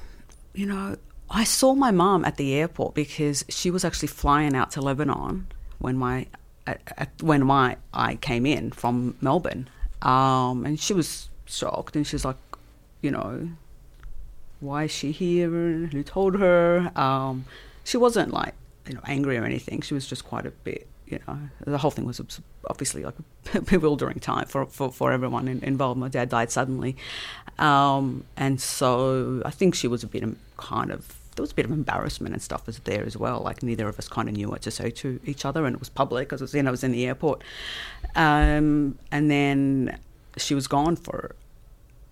you 0.54 0.66
know, 0.66 0.96
I 1.30 1.44
saw 1.44 1.74
my 1.74 1.90
mum 1.90 2.24
at 2.24 2.36
the 2.36 2.54
airport 2.54 2.94
because 2.94 3.44
she 3.48 3.70
was 3.70 3.84
actually 3.84 4.08
flying 4.08 4.54
out 4.54 4.70
to 4.72 4.80
Lebanon 4.80 5.46
when 5.78 5.96
my 5.96 6.26
at, 6.66 6.80
at, 6.96 7.22
when 7.22 7.44
my 7.44 7.76
I 7.92 8.16
came 8.16 8.46
in 8.46 8.70
from 8.70 9.16
Melbourne, 9.20 9.68
um, 10.02 10.64
and 10.64 10.78
she 10.78 10.92
was 10.92 11.28
shocked, 11.46 11.96
and 11.96 12.06
she's 12.06 12.24
like, 12.24 12.36
you 13.00 13.10
know, 13.10 13.48
why 14.60 14.84
is 14.84 14.90
she 14.90 15.10
here? 15.12 15.48
Who 15.48 16.02
told 16.02 16.38
her? 16.38 16.92
Um, 16.94 17.46
she 17.84 17.96
wasn't 17.96 18.32
like 18.32 18.54
you 18.86 18.94
know 18.94 19.00
angry 19.06 19.38
or 19.38 19.44
anything. 19.44 19.80
She 19.80 19.94
was 19.94 20.06
just 20.06 20.24
quite 20.24 20.46
a 20.46 20.50
bit 20.50 20.86
you 21.12 21.18
know, 21.28 21.38
the 21.66 21.78
whole 21.78 21.90
thing 21.90 22.06
was 22.06 22.20
obviously 22.68 23.04
like 23.04 23.14
a 23.54 23.60
bewildering 23.62 24.20
time 24.20 24.46
for, 24.46 24.66
for, 24.66 24.90
for 24.90 25.12
everyone 25.12 25.48
involved. 25.48 25.98
My 25.98 26.08
dad 26.08 26.28
died 26.28 26.50
suddenly. 26.50 26.96
Um, 27.58 28.24
and 28.36 28.60
so 28.60 29.42
I 29.44 29.50
think 29.50 29.74
she 29.74 29.88
was 29.88 30.02
a 30.02 30.06
bit 30.06 30.22
of 30.22 30.36
kind 30.56 30.90
of, 30.90 31.14
there 31.36 31.42
was 31.42 31.52
a 31.52 31.54
bit 31.54 31.64
of 31.64 31.72
embarrassment 31.72 32.34
and 32.34 32.42
stuff 32.42 32.66
was 32.66 32.78
there 32.80 33.04
as 33.04 33.16
well. 33.16 33.40
Like 33.40 33.62
neither 33.62 33.88
of 33.88 33.98
us 33.98 34.08
kind 34.08 34.28
of 34.28 34.34
knew 34.34 34.48
what 34.48 34.62
to 34.62 34.70
say 34.70 34.90
to 34.90 35.20
each 35.24 35.44
other 35.44 35.66
and 35.66 35.74
it 35.74 35.80
was 35.80 35.88
public 35.88 36.28
because 36.28 36.54
know, 36.54 36.68
I 36.68 36.70
was 36.70 36.84
in 36.84 36.92
the 36.92 37.06
airport. 37.06 37.42
Um, 38.14 38.98
and 39.10 39.30
then 39.30 39.98
she 40.36 40.54
was 40.54 40.66
gone 40.66 40.96
for, 40.96 41.34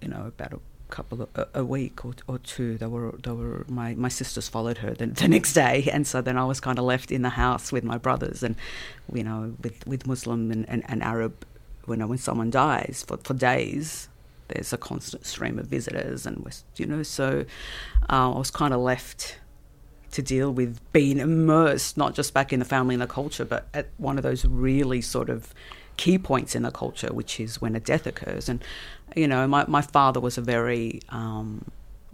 you 0.01 0.09
know, 0.09 0.26
about 0.26 0.55
a 0.55 0.61
couple 0.91 1.22
of 1.34 1.49
a, 1.55 1.64
week 1.64 2.05
or, 2.05 2.14
or 2.26 2.38
two. 2.38 2.76
They 2.76 2.86
were 2.86 3.14
they 3.22 3.32
were 3.32 3.64
my, 3.68 3.95
my 3.95 4.09
sisters 4.09 4.49
followed 4.49 4.78
her 4.78 4.93
the, 4.93 5.07
the 5.07 5.28
next 5.28 5.53
day, 5.55 5.88
and 5.93 6.07
so 6.07 6.20
then 6.20 6.36
I 6.36 6.45
was 6.45 6.61
kind 6.61 6.78
of 6.78 6.84
left 6.84 7.11
in 7.11 7.22
the 7.22 7.30
house 7.30 7.72
with 7.72 7.84
my 7.84 7.99
brothers, 7.99 8.43
and 8.43 8.57
you 9.12 9.24
know 9.24 9.55
with 9.62 9.86
with 9.86 10.07
Muslim 10.07 10.51
and, 10.51 10.68
and, 10.68 10.84
and 10.88 11.03
Arab. 11.03 11.47
You 11.88 11.97
know, 11.97 12.07
when 12.07 12.18
someone 12.18 12.51
dies 12.51 13.05
for, 13.09 13.16
for 13.16 13.34
days, 13.34 14.09
there's 14.49 14.72
a 14.72 14.78
constant 14.78 15.26
stream 15.26 15.59
of 15.59 15.66
visitors, 15.66 16.26
and 16.26 16.47
you 16.76 16.86
know, 16.86 17.03
so 17.03 17.45
uh, 18.09 18.32
I 18.32 18.38
was 18.38 18.51
kind 18.51 18.74
of 18.74 18.80
left 18.80 19.38
to 20.12 20.22
deal 20.22 20.53
with 20.53 20.80
being 20.93 21.18
immersed 21.18 21.97
not 21.97 22.14
just 22.14 22.34
back 22.34 22.53
in 22.53 22.59
the 22.59 22.64
family 22.64 22.95
and 22.95 23.03
the 23.03 23.07
culture, 23.07 23.45
but 23.45 23.68
at 23.72 23.88
one 23.97 24.18
of 24.18 24.22
those 24.22 24.45
really 24.45 25.01
sort 25.01 25.30
of 25.30 25.55
key 25.97 26.18
points 26.18 26.55
in 26.55 26.62
the 26.62 26.70
culture, 26.70 27.12
which 27.12 27.38
is 27.38 27.61
when 27.61 27.76
a 27.76 27.80
death 27.80 28.07
occurs. 28.07 28.49
And, 28.49 28.64
you 29.17 29.29
know, 29.29 29.47
my, 29.47 29.65
my 29.67 29.83
father 29.83 30.21
was 30.21 30.39
a 30.39 30.41
very, 30.41 31.01
um, 31.11 31.65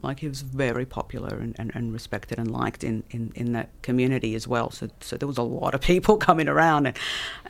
like 0.03 0.21
he 0.21 0.29
was 0.29 0.43
very 0.43 0.85
popular 0.85 1.37
and, 1.37 1.57
and, 1.59 1.73
and, 1.75 1.93
respected 1.93 2.39
and 2.39 2.51
liked 2.51 2.85
in, 2.85 3.03
in, 3.11 3.33
in 3.35 3.53
that 3.53 3.71
community 3.83 4.35
as 4.35 4.47
well. 4.47 4.71
So 4.71 4.89
so 5.01 5.17
there 5.17 5.27
was 5.27 5.39
a 5.39 5.43
lot 5.43 5.75
of 5.75 5.81
people 5.81 6.17
coming 6.29 6.49
around 6.49 6.87
and 6.87 6.99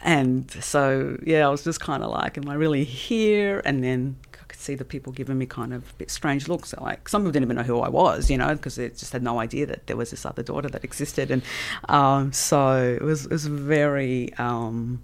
and 0.03 0.51
so 0.51 1.19
yeah, 1.25 1.47
I 1.47 1.51
was 1.51 1.65
just 1.65 1.81
kind 1.81 2.03
of 2.03 2.11
like, 2.11 2.39
am 2.39 2.49
I 2.49 2.55
really 2.55 2.85
here? 2.85 3.63
And 3.65 3.83
then 3.83 4.17
I 4.33 4.45
could 4.49 4.61
see 4.61 4.75
the 4.75 4.85
people 4.85 5.13
giving 5.13 5.39
me 5.39 5.47
kind 5.47 5.75
of 5.75 5.97
bit 5.99 6.11
strange 6.11 6.49
looks. 6.49 6.75
Like 6.75 7.09
some 7.09 7.25
them 7.25 7.33
didn't 7.33 7.47
even 7.47 7.57
know 7.57 7.63
who 7.63 7.81
I 7.81 7.89
was, 7.89 8.31
you 8.31 8.39
know, 8.39 8.55
because 8.55 8.77
they 8.77 8.89
just 8.91 9.13
had 9.13 9.23
no 9.23 9.41
idea 9.41 9.67
that 9.67 9.87
there 9.87 9.97
was 9.97 10.11
this 10.11 10.25
other 10.25 10.43
daughter 10.43 10.69
that 10.69 10.85
existed. 10.85 11.31
And 11.31 11.43
um, 11.89 12.33
so 12.33 12.97
it 13.01 13.03
was 13.03 13.27
it 13.27 13.33
was 13.33 13.47
very. 13.47 14.33
Um, 14.35 15.03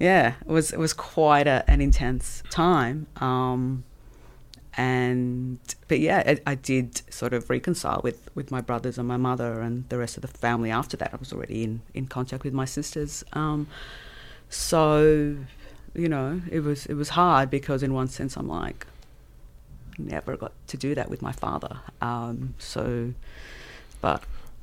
yeah, 0.00 0.34
it 0.40 0.48
was 0.48 0.72
it 0.72 0.78
was 0.78 0.92
quite 0.94 1.46
a, 1.46 1.62
an 1.68 1.80
intense 1.80 2.42
time. 2.50 3.06
Um, 3.16 3.84
and 4.76 5.58
but 5.88 6.00
yeah, 6.00 6.22
I, 6.26 6.52
I, 6.52 6.54
did 6.54 7.02
sort 7.12 7.34
of 7.34 7.50
reconcile 7.50 8.00
with, 8.02 8.30
with 8.34 8.50
my 8.50 8.60
brothers 8.60 8.98
and 8.98 9.06
my 9.06 9.16
mother 9.16 9.60
and 9.60 9.86
the 9.90 9.98
rest 9.98 10.16
of 10.16 10.22
the 10.22 10.28
family. 10.28 10.70
After 10.70 10.96
that, 10.96 11.12
I 11.12 11.16
was 11.16 11.32
already 11.32 11.64
in, 11.64 11.82
in 11.92 12.06
contact 12.06 12.44
with 12.44 12.54
my 12.54 12.64
sisters. 12.64 13.22
Um, 13.34 13.66
so 14.48 15.36
you 15.94 16.08
know, 16.08 16.40
it 16.50 16.60
was 16.60 16.86
it 16.86 16.94
was 16.94 17.10
hard 17.10 17.50
because 17.50 17.82
in 17.82 17.92
one 17.92 18.08
sense, 18.08 18.36
I'm 18.36 18.48
like, 18.48 18.86
never 19.98 20.34
got 20.36 20.52
to 20.68 20.78
do 20.78 20.94
that 20.94 21.10
with 21.10 21.20
my 21.20 21.32
father. 21.32 21.80
Um, 22.00 22.54
so, 22.58 23.12
but 24.00 24.22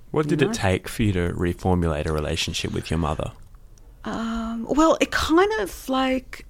what 0.10 0.28
did 0.28 0.42
know. 0.42 0.50
it 0.50 0.54
take 0.56 0.88
for 0.88 1.04
you 1.04 1.12
to 1.14 1.34
reformulate 1.34 2.08
a 2.08 2.14
relationship 2.14 2.72
with 2.72 2.90
your 2.90 2.98
mother? 2.98 3.34
Um, 4.08 4.66
well, 4.70 4.98
it 5.02 5.12
kind 5.12 5.52
of 5.60 5.90
like 5.90 6.46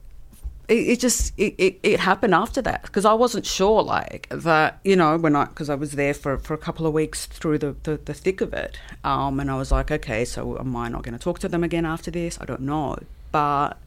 it, 0.68 0.74
it 0.74 1.00
just 1.00 1.34
it, 1.38 1.56
it, 1.58 1.80
it, 1.82 2.00
happened 2.00 2.36
after 2.36 2.62
that 2.62 2.84
because 2.84 3.04
I 3.04 3.14
wasn't 3.14 3.48
sure 3.48 3.82
like 3.82 4.28
that 4.30 4.80
you 4.84 4.96
know 4.96 5.18
when 5.18 5.36
I 5.36 5.46
because 5.46 5.70
I 5.70 5.76
was 5.76 5.94
there 5.94 6.14
for, 6.14 6.38
for 6.38 6.54
a 6.54 6.58
couple 6.58 6.86
of 6.86 6.94
weeks 6.94 7.26
through 7.26 7.58
the, 7.58 7.76
the, 7.82 7.98
the 7.98 8.14
thick 8.14 8.42
of 8.42 8.54
it 8.54 8.78
um, 9.04 9.40
and 9.40 9.50
I 9.50 9.56
was 9.56 9.72
like 9.72 9.90
okay 9.90 10.24
so 10.24 10.60
am 10.60 10.76
I 10.76 10.88
not 10.90 11.02
going 11.02 11.18
to 11.18 11.20
talk 11.20 11.40
to 11.40 11.50
them 11.50 11.64
again 11.64 11.86
after 11.86 12.12
this? 12.12 12.38
I 12.40 12.46
don't 12.46 12.62
know. 12.62 12.98
But 13.32 13.78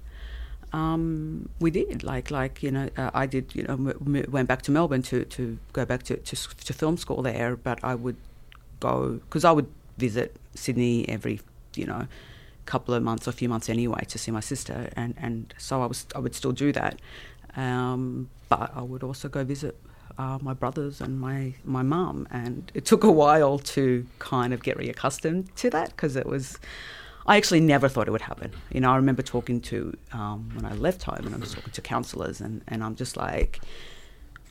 um, 0.73 1.49
we 1.61 1.71
did 1.71 2.03
like 2.03 2.33
like 2.33 2.65
you 2.65 2.73
know 2.73 2.89
uh, 2.97 3.11
I 3.15 3.27
did 3.27 3.55
you 3.55 3.63
know 3.63 3.75
m- 3.75 4.25
went 4.31 4.49
back 4.49 4.63
to 4.63 4.73
Melbourne 4.73 5.03
to, 5.03 5.25
to 5.25 5.59
go 5.73 5.85
back 5.85 6.03
to, 6.05 6.17
to, 6.17 6.37
to 6.37 6.73
film 6.73 6.97
school 6.97 7.23
there 7.23 7.55
but 7.55 7.79
I 7.85 7.95
would 7.95 8.17
go 8.81 9.21
because 9.25 9.45
I 9.45 9.53
would 9.53 9.69
visit 9.97 10.35
Sydney 10.57 11.09
every 11.09 11.41
you 11.77 11.87
know 11.87 12.09
couple 12.71 12.95
of 12.95 13.03
months 13.03 13.27
or 13.27 13.31
a 13.31 13.39
few 13.43 13.49
months 13.49 13.69
anyway 13.69 14.03
to 14.09 14.17
see 14.17 14.31
my 14.31 14.45
sister, 14.53 14.91
and, 14.97 15.15
and 15.19 15.53
so 15.59 15.83
I 15.83 15.87
was 15.87 16.07
I 16.15 16.21
would 16.25 16.35
still 16.41 16.53
do 16.53 16.71
that, 16.81 16.95
um, 17.57 18.31
but 18.49 18.71
I 18.81 18.83
would 18.91 19.03
also 19.03 19.29
go 19.29 19.43
visit 19.45 19.75
uh, 20.19 20.39
my 20.41 20.55
brothers 20.63 21.01
and 21.01 21.13
my 21.29 21.55
my 21.65 21.83
mum, 21.83 22.29
and 22.31 22.71
it 22.75 22.85
took 22.85 23.03
a 23.05 23.15
while 23.23 23.59
to 23.75 24.07
kind 24.19 24.53
of 24.55 24.63
get 24.63 24.79
reaccustomed 24.79 25.43
to 25.57 25.71
that 25.71 25.89
because 25.91 26.15
it 26.17 26.27
was. 26.27 26.59
I 27.27 27.37
actually 27.37 27.61
never 27.61 27.89
thought 27.89 28.09
it 28.09 28.13
would 28.17 28.29
happen. 28.33 28.51
You 28.73 28.81
know, 28.81 28.91
I 28.91 28.97
remember 28.97 29.23
talking 29.23 29.61
to 29.71 29.77
um, 30.13 30.51
when 30.55 30.65
I 30.65 30.75
left 30.75 31.03
home, 31.03 31.25
and 31.27 31.35
I 31.35 31.39
was 31.39 31.53
talking 31.55 31.73
to 31.73 31.83
counsellors, 31.83 32.41
and, 32.41 32.63
and 32.67 32.83
I'm 32.83 32.97
just 32.97 33.15
like, 33.17 33.61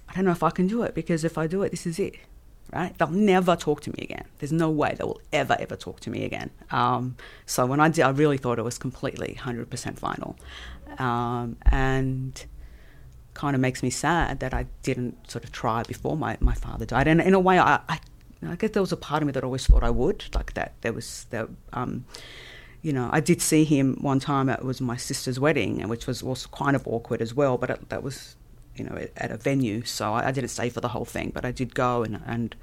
I 0.08 0.14
don't 0.16 0.26
know 0.26 0.32
if 0.40 0.44
I 0.44 0.52
can 0.52 0.68
do 0.68 0.84
it 0.84 0.94
because 0.94 1.24
if 1.24 1.36
I 1.38 1.48
do 1.48 1.64
it, 1.64 1.72
this 1.72 1.86
is 1.88 1.98
it 2.00 2.16
right? 2.74 2.98
They'll 2.98 3.10
never 3.10 3.56
talk 3.56 3.82
to 3.82 3.90
me 3.92 4.04
again. 4.04 4.26
There's 4.40 4.52
no 4.52 4.70
way 4.70 4.96
they 4.98 5.04
will 5.04 5.22
ever, 5.34 5.56
ever 5.60 5.76
talk 5.76 6.00
to 6.02 6.10
me 6.10 6.24
again. 6.24 6.52
Um, 6.72 7.16
so 7.46 7.66
when 7.66 7.80
I 7.80 7.90
did, 7.90 8.04
I 8.04 8.10
really 8.10 8.38
thought 8.38 8.60
it 8.60 8.64
was 8.64 8.78
completely 8.78 9.38
100% 9.40 9.98
final. 9.98 10.36
Um, 10.98 11.58
and 11.66 12.46
kind 13.34 13.56
of 13.56 13.62
makes 13.62 13.82
me 13.82 13.90
sad 13.90 14.40
that 14.42 14.54
I 14.54 14.66
didn't 14.84 15.32
sort 15.32 15.44
of 15.46 15.52
try 15.52 15.84
before 15.84 16.18
my, 16.18 16.38
my 16.40 16.54
father 16.54 16.86
died. 16.86 17.08
And 17.08 17.22
in 17.22 17.34
a 17.34 17.40
way, 17.40 17.58
I, 17.58 17.80
I, 17.88 18.00
I 18.46 18.56
guess 18.56 18.72
there 18.72 18.82
was 18.82 18.92
a 18.92 18.98
part 18.98 19.24
of 19.24 19.28
me 19.28 19.32
that 19.34 19.44
always 19.44 19.66
thought 19.66 19.84
I 19.84 19.90
would, 19.90 20.26
like 20.36 20.54
that. 20.56 20.74
There 20.82 20.94
was, 20.94 21.26
that, 21.30 21.48
um, 21.72 22.06
you 22.82 22.92
know, 22.92 23.10
I 23.12 23.20
did 23.20 23.42
see 23.42 23.64
him 23.64 23.98
one 24.02 24.20
time. 24.20 24.50
It 24.50 24.64
was 24.64 24.82
my 24.82 24.98
sister's 24.98 25.40
wedding, 25.40 25.82
and 25.82 25.90
which 25.90 26.06
was 26.06 26.22
also 26.22 26.50
kind 26.50 26.76
of 26.76 26.88
awkward 26.88 27.22
as 27.22 27.34
well. 27.34 27.58
But 27.58 27.70
it, 27.70 27.90
that 27.90 28.04
was, 28.04 28.36
you 28.76 28.86
know, 28.86 29.08
at 29.18 29.32
a 29.32 29.38
venue, 29.38 29.84
so 29.84 30.14
I, 30.14 30.28
I 30.28 30.32
didn't 30.32 30.50
stay 30.50 30.70
for 30.70 30.82
the 30.82 30.90
whole 30.90 31.06
thing. 31.06 31.32
But 31.34 31.46
I 31.46 31.52
did 31.52 31.76
go, 31.76 32.04
and 32.04 32.22
and 32.26 32.56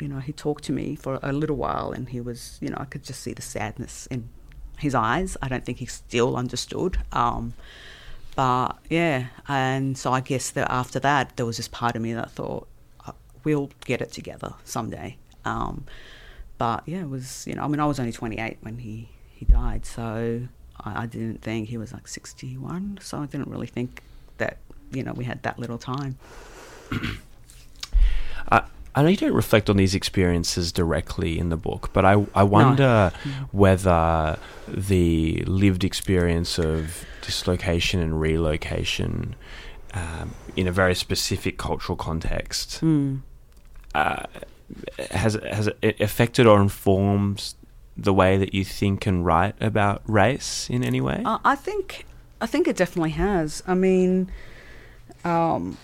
you 0.00 0.08
know, 0.08 0.18
he 0.18 0.32
talked 0.32 0.64
to 0.64 0.72
me 0.72 0.96
for 0.96 1.18
a 1.22 1.32
little 1.32 1.56
while, 1.56 1.92
and 1.92 2.08
he 2.08 2.20
was, 2.20 2.58
you 2.60 2.68
know, 2.68 2.76
I 2.78 2.84
could 2.84 3.02
just 3.02 3.22
see 3.22 3.32
the 3.32 3.42
sadness 3.42 4.06
in 4.10 4.28
his 4.78 4.94
eyes. 4.94 5.36
I 5.40 5.48
don't 5.48 5.64
think 5.64 5.78
he 5.78 5.86
still 5.86 6.36
understood. 6.36 6.98
Um, 7.12 7.54
but 8.34 8.76
yeah, 8.90 9.28
and 9.48 9.96
so 9.96 10.12
I 10.12 10.20
guess 10.20 10.50
that 10.50 10.70
after 10.70 11.00
that, 11.00 11.36
there 11.36 11.46
was 11.46 11.56
this 11.56 11.68
part 11.68 11.96
of 11.96 12.02
me 12.02 12.12
that 12.12 12.30
thought, 12.30 12.68
"Uh, 13.06 13.12
we'll 13.44 13.70
get 13.84 14.02
it 14.02 14.12
together 14.12 14.54
someday. 14.64 15.16
Um, 15.46 15.86
but 16.58 16.82
yeah, 16.86 17.00
it 17.02 17.08
was, 17.08 17.46
you 17.46 17.54
know, 17.54 17.62
I 17.62 17.68
mean, 17.68 17.80
I 17.80 17.86
was 17.86 18.00
only 18.00 18.12
28 18.12 18.58
when 18.60 18.78
he, 18.78 19.08
he 19.32 19.44
died, 19.44 19.86
so 19.86 20.42
I, 20.80 21.02
I 21.02 21.06
didn't 21.06 21.42
think 21.42 21.68
he 21.68 21.78
was 21.78 21.92
like 21.92 22.08
61, 22.08 22.98
so 23.00 23.18
I 23.18 23.26
didn't 23.26 23.48
really 23.48 23.66
think 23.66 24.02
that, 24.38 24.58
you 24.96 25.02
know, 25.02 25.12
we 25.12 25.24
had 25.24 25.42
that 25.42 25.58
little 25.58 25.78
time. 25.78 26.16
I, 28.50 28.62
I 28.94 29.02
know 29.02 29.08
you 29.08 29.16
don't 29.16 29.34
reflect 29.34 29.68
on 29.68 29.76
these 29.76 29.94
experiences 29.94 30.72
directly 30.72 31.38
in 31.38 31.50
the 31.50 31.56
book, 31.56 31.90
but 31.92 32.04
I, 32.04 32.26
I 32.34 32.42
wonder 32.42 33.12
whether 33.52 34.38
the 34.66 35.42
lived 35.46 35.84
experience 35.84 36.58
of 36.58 37.04
dislocation 37.20 38.00
and 38.00 38.20
relocation 38.20 39.36
um, 39.92 40.34
in 40.56 40.66
a 40.66 40.72
very 40.72 40.94
specific 40.94 41.58
cultural 41.58 41.96
context 41.96 42.82
uh, 43.94 44.24
has 45.10 45.34
has 45.50 45.68
it 45.80 46.00
affected 46.00 46.46
or 46.46 46.60
informs 46.60 47.54
the 47.96 48.12
way 48.12 48.36
that 48.36 48.52
you 48.52 48.64
think 48.64 49.06
and 49.06 49.24
write 49.24 49.54
about 49.60 50.02
race 50.06 50.68
in 50.68 50.84
any 50.84 51.00
way? 51.00 51.22
Uh, 51.24 51.38
I 51.44 51.56
think 51.56 52.06
I 52.40 52.46
think 52.46 52.68
it 52.68 52.76
definitely 52.76 53.10
has. 53.10 53.62
I 53.66 53.74
mean, 53.74 54.30
um, 55.26 55.76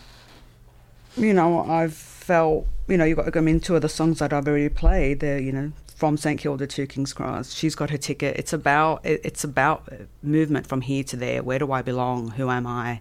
you 1.16 1.34
know, 1.34 1.64
I've 1.64 1.95
felt 1.95 2.66
you 2.88 2.97
know 2.97 3.05
you've 3.05 3.16
got 3.16 3.24
to 3.24 3.30
come 3.32 3.49
into 3.49 3.78
the 3.80 3.88
songs 3.88 4.20
that 4.20 4.32
I've 4.32 4.47
already 4.47 4.68
played. 4.68 5.20
They're 5.20 5.38
you 5.38 5.53
know 5.53 5.72
from 5.97 6.16
St 6.16 6.40
Kilda 6.40 6.66
to 6.66 6.86
King's 6.86 7.12
Cross. 7.12 7.53
She's 7.53 7.74
got 7.74 7.90
her 7.90 7.99
ticket. 7.99 8.36
It's 8.36 8.53
about 8.53 9.05
it, 9.05 9.20
it's 9.24 9.45
about 9.45 9.88
movement 10.22 10.66
from 10.66 10.82
here 10.82 11.05
to 11.05 11.16
there. 11.16 11.43
Where 11.43 11.59
do 11.59 11.72
I 11.72 11.82
belong? 11.82 12.32
Who 12.32 12.51
am 12.51 12.66
I? 12.66 13.01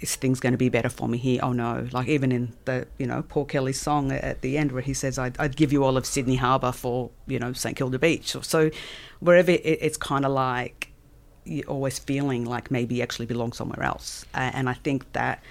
Is 0.00 0.16
things 0.16 0.40
going 0.40 0.52
to 0.52 0.58
be 0.58 0.68
better 0.68 0.88
for 0.88 1.08
me 1.08 1.16
here? 1.16 1.40
Oh 1.42 1.52
no! 1.52 1.88
Like 1.92 2.08
even 2.08 2.32
in 2.32 2.54
the 2.66 2.86
you 2.98 3.06
know 3.06 3.22
Paul 3.22 3.46
Kelly's 3.46 3.80
song 3.80 4.12
at 4.12 4.42
the 4.42 4.58
end 4.58 4.72
where 4.72 4.82
he 4.82 4.94
says 4.94 5.18
I'd, 5.18 5.38
I'd 5.38 5.56
give 5.56 5.72
you 5.72 5.84
all 5.84 5.96
of 5.96 6.04
Sydney 6.04 6.36
Harbour 6.36 6.72
for 6.72 7.10
you 7.26 7.38
know 7.38 7.52
St 7.52 7.76
Kilda 7.76 7.98
Beach. 7.98 8.36
So 8.42 8.70
wherever 9.20 9.50
it, 9.50 9.62
it's 9.64 9.96
kind 9.96 10.26
of 10.26 10.32
like 10.32 10.91
always 11.66 11.98
feeling 11.98 12.44
like 12.44 12.70
maybe 12.70 12.96
you 12.96 13.02
actually 13.02 13.26
belong 13.26 13.52
somewhere 13.52 13.82
else. 13.82 14.24
And 14.34 14.68
I 14.68 14.74
think 14.74 15.12
that 15.12 15.42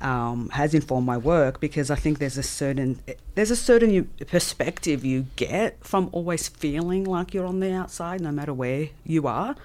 um, 0.00 0.50
has 0.50 0.74
informed 0.74 1.06
my 1.06 1.16
work 1.16 1.60
because 1.60 1.90
I 1.90 1.94
think 1.94 2.18
there's 2.18 2.36
a 2.36 2.42
certain 2.42 3.00
there's 3.34 3.50
a 3.50 3.56
certain 3.56 4.10
perspective 4.26 5.04
you 5.04 5.26
get 5.36 5.78
from 5.84 6.10
always 6.12 6.48
feeling 6.48 7.04
like 7.04 7.32
you're 7.32 7.46
on 7.46 7.60
the 7.60 7.72
outside, 7.72 8.20
no 8.20 8.30
matter 8.30 8.52
where 8.52 8.90
you 9.04 9.26
are. 9.26 9.56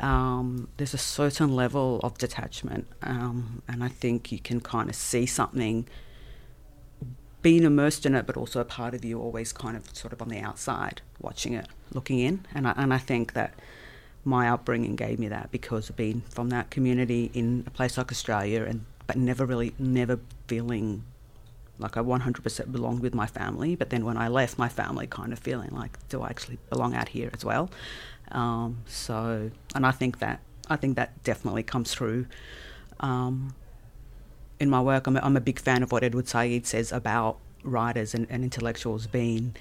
Um, 0.00 0.68
there's 0.76 0.92
a 0.92 0.98
certain 0.98 1.54
level 1.54 2.00
of 2.02 2.18
detachment, 2.18 2.88
um, 3.02 3.62
and 3.68 3.82
I 3.84 3.88
think 3.88 4.32
you 4.32 4.40
can 4.40 4.60
kind 4.60 4.90
of 4.90 4.96
see 4.96 5.24
something 5.24 5.86
being 7.42 7.62
immersed 7.62 8.04
in 8.04 8.14
it, 8.14 8.26
but 8.26 8.36
also 8.36 8.58
a 8.60 8.64
part 8.64 8.94
of 8.94 9.04
you 9.04 9.20
always 9.20 9.52
kind 9.52 9.76
of 9.76 9.94
sort 9.94 10.12
of 10.12 10.20
on 10.20 10.28
the 10.28 10.40
outside, 10.40 11.00
watching 11.20 11.52
it, 11.54 11.68
looking 11.92 12.18
in, 12.18 12.44
and 12.54 12.66
I, 12.66 12.74
and 12.76 12.92
I 12.92 12.98
think 12.98 13.34
that 13.34 13.54
my 14.24 14.48
upbringing 14.48 14.96
gave 14.96 15.18
me 15.18 15.28
that 15.28 15.50
because 15.50 15.90
of 15.90 15.96
being 15.96 16.22
from 16.30 16.48
that 16.50 16.70
community 16.70 17.30
in 17.34 17.64
a 17.66 17.70
place 17.70 17.98
like 17.98 18.10
Australia, 18.10 18.64
and 18.64 18.84
but 19.06 19.16
never 19.16 19.44
really, 19.44 19.74
never 19.78 20.18
feeling 20.46 21.04
like 21.78 21.96
I 21.96 22.00
100% 22.00 22.72
belonged 22.72 23.00
with 23.00 23.14
my 23.14 23.26
family. 23.26 23.74
But 23.74 23.90
then 23.90 24.04
when 24.04 24.16
I 24.16 24.28
left 24.28 24.58
my 24.58 24.68
family, 24.68 25.06
kind 25.06 25.32
of 25.32 25.38
feeling 25.38 25.70
like, 25.70 25.98
do 26.08 26.22
I 26.22 26.28
actually 26.28 26.58
belong 26.70 26.94
out 26.94 27.08
here 27.08 27.30
as 27.34 27.44
well? 27.44 27.70
Um, 28.30 28.78
so, 28.86 29.50
and 29.74 29.84
I 29.84 29.90
think 29.90 30.20
that 30.20 30.40
I 30.68 30.76
think 30.76 30.96
that 30.96 31.22
definitely 31.24 31.62
comes 31.62 31.92
through 31.92 32.26
um, 33.00 33.54
in 34.58 34.70
my 34.70 34.80
work. 34.80 35.06
I'm 35.06 35.16
a, 35.16 35.20
I'm 35.20 35.36
a 35.36 35.40
big 35.40 35.58
fan 35.58 35.82
of 35.82 35.92
what 35.92 36.02
Edward 36.02 36.28
Said 36.28 36.66
says 36.66 36.92
about 36.92 37.38
writers 37.62 38.14
and, 38.14 38.26
and 38.30 38.42
intellectuals 38.42 39.06
being, 39.06 39.54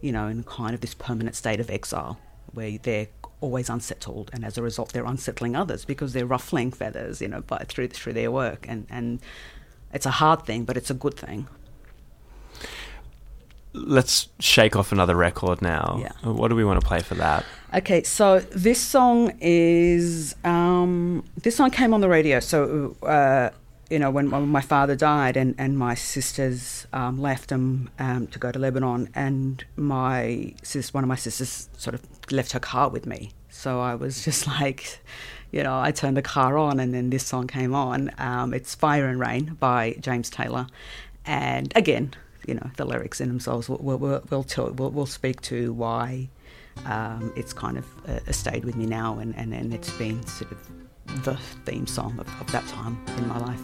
you 0.00 0.12
know, 0.12 0.28
in 0.28 0.44
kind 0.44 0.74
of 0.74 0.80
this 0.80 0.94
permanent 0.94 1.34
state 1.34 1.58
of 1.58 1.70
exile 1.70 2.20
where 2.52 2.78
they're 2.78 3.08
always 3.40 3.68
unsettled, 3.68 4.30
and 4.32 4.44
as 4.44 4.58
a 4.58 4.62
result, 4.62 4.92
they're 4.92 5.04
unsettling 5.04 5.56
others 5.56 5.84
because 5.84 6.12
they're 6.12 6.26
ruffling 6.26 6.72
feathers, 6.72 7.20
you 7.20 7.28
know, 7.28 7.42
by, 7.42 7.58
through 7.68 7.88
through 7.88 8.14
their 8.14 8.30
work, 8.30 8.66
and 8.68 8.86
and 8.90 9.20
it's 9.92 10.06
a 10.06 10.10
hard 10.10 10.44
thing, 10.44 10.64
but 10.64 10.76
it's 10.76 10.90
a 10.90 10.94
good 10.94 11.14
thing. 11.14 11.46
Let's 13.72 14.28
shake 14.38 14.76
off 14.76 14.92
another 14.92 15.16
record 15.16 15.60
now. 15.60 15.98
Yeah. 16.00 16.30
What 16.30 16.48
do 16.48 16.54
we 16.54 16.64
want 16.64 16.80
to 16.80 16.86
play 16.86 17.00
for 17.00 17.16
that? 17.16 17.44
Okay, 17.74 18.04
so 18.04 18.38
this 18.38 18.80
song 18.80 19.36
is 19.40 20.36
um, 20.44 21.24
this 21.42 21.56
song 21.56 21.70
came 21.70 21.92
on 21.92 22.00
the 22.00 22.08
radio. 22.08 22.38
So 22.38 22.96
uh, 23.02 23.50
you 23.90 23.98
know 23.98 24.10
when, 24.10 24.30
when 24.30 24.48
my 24.48 24.60
father 24.60 24.96
died 24.96 25.36
and, 25.36 25.54
and 25.58 25.78
my 25.78 25.94
sisters 25.94 26.86
um, 26.92 27.20
left 27.20 27.50
him 27.50 27.90
um, 27.98 28.26
to 28.28 28.38
go 28.38 28.50
to 28.50 28.58
Lebanon, 28.58 29.08
and 29.14 29.64
my 29.76 30.54
sis, 30.62 30.94
one 30.94 31.04
of 31.04 31.08
my 31.08 31.16
sisters, 31.16 31.68
sort 31.76 31.94
of 31.94 32.02
left 32.32 32.52
her 32.52 32.60
car 32.60 32.88
with 32.88 33.06
me. 33.06 33.32
So 33.50 33.80
I 33.80 33.94
was 33.94 34.24
just 34.24 34.46
like, 34.60 35.00
you 35.52 35.62
know, 35.62 35.78
I 35.78 35.90
turned 35.90 36.16
the 36.16 36.22
car 36.22 36.56
on, 36.58 36.80
and 36.80 36.94
then 36.94 37.10
this 37.10 37.26
song 37.26 37.46
came 37.46 37.74
on. 37.74 38.10
Um, 38.18 38.54
it's 38.54 38.74
"Fire 38.74 39.06
and 39.06 39.20
Rain" 39.20 39.56
by 39.60 39.96
James 40.00 40.30
Taylor, 40.30 40.66
and 41.24 41.72
again, 41.76 42.14
you 42.46 42.54
know, 42.54 42.70
the 42.76 42.84
lyrics 42.84 43.20
in 43.20 43.28
themselves 43.28 43.68
will 43.68 43.78
will, 43.78 43.98
will, 43.98 44.22
will 44.30 44.44
tell 44.44 44.70
will, 44.70 44.90
will 44.90 45.06
speak 45.06 45.40
to 45.42 45.72
why 45.72 46.28
um, 46.86 47.32
it's 47.36 47.52
kind 47.52 47.78
of 47.78 47.86
uh, 48.08 48.32
stayed 48.32 48.64
with 48.64 48.76
me 48.76 48.86
now, 48.86 49.18
and, 49.18 49.34
and, 49.36 49.54
and 49.54 49.72
it's 49.72 49.90
been 49.92 50.26
sort 50.26 50.52
of 50.52 50.83
the 51.24 51.36
theme 51.64 51.86
song 51.86 52.18
of, 52.18 52.28
of 52.40 52.50
that 52.52 52.66
time 52.68 52.98
in 53.18 53.28
my 53.28 53.38
life. 53.38 53.60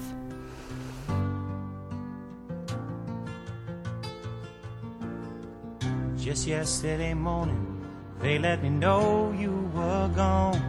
Just 6.17 6.47
yesterday 6.47 7.15
morning, 7.15 7.81
they 8.21 8.39
let 8.39 8.63
me 8.63 8.69
know 8.69 9.35
you 9.39 9.71
were 9.75 10.11
gone. 10.15 10.61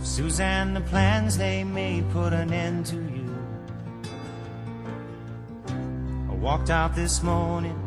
Suzanne, 0.00 0.74
the 0.74 0.80
plans 0.80 1.36
they 1.36 1.64
made 1.64 2.08
put 2.10 2.32
an 2.32 2.52
end 2.52 2.86
to 2.86 2.96
you. 2.96 3.36
I 6.30 6.34
walked 6.34 6.70
out 6.70 6.94
this 6.94 7.22
morning 7.22 7.80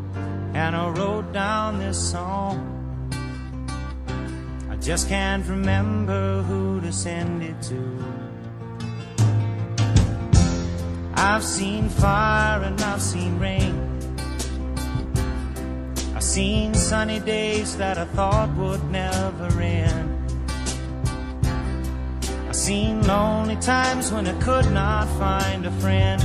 and 0.53 0.75
I 0.75 0.89
wrote 0.89 1.32
down 1.32 1.80
this 1.80 2.11
song. 2.11 2.73
I 4.69 4.75
just 4.75 5.07
can't 5.07 5.47
remember 5.47 6.41
who 6.43 6.66
to 6.88 6.94
send 6.94 7.44
it 7.44 7.62
to. 7.62 7.82
I've 11.16 11.44
seen 11.44 11.90
fire 11.90 12.64
and 12.64 12.80
I've 12.82 13.02
seen 13.02 13.38
rain. 13.40 13.76
I've 16.16 16.24
seen 16.24 16.74
sunny 16.74 17.20
days 17.20 17.76
that 17.76 17.98
I 17.98 18.06
thought 18.06 18.56
would 18.56 18.82
never 18.90 19.50
end. 19.60 20.32
I've 22.48 22.56
seen 22.56 23.06
lonely 23.06 23.58
times 23.58 24.14
when 24.14 24.26
I 24.26 24.40
could 24.40 24.72
not 24.72 25.10
find 25.20 25.66
a 25.66 25.72
friend. 25.82 26.24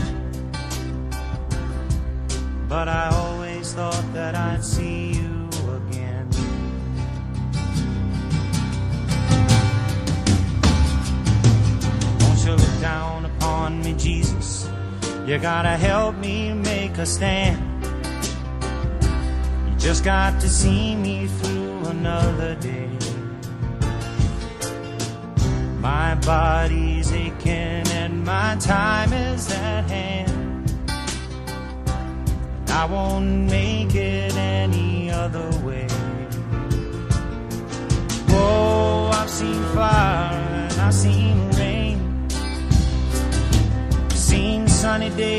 But 2.69 2.87
I 2.87 3.09
always 3.13 3.75
thought 3.75 4.07
that 4.13 4.37
I'd 4.37 4.63
see 4.63 5.15
you 5.15 5.42
down 12.83 13.25
upon 13.25 13.81
me, 13.81 13.95
Jesus? 13.95 14.69
You 15.25 15.39
gotta 15.39 15.77
help 15.77 16.17
me 16.17 16.53
make 16.53 16.99
a 16.99 17.07
stand. 17.07 17.57
You 19.69 19.77
just 19.79 20.03
got 20.03 20.41
to 20.41 20.49
see 20.49 20.97
me 20.97 21.29
through 21.29 21.87
another 21.87 22.57
day. 22.57 22.91
My 25.79 26.17
body's 26.17 27.13
aching 27.13 27.87
and 28.01 28.25
my 28.25 28.57
time 28.57 29.13
is 29.13 29.53
at 29.53 29.85
hand. 29.89 30.69
I 32.69 32.85
won't 32.87 33.49
make 33.49 33.95
it 33.95 34.32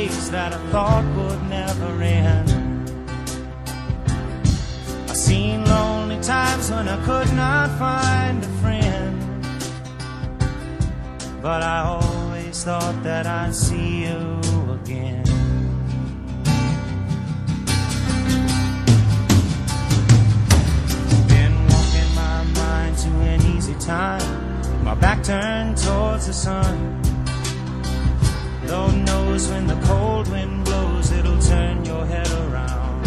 days 0.08 0.30
that 0.32 0.54
I 0.54 0.58
thought 0.72 1.06
would 1.16 1.42
never 1.50 2.02
end. 2.02 2.50
I've 5.10 5.18
seen 5.18 5.66
lonely 5.66 6.20
times 6.22 6.72
when 6.72 6.88
I 6.88 6.98
could 7.06 7.32
not 7.34 7.68
find 7.80 8.44
a 8.44 8.54
friend. 8.62 9.16
But 11.42 11.62
I 11.62 11.80
always 11.98 12.64
thought 12.64 12.98
that 13.04 13.26
I'd 13.26 13.56
see 13.56 14.06
you 14.06 14.40
again. 14.80 15.24
Been 21.28 21.56
walking 21.72 22.10
my 22.16 22.44
mind 22.62 22.98
to 23.04 23.10
an 23.34 23.42
easy 23.56 23.76
time, 23.76 24.84
my 24.84 24.96
back 24.96 25.24
turned 25.24 25.78
towards 25.78 26.28
the 26.28 26.34
sun. 26.34 27.04
Lord 28.68 28.96
knows 29.06 29.50
when 29.50 29.68
the 29.68 29.73
cold 29.84 30.28
wind 30.30 30.66
blows, 30.66 31.12
it'll 31.12 31.40
turn 31.40 31.86
your 31.86 32.06
head 32.06 32.30
around. 32.32 33.04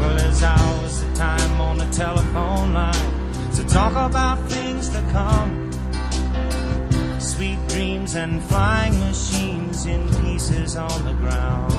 Well, 0.00 0.16
there's 0.16 0.42
hours 0.42 1.02
of 1.02 1.14
time 1.14 1.60
on 1.60 1.78
the 1.78 1.86
telephone 1.86 2.72
line 2.72 3.52
to 3.56 3.64
talk 3.64 3.92
about 3.92 4.38
things 4.48 4.88
to 4.90 5.00
come. 5.12 5.70
Sweet 7.20 7.58
dreams 7.68 8.14
and 8.14 8.42
flying 8.44 8.98
machines 9.00 9.86
in 9.86 10.08
pieces 10.22 10.76
on 10.76 11.04
the 11.04 11.14
ground. 11.14 11.72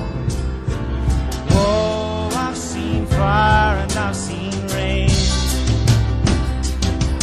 Whoa, 1.51 2.29
I've 2.33 2.57
seen 2.57 3.05
fire 3.05 3.77
and 3.77 3.91
I've 3.93 4.15
seen 4.15 4.67
rain. 4.67 5.09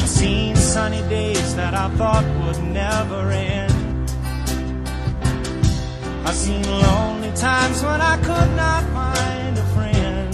I've 0.03 0.09
seen 0.09 0.57
sunny 0.57 1.03
days 1.09 1.55
that 1.57 1.75
I 1.75 1.89
thought 1.97 2.25
would 2.43 2.63
never 2.65 3.31
end. 3.31 3.66
Seen 6.37 6.63
lonely 6.63 7.33
times 7.33 7.83
when 7.83 8.01
I 8.01 8.17
could 8.19 8.51
not 8.57 8.85
find 8.97 9.59
a 9.59 9.67
friend. 9.75 10.33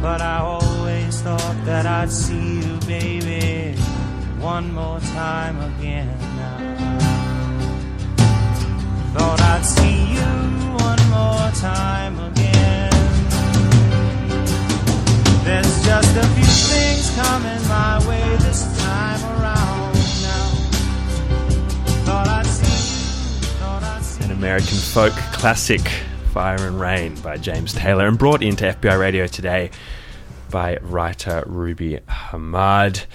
But 0.00 0.20
I 0.20 0.38
always 0.38 1.20
thought 1.20 1.58
that 1.66 1.84
I'd 1.86 2.10
see 2.10 2.60
you, 2.64 2.78
baby, 2.86 3.78
one 4.40 4.72
more 4.72 5.00
time 5.00 5.60
again. 5.70 6.08
Thought 9.14 9.40
I'd 9.52 9.64
see 9.76 9.98
you 10.16 10.32
one 10.88 11.02
more 11.16 11.50
time 11.70 12.18
again. 12.30 12.90
There's 15.44 15.84
just 15.84 16.16
a 16.16 16.26
few 16.36 16.52
things 16.72 17.10
coming 17.20 17.62
my 17.68 17.98
way 18.08 18.43
American 24.44 24.76
folk 24.76 25.14
classic, 25.32 25.80
Fire 26.34 26.66
and 26.66 26.78
Rain 26.78 27.18
by 27.22 27.38
James 27.38 27.72
Taylor, 27.72 28.06
and 28.06 28.18
brought 28.18 28.42
into 28.42 28.66
FBI 28.66 29.00
Radio 29.00 29.26
today 29.26 29.70
by 30.50 30.76
writer 30.82 31.42
Ruby 31.46 32.00
Hamad. 32.06 33.06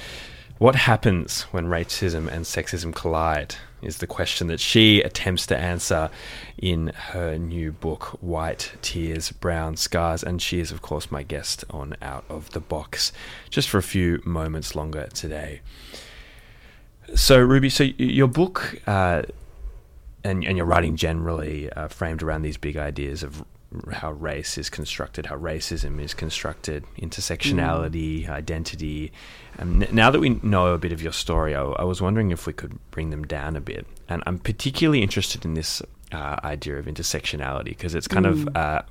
What 0.57 0.73
happens 0.73 1.43
when 1.51 1.67
racism 1.67 2.27
and 2.27 2.45
sexism 2.45 2.95
collide 2.95 3.53
is 3.83 3.99
the 3.99 4.07
question 4.07 4.47
that 4.47 4.59
she 4.59 5.03
attempts 5.03 5.45
to 5.45 5.55
answer 5.55 6.09
in 6.57 6.87
her 7.11 7.37
new 7.37 7.73
book, 7.73 8.05
White 8.21 8.71
Tears, 8.81 9.31
Brown 9.31 9.77
Scars. 9.77 10.23
And 10.23 10.41
she 10.41 10.59
is, 10.59 10.71
of 10.71 10.81
course, 10.81 11.11
my 11.11 11.21
guest 11.21 11.63
on 11.69 11.95
Out 12.01 12.25
of 12.27 12.49
the 12.53 12.59
Box 12.59 13.11
just 13.51 13.69
for 13.69 13.77
a 13.77 13.83
few 13.83 14.19
moments 14.25 14.73
longer 14.73 15.07
today. 15.13 15.61
So, 17.13 17.39
Ruby, 17.39 17.69
so 17.69 17.83
your 17.83 18.27
book 18.27 18.81
uh, 18.87 19.23
and, 20.29 20.43
and 20.45 20.57
your 20.57 20.65
writing 20.65 20.95
generally 20.95 21.71
uh, 21.71 21.87
framed 21.87 22.23
around 22.23 22.43
these 22.43 22.57
big 22.57 22.77
ideas 22.77 23.23
of 23.23 23.43
how 23.91 24.11
race 24.11 24.57
is 24.57 24.69
constructed, 24.69 25.27
how 25.27 25.37
racism 25.37 26.01
is 26.01 26.13
constructed, 26.13 26.83
intersectionality, 26.99 28.27
identity. 28.27 29.11
Um, 29.59 29.83
n- 29.83 29.89
now 29.91 30.09
that 30.09 30.19
we 30.19 30.29
know 30.41 30.73
a 30.73 30.77
bit 30.77 30.91
of 30.91 31.01
your 31.01 31.11
story, 31.11 31.55
I, 31.55 31.61
I 31.61 31.83
was 31.83 32.01
wondering 32.01 32.31
if 32.31 32.47
we 32.47 32.53
could 32.53 32.79
bring 32.91 33.11
them 33.11 33.25
down 33.25 33.55
a 33.55 33.61
bit. 33.61 33.85
And 34.07 34.23
I'm 34.25 34.39
particularly 34.39 35.03
interested 35.03 35.45
in 35.45 35.53
this 35.53 35.81
uh, 36.11 36.37
idea 36.43 36.77
of 36.77 36.85
intersectionality 36.85 37.65
because 37.65 37.93
it's 37.93 38.07
kind 38.07 38.25
of 38.25 38.47
uh, 38.55 38.81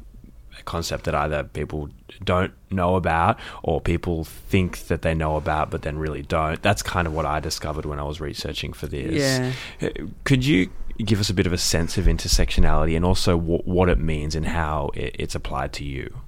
a 0.59 0.63
concept 0.63 1.05
that 1.05 1.15
either 1.15 1.43
people 1.45 1.89
don't 2.25 2.53
know 2.71 2.95
about 2.95 3.39
or 3.65 3.81
people 3.81 4.25
think 4.25 4.87
that 4.87 5.03
they 5.03 5.15
know 5.15 5.37
about 5.37 5.71
but 5.71 5.83
then 5.83 5.99
really 5.99 6.23
don't. 6.23 6.63
That's 6.63 6.83
kind 6.83 7.09
of 7.09 7.15
what 7.15 7.27
I 7.27 7.41
discovered 7.41 7.85
when 7.85 7.99
I 7.99 8.05
was 8.05 8.21
researching 8.21 8.73
for 8.73 8.87
this. 8.87 9.55
Yeah. 9.81 9.89
Uh, 9.89 10.07
Could 10.23 10.45
you 10.47 10.71
give 10.99 11.21
us 11.21 11.31
a 11.31 11.35
bit 11.35 11.47
of 11.47 11.53
a 11.53 11.59
sense 11.59 11.97
of 11.97 12.07
intersectionality 12.07 12.97
and 12.97 13.05
also 13.05 13.39
w- 13.39 13.63
what 13.65 13.89
it 13.89 13.99
means 13.99 14.35
and 14.35 14.47
how 14.47 14.91
it, 14.95 15.17
it's 15.19 15.35
applied 15.35 15.73
to 15.75 15.85
you? 15.85 16.21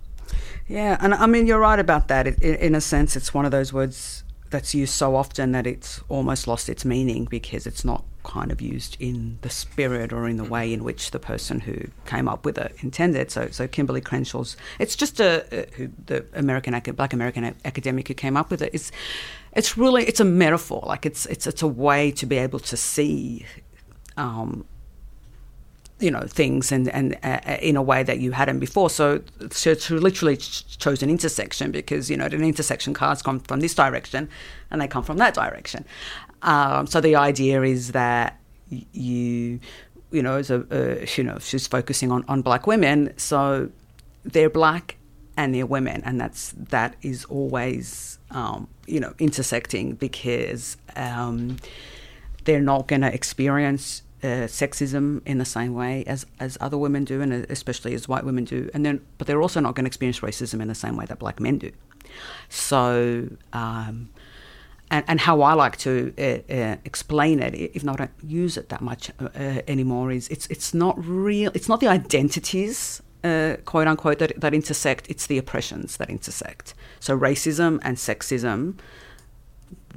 Yeah, 0.68 0.96
and 1.00 1.14
I 1.14 1.26
mean, 1.26 1.46
you're 1.46 1.58
right 1.58 1.78
about 1.78 2.08
that. 2.08 2.26
It, 2.26 2.40
in, 2.42 2.54
in 2.56 2.74
a 2.74 2.80
sense, 2.80 3.16
it's 3.16 3.34
one 3.34 3.44
of 3.44 3.50
those 3.50 3.72
words 3.72 4.24
that's 4.50 4.74
used 4.74 4.92
so 4.92 5.14
often 5.16 5.52
that 5.52 5.66
it's 5.66 6.00
almost 6.08 6.46
lost 6.46 6.68
its 6.68 6.84
meaning 6.84 7.24
because 7.24 7.66
it's 7.66 7.84
not 7.84 8.04
kind 8.22 8.52
of 8.52 8.60
used 8.60 8.96
in 9.00 9.38
the 9.42 9.48
spirit 9.48 10.12
or 10.12 10.28
in 10.28 10.36
the 10.36 10.44
way 10.44 10.72
in 10.72 10.84
which 10.84 11.10
the 11.10 11.18
person 11.18 11.60
who 11.60 11.74
came 12.04 12.28
up 12.28 12.44
with 12.44 12.58
it 12.58 12.74
intended. 12.80 13.30
So, 13.30 13.48
so 13.50 13.66
Kimberlé 13.66 14.02
Crenshaw's, 14.02 14.56
it's 14.78 14.94
just 14.94 15.20
a, 15.20 15.46
a 15.52 15.66
who, 15.74 15.90
the 16.06 16.26
American 16.34 16.78
black 16.94 17.12
American 17.12 17.54
academic 17.64 18.08
who 18.08 18.14
came 18.14 18.36
up 18.36 18.50
with 18.50 18.60
it. 18.62 18.70
It's, 18.72 18.92
it's 19.52 19.76
really 19.76 20.04
it's 20.04 20.20
a 20.20 20.24
metaphor. 20.24 20.82
Like 20.86 21.04
it's 21.06 21.26
it's 21.26 21.46
it's 21.46 21.62
a 21.62 21.66
way 21.66 22.12
to 22.12 22.26
be 22.26 22.38
able 22.38 22.60
to 22.60 22.76
see. 22.76 23.46
Um, 24.20 24.64
you 26.00 26.10
know 26.10 26.22
things 26.26 26.72
and 26.72 26.88
and 26.88 27.16
uh, 27.22 27.58
in 27.60 27.76
a 27.76 27.82
way 27.82 28.02
that 28.02 28.18
you 28.18 28.32
hadn't 28.32 28.58
before. 28.58 28.90
So 28.90 29.18
to 29.18 29.98
literally 29.98 30.36
ch- 30.36 30.78
chose 30.78 31.02
an 31.02 31.10
intersection 31.10 31.70
because 31.70 32.10
you 32.10 32.16
know 32.16 32.24
an 32.24 32.42
intersection 32.42 32.94
cars 32.94 33.22
come 33.22 33.40
from 33.40 33.60
this 33.60 33.74
direction 33.74 34.28
and 34.70 34.80
they 34.80 34.88
come 34.88 35.04
from 35.04 35.18
that 35.18 35.34
direction. 35.34 35.84
Um, 36.42 36.86
so 36.86 37.00
the 37.00 37.16
idea 37.16 37.62
is 37.62 37.92
that 37.92 38.40
you 38.70 39.60
you 40.10 40.22
know 40.22 40.36
as 40.36 40.50
a 40.50 40.64
uh, 40.70 41.06
you 41.16 41.24
know 41.24 41.38
she's 41.38 41.66
focusing 41.66 42.10
on 42.10 42.24
on 42.28 42.42
black 42.42 42.66
women, 42.66 43.12
so 43.16 43.70
they're 44.24 44.50
black 44.50 44.96
and 45.36 45.54
they're 45.54 45.66
women, 45.66 46.02
and 46.04 46.20
that's 46.20 46.52
that 46.56 46.96
is 47.02 47.24
always 47.26 48.18
um, 48.30 48.68
you 48.86 49.00
know 49.00 49.14
intersecting 49.18 49.94
because. 49.94 50.76
Um, 50.96 51.58
they're 52.44 52.58
not 52.58 52.88
going 52.88 53.02
to 53.02 53.12
experience 53.12 54.02
uh, 54.22 54.46
sexism 54.46 55.22
in 55.26 55.38
the 55.38 55.44
same 55.44 55.74
way 55.74 56.04
as, 56.06 56.26
as 56.38 56.58
other 56.60 56.78
women 56.78 57.04
do, 57.04 57.20
and 57.20 57.32
especially 57.32 57.94
as 57.94 58.08
white 58.08 58.24
women 58.24 58.44
do. 58.44 58.70
And 58.74 58.84
then, 58.84 59.00
but 59.18 59.26
they're 59.26 59.42
also 59.42 59.60
not 59.60 59.74
going 59.74 59.84
to 59.84 59.88
experience 59.88 60.20
racism 60.20 60.60
in 60.60 60.68
the 60.68 60.74
same 60.74 60.96
way 60.96 61.06
that 61.06 61.18
black 61.18 61.40
men 61.40 61.58
do. 61.58 61.72
So, 62.48 63.28
um, 63.52 64.10
and, 64.90 65.04
and 65.06 65.20
how 65.20 65.42
I 65.42 65.54
like 65.54 65.76
to 65.78 66.12
uh, 66.18 66.52
uh, 66.52 66.76
explain 66.84 67.40
it, 67.40 67.54
even 67.54 67.86
though 67.86 67.92
I 67.92 67.96
don't 67.96 68.10
use 68.22 68.56
it 68.56 68.68
that 68.70 68.80
much 68.80 69.10
uh, 69.20 69.28
uh, 69.34 69.62
anymore, 69.68 70.10
is 70.10 70.28
it's 70.28 70.46
it's 70.48 70.74
not 70.74 70.96
real. 70.98 71.52
It's 71.54 71.68
not 71.68 71.80
the 71.80 71.88
identities. 71.88 73.02
Uh, 73.22 73.56
quote 73.66 73.86
unquote 73.86 74.18
that, 74.18 74.40
that 74.40 74.54
intersect 74.54 75.06
it's 75.10 75.26
the 75.26 75.36
oppressions 75.36 75.98
that 75.98 76.08
intersect 76.08 76.72
so 77.00 77.14
racism 77.14 77.78
and 77.82 77.98
sexism 77.98 78.78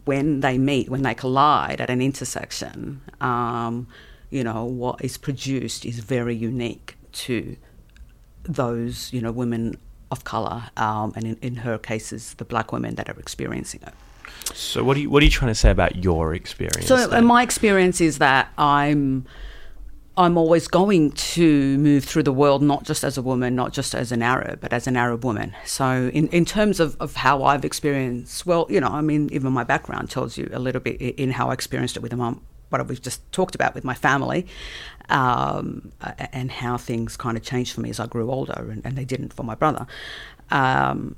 when 0.06 0.42
they 0.42 0.58
meet, 0.58 0.90
when 0.90 1.04
they 1.04 1.14
collide 1.14 1.80
at 1.80 1.90
an 1.90 2.02
intersection, 2.02 3.02
um, 3.22 3.88
you 4.34 4.44
know, 4.44 4.66
what 4.66 5.04
is 5.04 5.18
produced 5.18 5.86
is 5.86 6.00
very 6.00 6.36
unique 6.36 6.98
to 7.12 7.56
those, 8.44 9.14
you 9.14 9.22
know, 9.22 9.32
women 9.32 9.78
of 10.12 10.24
colour, 10.24 10.64
um, 10.78 11.14
and 11.16 11.26
in, 11.26 11.38
in 11.42 11.56
her 11.58 11.78
cases, 11.78 12.34
the 12.36 12.46
black 12.46 12.72
women 12.72 12.96
that 12.96 13.10
are 13.10 13.20
experiencing 13.20 13.82
it. 13.86 13.94
So, 14.54 14.84
what 14.84 14.98
are 14.98 15.02
you 15.02 15.10
what 15.10 15.22
are 15.22 15.26
you 15.26 15.32
trying 15.32 15.52
to 15.52 15.56
say 15.56 15.72
about 15.72 16.04
your 16.04 16.34
experience? 16.34 16.88
So, 16.88 16.96
uh, 16.96 17.08
then? 17.08 17.26
my 17.26 17.44
experience 17.44 18.02
is 18.02 18.18
that 18.18 18.50
I'm. 18.58 19.26
I'm 20.16 20.38
always 20.38 20.68
going 20.68 21.14
to 21.34 21.76
move 21.80 22.04
through 22.06 22.22
the 22.22 22.32
world, 22.32 22.62
not 22.62 22.84
just 22.84 23.04
as 23.04 23.18
a 23.18 23.22
woman, 23.24 23.56
not 23.56 23.74
just 23.74 23.96
as 23.96 24.12
an 24.12 24.22
Arab, 24.22 24.62
but 24.62 24.72
as 24.72 24.86
an 24.86 24.96
Arab 24.96 25.26
woman. 25.26 25.56
So, 25.66 26.12
in, 26.14 26.28
in 26.28 26.46
terms 26.46 26.80
of, 26.80 26.96
of 27.00 27.16
how 27.16 27.44
I've 27.44 27.66
experienced, 27.66 28.46
well, 28.46 28.68
you 28.70 28.80
know, 28.80 28.90
I 28.90 29.02
mean, 29.02 29.28
even 29.32 29.52
my 29.52 29.64
background 29.64 30.12
tells 30.12 30.38
you 30.38 30.48
a 30.54 30.60
little 30.60 30.82
bit 30.82 31.02
in 31.02 31.32
how 31.32 31.50
I 31.50 31.54
experienced 31.54 31.98
it 31.98 32.04
with 32.04 32.14
my, 32.14 32.36
what 32.80 32.88
we've 32.88 33.02
just 33.02 33.20
talked 33.32 33.56
about 33.56 33.76
with 33.76 33.84
my 33.84 33.94
family, 33.94 34.48
um, 35.10 35.92
and 36.32 36.52
how 36.52 36.78
things 36.78 37.16
kind 37.16 37.38
of 37.38 37.44
changed 37.44 37.74
for 37.74 37.82
me 37.82 37.90
as 37.90 38.00
I 38.00 38.08
grew 38.08 38.32
older, 38.32 38.70
and, 38.72 38.86
and 38.86 38.98
they 38.98 39.06
didn't 39.06 39.34
for 39.34 39.44
my 39.44 39.56
brother. 39.56 39.88
Um, 40.52 41.16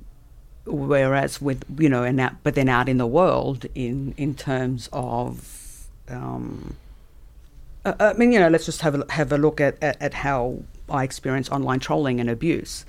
whereas 0.66 1.42
with 1.42 1.64
you 1.80 1.90
know, 1.90 2.04
and 2.04 2.20
out, 2.20 2.34
but 2.44 2.56
then 2.56 2.70
out 2.70 2.90
in 2.90 2.98
the 2.98 3.08
world, 3.08 3.66
in 3.74 4.14
in 4.18 4.36
terms 4.36 4.90
of 4.94 5.88
um, 6.10 6.76
uh, 7.86 7.94
I 8.00 8.14
mean, 8.14 8.32
you 8.32 8.40
know, 8.40 8.50
let's 8.50 8.66
just 8.66 8.82
have 8.82 8.96
a, 8.96 9.12
have 9.12 9.32
a 9.32 9.38
look 9.38 9.62
at, 9.62 9.82
at, 9.82 10.02
at 10.02 10.14
how 10.14 10.64
I 10.90 11.04
experience 11.04 11.50
online 11.50 11.80
trolling 11.80 12.20
and 12.20 12.30
abuse. 12.30 12.86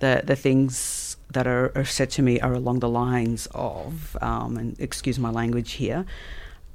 The 0.00 0.22
the 0.24 0.36
things 0.36 1.16
that 1.32 1.46
are, 1.46 1.72
are 1.74 1.84
said 1.84 2.10
to 2.10 2.22
me 2.22 2.38
are 2.40 2.52
along 2.52 2.80
the 2.80 2.88
lines 2.88 3.48
of, 3.52 4.16
um, 4.20 4.56
and 4.56 4.78
excuse 4.78 5.18
my 5.18 5.30
language 5.30 5.72
here, 5.72 6.06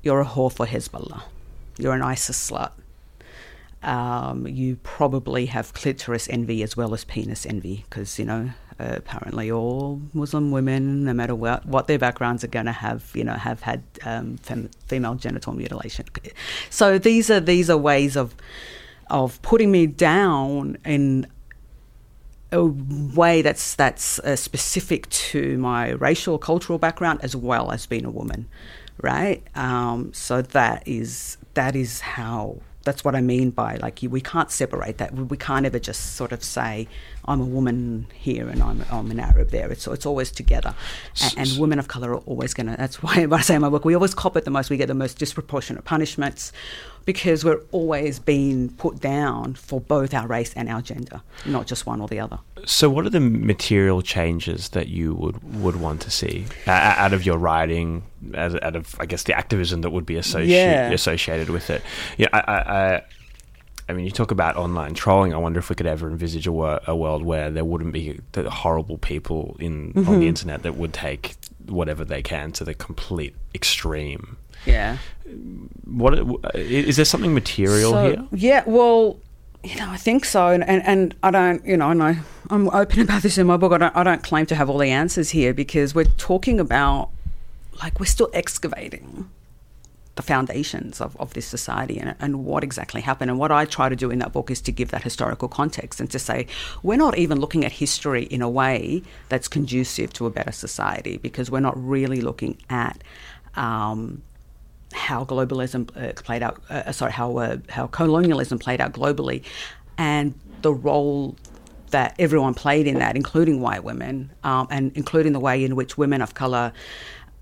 you're 0.04 0.22
a 0.22 0.26
whore 0.26 0.52
for 0.52 0.66
Hezbollah, 0.66 1.24
you're 1.78 1.93
an 1.93 2.02
ISIS 2.02 2.52
slut, 2.52 2.72
um, 3.84 4.47
you 4.47 4.78
probably 4.84 5.47
have 5.47 5.74
clitoris 5.74 6.30
envy 6.30 6.62
as 6.62 6.78
well 6.78 6.93
as 6.93 7.04
penis 7.04 7.45
envy 7.45 7.86
because 7.89 8.20
you 8.20 8.26
know 8.26 8.52
uh, 8.80 8.95
apparently 8.95 9.52
all 9.52 10.02
Muslim 10.14 10.52
women, 10.52 11.04
no 11.04 11.14
matter 11.14 11.36
what, 11.36 11.66
what 11.66 11.88
their 11.88 11.99
backgrounds, 11.99 12.43
are 12.43 12.47
going 12.47 12.66
to 12.66 12.72
have 12.72 13.12
you 13.14 13.24
know 13.24 13.34
have 13.34 13.62
had 13.62 13.84
um, 14.04 14.38
fem- 14.38 14.70
female 14.86 15.16
genital 15.16 15.54
mutilation. 15.54 16.06
So 16.70 16.97
these 16.97 17.30
are 17.30 17.39
these 17.39 17.70
are 17.70 17.78
ways 17.78 18.16
of 18.16 18.36
of 19.10 19.41
putting 19.41 19.72
me 19.72 19.88
down 19.88 20.78
in 20.86 21.28
a 22.52 22.66
way 22.66 23.41
that's 23.41 23.76
that's 23.76 24.20
uh, 24.20 24.36
specific 24.36 25.10
to 25.10 25.58
my 25.58 25.91
racial 25.91 26.38
cultural 26.38 26.78
background 26.78 27.20
as 27.24 27.36
well 27.36 27.72
as 27.72 27.86
being 27.86 28.06
a 28.06 28.12
woman, 28.12 28.47
right? 29.02 29.43
Um, 29.56 30.14
so 30.14 30.41
that 30.41 30.88
is 30.88 31.38
that 31.54 31.76
is 31.76 32.02
how 32.02 32.58
that's 32.84 33.04
what 33.04 33.16
I 33.16 33.22
mean 33.22 33.52
by 33.52 33.76
like 33.76 34.02
you, 34.02 34.10
we 34.10 34.22
can't 34.22 34.49
separate 34.49 34.97
that. 34.97 35.14
We, 35.14 35.24
we 35.24 35.38
can't 35.38 35.66
ever 35.66 35.80
just 35.80 36.16
sort 36.16 36.32
of 36.32 36.43
say 36.43 36.88
I'm 37.26 37.39
a 37.39 37.45
woman 37.45 38.08
here 38.14 38.49
and 38.49 38.62
I'm, 38.62 38.84
I'm 38.91 39.12
an 39.12 39.20
Arab 39.20 39.52
there. 39.52 39.72
It's 39.72 39.88
it's 39.88 40.06
always 40.06 40.32
together, 40.32 40.74
and, 41.22 41.34
and 41.38 41.60
women 41.60 41.80
of 41.80 41.88
color 41.88 42.14
are 42.14 42.20
always 42.20 42.54
going 42.54 42.68
to. 42.68 42.78
That's 42.78 43.04
why 43.04 43.26
when 43.26 43.39
I 43.39 43.43
say 43.43 43.56
in 43.56 43.62
my 43.62 43.70
book, 43.70 43.86
we 43.86 43.93
always 43.93 44.14
cop 44.14 44.36
it 44.38 44.45
the 44.45 44.52
most. 44.52 44.70
We 44.70 44.78
get 44.78 44.88
the 44.88 44.93
most 44.93 45.18
disproportionate 45.20 45.86
punishments 45.86 46.52
because 47.06 47.43
we're 47.43 47.62
always 47.72 48.20
being 48.20 48.70
put 48.70 48.99
down 48.99 49.56
for 49.56 49.82
both 49.82 50.14
our 50.14 50.28
race 50.28 50.54
and 50.54 50.70
our 50.70 50.82
gender, 50.82 51.22
not 51.45 51.68
just 51.68 51.86
one 51.86 51.99
or 51.99 52.08
the 52.08 52.20
other. 52.20 52.39
So, 52.66 52.89
what 52.89 53.05
are 53.05 53.09
the 53.09 53.20
material 53.20 54.01
changes 54.01 54.70
that 54.70 54.88
you 54.88 55.14
would 55.16 55.62
would 55.62 55.76
want 55.78 56.01
to 56.01 56.12
see 56.12 56.45
uh, 56.68 56.72
out 56.72 57.14
of 57.14 57.26
your 57.26 57.38
writing, 57.38 58.03
as, 58.34 58.55
out 58.55 58.76
of 58.76 58.95
I 58.99 59.05
guess 59.05 59.24
the 59.24 59.34
activism 59.34 59.82
that 59.82 59.89
would 59.91 60.05
be 60.05 60.16
associated 60.18 60.49
Yeah. 60.51 60.91
associated 60.91 61.49
with 61.49 61.70
it? 61.70 61.82
Yeah, 62.18 62.28
I, 62.34 62.39
I, 62.39 62.55
I, 62.95 63.01
I 63.89 63.93
mean, 63.93 64.05
you 64.05 64.12
talk 64.12 64.32
about 64.32 64.55
online 64.57 64.93
trolling. 64.93 65.34
I 65.34 65.38
wonder 65.38 65.59
if 65.59 65.70
we 65.70 65.76
could 65.76 65.88
ever 65.88 66.07
envisage 66.07 66.47
a, 66.47 66.51
wor- 66.51 66.80
a 66.88 66.95
world 66.95 67.24
where 67.24 67.49
there 67.51 67.66
wouldn't 67.66 67.93
be 67.93 68.20
the 68.34 68.49
horrible 68.49 68.97
people 68.97 69.55
in 69.59 69.91
on 70.07 70.20
the 70.20 70.28
internet 70.28 70.64
that 70.64 70.76
would 70.78 70.93
take 70.93 71.36
whatever 71.68 72.03
they 72.05 72.22
can 72.22 72.51
to 72.53 72.64
the 72.64 72.74
complete 72.74 73.36
extreme. 73.53 74.38
Yeah. 74.66 74.97
What 75.86 76.20
is 76.55 76.95
there 76.95 77.05
something 77.05 77.34
material 77.34 77.91
So, 77.91 78.03
here? 78.07 78.28
Yeah, 78.32 78.64
well, 78.66 79.20
you 79.64 79.76
know, 79.76 79.89
I 79.89 79.97
think 79.97 80.26
so, 80.26 80.47
and, 80.47 80.64
and, 80.68 80.84
and 80.86 81.16
I 81.22 81.32
don't, 81.32 81.66
you 81.66 81.78
know, 81.78 81.91
and 81.91 82.01
I, 82.01 82.20
I'm 82.49 82.70
open 82.70 82.99
about 83.01 83.22
this 83.22 83.38
in 83.38 83.47
my 83.47 83.57
book. 83.57 83.72
I 83.72 83.78
don't, 83.78 83.95
I 83.95 84.03
don't 84.03 84.24
claim 84.24 84.45
to 84.47 84.55
have 84.55 84.70
all 84.70 84.80
the 84.80 84.89
answers 84.89 85.30
here 85.30 85.53
because 85.53 85.93
we're 85.93 86.05
talking 86.05 86.59
about, 86.59 87.09
like, 87.82 87.99
we're 87.99 88.07
still 88.07 88.30
excavating 88.34 89.30
the 90.16 90.22
foundations 90.22 90.99
of, 90.99 91.16
of 91.18 91.34
this 91.34 91.45
society 91.45 91.97
and, 91.97 92.16
and 92.20 92.43
what 92.43 92.64
exactly 92.64 93.01
happened. 93.01 93.32
And 93.32 93.39
what 93.39 93.51
I 93.51 93.66
try 93.66 93.88
to 93.88 93.95
do 93.95 94.09
in 94.12 94.20
that 94.20 94.34
book 94.34 94.51
is 94.51 94.62
to 94.62 94.72
give 94.72 94.91
that 94.91 95.03
historical 95.03 95.47
context 95.47 95.99
and 95.99 96.09
to 96.12 96.20
say 96.20 96.47
we're 96.84 96.97
not 96.97 97.18
even 97.18 97.39
looking 97.39 97.64
at 97.64 97.72
history 97.72 98.24
in 98.24 98.41
a 98.41 98.49
way 98.49 99.03
that's 99.30 99.47
conducive 99.47 100.12
to 100.14 100.26
a 100.26 100.30
better 100.30 100.51
society 100.51 101.18
because 101.18 101.49
we're 101.49 101.62
not 101.62 101.82
really 101.82 102.20
looking 102.20 102.57
at 102.70 103.01
um, 103.55 104.22
how 104.92 105.26
globalism 105.26 105.89
uh, 105.96 106.14
played 106.22 106.44
out, 106.44 106.62
uh, 106.70 106.92
sorry, 106.92 107.12
how, 107.12 107.38
uh, 107.38 107.58
how 107.70 107.88
colonialism 107.88 108.60
played 108.60 108.82
out 108.82 108.94
globally 108.94 109.44
and 109.98 110.34
the 110.62 110.74
role 110.74 111.36
that 111.92 112.16
everyone 112.18 112.54
played 112.54 112.88
in 112.88 113.00
that, 113.00 113.16
including 113.16 113.62
white 113.62 113.84
women, 113.84 114.32
um, 114.44 114.68
and 114.70 114.92
including 114.96 115.34
the 115.34 115.39
way 115.39 115.64
in 115.64 115.76
which 115.76 115.98
women 115.98 116.22
of 116.22 116.34
colour 116.34 116.72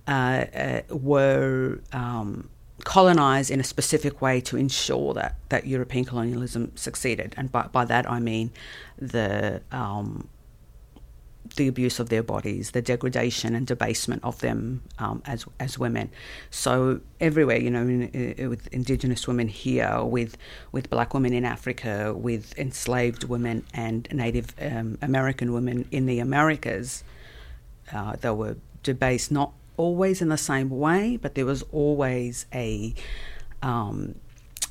uh, 0.08 0.12
uh, 0.12 0.82
were 0.89 1.80
um, 1.93 2.50
colonized 2.84 3.52
in 3.52 3.60
a 3.60 3.64
specific 3.64 4.22
way 4.22 4.41
to 4.41 4.58
ensure 4.58 5.14
that, 5.14 5.36
that 5.50 5.68
European 5.68 6.06
colonialism 6.06 6.72
succeeded. 6.76 7.34
And 7.38 7.52
by, 7.52 7.68
by 7.68 7.86
that 7.86 8.10
I 8.10 8.20
mean 8.20 8.52
the 8.97 9.62
um, 9.72 10.28
the 11.55 11.67
abuse 11.67 11.99
of 11.99 12.09
their 12.09 12.23
bodies, 12.23 12.71
the 12.71 12.81
degradation 12.81 13.55
and 13.55 13.65
debasement 13.65 14.23
of 14.23 14.39
them 14.39 14.83
um, 14.99 15.21
as 15.25 15.45
as 15.59 15.79
women. 15.79 16.09
So 16.51 17.01
everywhere, 17.19 17.57
you 17.57 17.69
know, 17.69 17.81
in, 17.81 18.03
in, 18.09 18.49
with 18.49 18.67
Indigenous 18.67 19.27
women 19.27 19.47
here, 19.47 20.03
with 20.03 20.37
with 20.71 20.89
Black 20.89 21.13
women 21.13 21.33
in 21.33 21.45
Africa, 21.45 22.13
with 22.13 22.57
enslaved 22.57 23.23
women 23.23 23.63
and 23.73 24.07
Native 24.11 24.53
um, 24.61 24.97
American 25.01 25.53
women 25.53 25.87
in 25.91 26.05
the 26.05 26.19
Americas, 26.19 27.03
uh, 27.93 28.15
they 28.17 28.31
were 28.31 28.57
debased 28.83 29.31
not 29.31 29.53
always 29.77 30.21
in 30.21 30.29
the 30.29 30.37
same 30.37 30.69
way, 30.69 31.17
but 31.17 31.35
there 31.35 31.45
was 31.45 31.63
always 31.71 32.45
a 32.53 32.93
um, 33.61 34.15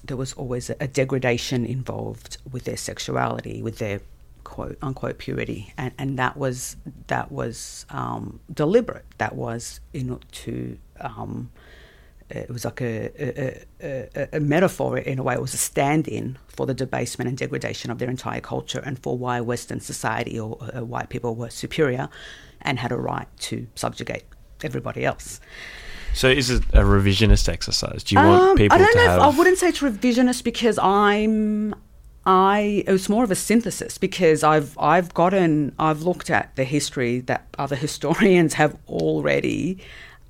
there 0.04 0.16
was 0.16 0.32
always 0.34 0.70
a, 0.70 0.76
a 0.80 0.86
degradation 0.86 1.64
involved 1.64 2.38
with 2.50 2.64
their 2.64 2.76
sexuality, 2.76 3.62
with 3.62 3.78
their 3.78 4.00
quote 4.45 4.78
unquote 4.82 5.18
purity, 5.18 5.72
and 5.76 5.93
and 5.99 6.18
that 6.18 6.36
was 6.36 6.76
that 7.09 7.30
was 7.32 7.86
um, 7.91 8.41
deliberate. 8.53 9.05
That 9.18 9.34
was 9.34 9.80
in 9.93 10.18
to 10.32 10.78
um, 11.01 11.51
it 12.30 12.51
was 12.51 12.64
like 12.64 12.80
a, 12.82 13.11
a, 13.18 13.64
a, 13.82 14.28
a 14.34 14.41
metaphor 14.41 14.99
in 14.99 15.18
a 15.18 15.22
way. 15.22 15.34
It 15.34 15.41
was 15.41 15.55
a 15.55 15.59
stand-in 15.59 16.36
for 16.49 16.66
the 16.66 16.74
debasement 16.74 17.28
and 17.28 17.39
degradation 17.39 17.91
of 17.91 17.99
their 17.99 18.11
entire 18.11 18.41
culture, 18.41 18.82
and 18.84 18.99
for 18.99 19.16
why 19.16 19.41
Western 19.41 19.80
society 19.80 20.39
or 20.39 20.59
uh, 20.61 20.84
white 20.84 21.09
people 21.09 21.34
were 21.34 21.51
superior 21.51 22.09
and 22.61 22.78
had 22.78 22.93
a 22.93 22.97
right 22.97 23.28
to 23.39 23.66
subjugate 23.76 24.24
everybody 24.62 25.05
else. 25.05 25.41
So, 26.14 26.28
is 26.28 26.51
it 26.51 26.62
a 26.72 26.80
revisionist 26.82 27.49
exercise? 27.49 28.03
Do 28.03 28.14
you 28.16 28.20
want 28.20 28.43
Um, 28.43 28.57
people 28.57 28.74
I 28.74 28.78
don't 28.78 28.93
to 28.93 28.99
know. 28.99 29.05
have? 29.11 29.20
I 29.20 29.28
wouldn't 29.39 29.59
say 29.59 29.68
it's 29.68 29.80
revisionist 29.80 30.43
because 30.45 30.78
I'm. 30.78 31.74
I 32.29 32.85
it 32.87 32.93
was 32.93 33.09
more 33.09 33.24
of 33.24 33.31
a 33.31 33.35
synthesis 33.35 33.97
because 33.97 34.45
I've 34.45 34.76
I've 34.79 35.14
gotten 35.14 35.74
I've 35.79 36.03
looked 36.03 36.29
at 36.29 36.55
the 36.57 36.64
history 36.64 37.20
that 37.20 37.47
other 37.59 37.76
historians 37.87 38.55
have 38.55 38.76
already 38.87 39.79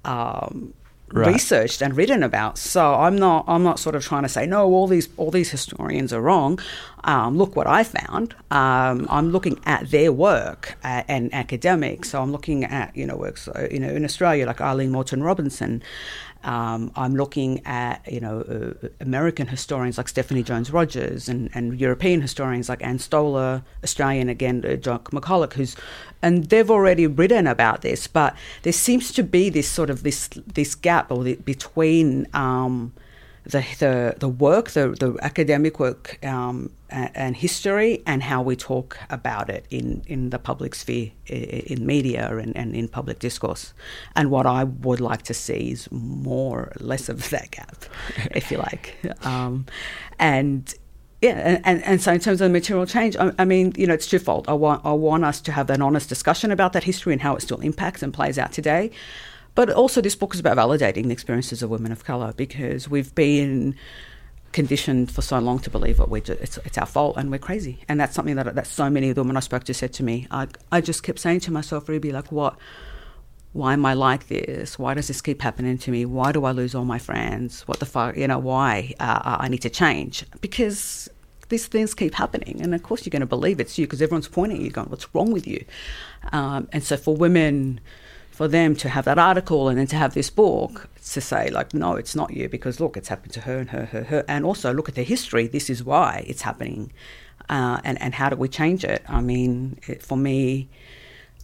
um, 0.04 0.74
Right. 1.10 1.32
researched 1.32 1.80
and 1.80 1.96
written 1.96 2.22
about. 2.22 2.58
So 2.58 2.94
I'm 2.96 3.16
not 3.16 3.46
I'm 3.48 3.62
not 3.62 3.78
sort 3.78 3.94
of 3.94 4.04
trying 4.04 4.24
to 4.24 4.28
say 4.28 4.44
no 4.44 4.66
all 4.66 4.86
these 4.86 5.08
all 5.16 5.30
these 5.30 5.50
historians 5.50 6.12
are 6.12 6.20
wrong. 6.20 6.58
Um, 7.04 7.38
look 7.38 7.56
what 7.56 7.66
I 7.66 7.82
found. 7.82 8.34
Um, 8.50 9.06
I'm 9.08 9.30
looking 9.30 9.58
at 9.64 9.90
their 9.90 10.12
work 10.12 10.76
uh, 10.84 11.04
and 11.08 11.32
academics. 11.32 12.10
So 12.10 12.20
I'm 12.20 12.30
looking 12.30 12.62
at 12.64 12.94
you 12.94 13.06
know 13.06 13.16
works 13.16 13.48
uh, 13.48 13.68
you 13.70 13.80
know 13.80 13.88
in 13.88 14.04
Australia 14.04 14.44
like 14.44 14.60
Aileen 14.60 14.90
Moreton-Robinson. 14.90 15.82
Um, 16.44 16.92
I'm 16.94 17.16
looking 17.16 17.66
at 17.66 18.10
you 18.10 18.20
know 18.20 18.40
uh, 18.40 18.88
American 19.00 19.48
historians 19.48 19.98
like 19.98 20.08
Stephanie 20.08 20.42
Jones-Rogers 20.42 21.28
and, 21.28 21.50
and 21.52 21.80
European 21.80 22.20
historians 22.20 22.68
like 22.68 22.82
Ann 22.82 22.98
Stoler, 22.98 23.62
Australian 23.82 24.28
again 24.28 24.64
uh, 24.64 24.76
John 24.76 25.00
McCulloch, 25.00 25.54
who's 25.54 25.74
and 26.22 26.44
they've 26.44 26.70
already 26.70 27.06
written 27.06 27.46
about 27.46 27.82
this. 27.82 28.06
But 28.06 28.36
there 28.62 28.72
seems 28.72 29.12
to 29.12 29.22
be 29.22 29.50
this 29.50 29.68
sort 29.68 29.90
of 29.90 30.02
this 30.04 30.28
this 30.28 30.74
gap 30.74 31.10
or 31.10 31.24
the, 31.24 31.34
between 31.36 32.26
um, 32.34 32.92
the, 33.48 33.64
the 33.78 34.14
the 34.18 34.28
work, 34.28 34.70
the 34.70 34.88
the 34.88 35.16
academic 35.22 35.80
work 35.80 36.24
um, 36.24 36.70
and, 36.90 37.36
history, 37.36 38.02
and 38.06 38.22
how 38.22 38.42
we 38.42 38.56
talk 38.56 38.98
about 39.10 39.50
it 39.50 39.66
in, 39.70 40.02
in 40.06 40.30
the 40.30 40.38
public 40.38 40.74
sphere, 40.74 41.10
in 41.26 41.84
media, 41.86 42.36
and, 42.36 42.56
and 42.56 42.74
in 42.74 42.88
public 42.88 43.18
discourse. 43.18 43.74
And 44.16 44.30
what 44.30 44.46
I 44.46 44.64
would 44.64 45.00
like 45.00 45.22
to 45.22 45.34
see 45.34 45.72
is 45.72 45.88
more 45.90 46.72
less 46.80 47.08
of 47.08 47.30
that 47.30 47.50
gap, 47.50 47.84
if 48.34 48.50
you 48.50 48.58
like. 48.58 48.96
Um, 49.24 49.66
and 50.18 50.74
yeah, 51.20 51.60
and, 51.64 51.82
and 51.84 52.00
so 52.00 52.12
in 52.12 52.20
terms 52.20 52.40
of 52.40 52.46
the 52.46 52.52
material 52.52 52.86
change, 52.86 53.16
I, 53.16 53.32
I 53.38 53.44
mean, 53.44 53.72
you 53.76 53.86
know, 53.86 53.94
it's 53.94 54.06
twofold. 54.06 54.46
I 54.48 54.52
want 54.52 54.84
I 54.84 54.92
want 54.92 55.24
us 55.24 55.40
to 55.42 55.52
have 55.52 55.68
an 55.70 55.82
honest 55.82 56.08
discussion 56.08 56.52
about 56.52 56.74
that 56.74 56.84
history 56.84 57.12
and 57.12 57.22
how 57.22 57.34
it 57.34 57.42
still 57.42 57.60
impacts 57.60 58.02
and 58.02 58.14
plays 58.14 58.38
out 58.38 58.52
today. 58.52 58.90
But 59.58 59.70
also, 59.70 60.00
this 60.00 60.14
book 60.14 60.34
is 60.34 60.38
about 60.38 60.56
validating 60.56 61.06
the 61.06 61.10
experiences 61.10 61.64
of 61.64 61.70
women 61.70 61.90
of 61.90 62.04
colour 62.04 62.32
because 62.32 62.88
we've 62.88 63.12
been 63.16 63.74
conditioned 64.52 65.10
for 65.10 65.20
so 65.20 65.40
long 65.40 65.58
to 65.58 65.68
believe 65.68 65.96
that 65.96 66.08
we 66.08 66.20
do, 66.20 66.34
it's, 66.34 66.58
it's 66.58 66.78
our 66.78 66.86
fault 66.86 67.16
and 67.16 67.28
we're 67.28 67.40
crazy. 67.40 67.80
And 67.88 67.98
that's 67.98 68.14
something 68.14 68.36
that, 68.36 68.54
that 68.54 68.68
so 68.68 68.88
many 68.88 69.08
of 69.08 69.16
the 69.16 69.22
women 69.24 69.36
I 69.36 69.40
spoke 69.40 69.64
to 69.64 69.74
said 69.74 69.92
to 69.94 70.04
me. 70.04 70.28
I, 70.30 70.46
I 70.70 70.80
just 70.80 71.02
kept 71.02 71.18
saying 71.18 71.40
to 71.40 71.50
myself, 71.50 71.88
Ruby, 71.88 72.12
like, 72.12 72.30
what? 72.30 72.56
Why 73.52 73.72
am 73.72 73.84
I 73.84 73.94
like 73.94 74.28
this? 74.28 74.78
Why 74.78 74.94
does 74.94 75.08
this 75.08 75.20
keep 75.20 75.42
happening 75.42 75.76
to 75.76 75.90
me? 75.90 76.04
Why 76.04 76.30
do 76.30 76.44
I 76.44 76.52
lose 76.52 76.76
all 76.76 76.84
my 76.84 77.00
friends? 77.00 77.62
What 77.62 77.80
the 77.80 77.86
fuck? 77.86 78.16
You 78.16 78.28
know, 78.28 78.38
why? 78.38 78.94
Uh, 79.00 79.38
I 79.40 79.48
need 79.48 79.62
to 79.62 79.70
change. 79.70 80.24
Because 80.40 81.08
these 81.48 81.66
things 81.66 81.94
keep 81.94 82.14
happening. 82.14 82.60
And 82.62 82.76
of 82.76 82.84
course, 82.84 83.04
you're 83.04 83.10
going 83.10 83.22
to 83.22 83.26
believe 83.26 83.58
it's 83.58 83.76
you 83.76 83.86
because 83.86 84.02
everyone's 84.02 84.28
pointing 84.28 84.58
at 84.58 84.62
you, 84.62 84.70
going, 84.70 84.88
What's 84.88 85.12
wrong 85.16 85.32
with 85.32 85.48
you? 85.48 85.64
Um, 86.30 86.68
and 86.72 86.84
so 86.84 86.96
for 86.96 87.16
women, 87.16 87.80
for 88.38 88.46
them 88.46 88.76
to 88.76 88.88
have 88.88 89.04
that 89.04 89.18
article 89.18 89.68
and 89.68 89.76
then 89.76 89.88
to 89.88 89.96
have 89.96 90.14
this 90.14 90.30
book 90.30 90.88
to 91.04 91.20
say 91.20 91.50
like 91.50 91.74
no 91.74 91.96
it's 91.96 92.14
not 92.14 92.32
you 92.32 92.48
because 92.48 92.78
look 92.78 92.96
it's 92.96 93.08
happened 93.08 93.32
to 93.32 93.40
her 93.40 93.58
and 93.58 93.70
her 93.70 93.86
her 93.86 94.04
her. 94.04 94.24
And 94.28 94.44
also 94.44 94.72
look 94.72 94.88
at 94.88 94.94
the 94.94 95.02
history. 95.02 95.48
This 95.48 95.68
is 95.68 95.82
why 95.82 96.24
it's 96.24 96.42
happening. 96.42 96.92
Uh, 97.48 97.80
and 97.82 98.00
and 98.00 98.14
how 98.14 98.28
do 98.30 98.36
we 98.36 98.46
change 98.46 98.84
it? 98.84 99.02
I 99.08 99.20
mean 99.22 99.80
it, 99.88 100.04
for 100.04 100.16
me 100.16 100.68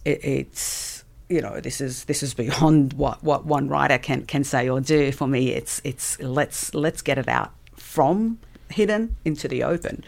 it, 0.05 0.23
it's 0.23 1.03
you 1.27 1.41
know 1.41 1.59
this 1.59 1.81
is 1.81 2.05
this 2.05 2.23
is 2.23 2.33
beyond 2.33 2.93
what 3.03 3.21
what 3.21 3.45
one 3.45 3.67
writer 3.67 3.97
can 3.97 4.25
can 4.25 4.45
say 4.45 4.69
or 4.69 4.79
do. 4.79 5.11
For 5.11 5.27
me 5.27 5.51
it's 5.51 5.81
it's 5.83 6.17
let's 6.21 6.73
let's 6.73 7.01
get 7.01 7.17
it 7.17 7.27
out 7.27 7.51
from 7.75 8.39
hidden 8.69 9.17
into 9.25 9.49
the 9.49 9.63
open. 9.63 10.01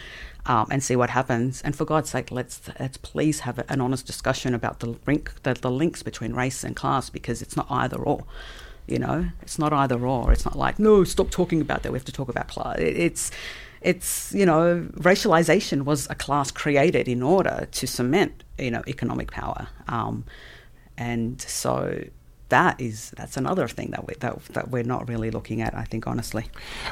Um, 0.50 0.68
and 0.72 0.82
see 0.82 0.96
what 0.96 1.10
happens. 1.10 1.62
And 1.62 1.76
for 1.76 1.84
God's 1.84 2.10
sake, 2.10 2.32
let's 2.32 2.62
let's 2.80 2.96
please 2.96 3.42
have 3.42 3.60
an 3.68 3.82
honest 3.82 4.06
discussion 4.08 4.54
about 4.54 4.80
the 4.80 4.96
link 5.06 5.34
the, 5.44 5.54
the 5.54 5.70
links 5.70 6.04
between 6.04 6.32
race 6.34 6.64
and 6.64 6.74
class 6.74 7.10
because 7.10 7.42
it's 7.42 7.58
not 7.58 7.68
either 7.70 7.98
or. 7.98 8.24
You 8.88 9.00
know, 9.00 9.30
it's 9.42 9.60
not 9.60 9.74
either 9.74 10.00
or. 10.08 10.32
It's 10.32 10.46
not 10.46 10.58
like 10.58 10.80
no, 10.80 11.04
stop 11.04 11.30
talking 11.32 11.60
about 11.60 11.84
that. 11.84 11.92
We 11.92 11.98
have 11.98 12.06
to 12.06 12.14
talk 12.14 12.30
about 12.30 12.48
class. 12.48 12.78
It, 12.80 12.96
it's 12.96 13.32
it's 13.82 14.34
you 14.34 14.46
know 14.46 14.88
racialization 14.96 15.84
was 15.84 16.10
a 16.10 16.16
class 16.16 16.52
created 16.52 17.08
in 17.08 17.22
order 17.22 17.68
to 17.72 17.88
cement 17.88 18.44
you 18.58 18.72
know 18.72 18.84
economic 18.88 19.32
power 19.32 19.68
um, 19.88 20.26
and 20.98 21.42
so 21.42 22.04
that 22.50 22.80
is 22.80 23.12
that's 23.18 23.38
another 23.38 23.68
thing 23.68 23.92
that 23.92 24.08
we 24.08 24.14
that, 24.20 24.44
that 24.46 24.70
we're 24.70 24.84
not 24.84 25.08
really 25.08 25.32
looking 25.32 25.62
at 25.62 25.76
I 25.76 25.84
think 25.84 26.08
honestly 26.08 26.46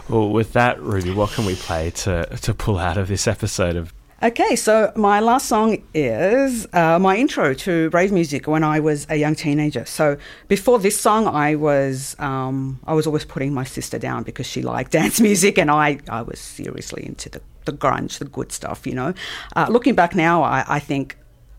Well, 0.10 0.30
with 0.30 0.54
that, 0.54 0.80
Ruby, 0.82 1.12
what 1.14 1.32
can 1.32 1.46
we 1.46 1.56
play 1.56 1.92
to, 1.92 2.26
to 2.26 2.54
pull 2.54 2.78
out 2.78 2.98
of 2.98 3.08
this 3.08 3.28
episode 3.28 3.76
of 3.76 3.94
Okay, 4.24 4.56
so 4.56 4.94
my 4.96 5.20
last 5.20 5.48
song 5.48 5.84
is 5.94 6.66
uh, 6.72 6.98
my 6.98 7.18
intro 7.18 7.54
to 7.54 7.90
rave 7.90 8.14
music 8.14 8.48
when 8.48 8.64
I 8.64 8.80
was 8.80 9.06
a 9.10 9.18
young 9.18 9.36
teenager. 9.36 9.86
So 9.86 10.18
before 10.48 10.80
this 10.80 11.00
song, 11.00 11.28
I 11.28 11.56
was 11.56 12.16
um, 12.18 12.80
I 12.88 12.94
was 12.94 13.06
always 13.06 13.26
putting 13.26 13.54
my 13.54 13.66
sister 13.66 14.00
down 14.00 14.24
because 14.24 14.48
she 14.48 14.62
liked 14.62 14.92
dance 15.00 15.20
music, 15.20 15.58
and 15.58 15.70
I, 15.70 16.00
I 16.10 16.22
was 16.22 16.40
seriously 16.40 17.06
into 17.06 17.30
the, 17.30 17.42
the 17.66 17.74
grunge, 17.74 18.20
the 18.20 18.26
good 18.26 18.54
stuff, 18.54 18.88
you 18.88 18.96
know. 18.96 19.14
Uh, 19.54 19.68
looking 19.70 19.96
back 19.96 20.16
now, 20.16 20.44
I, 20.44 20.64
I 20.66 20.80
think 20.80 21.18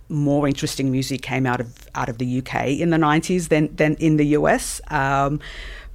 more 0.09 0.47
interesting 0.47 0.91
music 0.91 1.23
came 1.23 1.47
out 1.47 1.61
of 1.61 1.89
out 1.95 2.09
of 2.09 2.19
the 2.19 2.39
UK 2.39 2.69
in 2.69 2.91
the 2.91 2.97
'90s 2.97 3.49
than 3.49 3.75
than 3.77 3.95
in 3.97 4.17
the 4.17 4.27
US. 4.39 4.81
Um, 4.91 5.41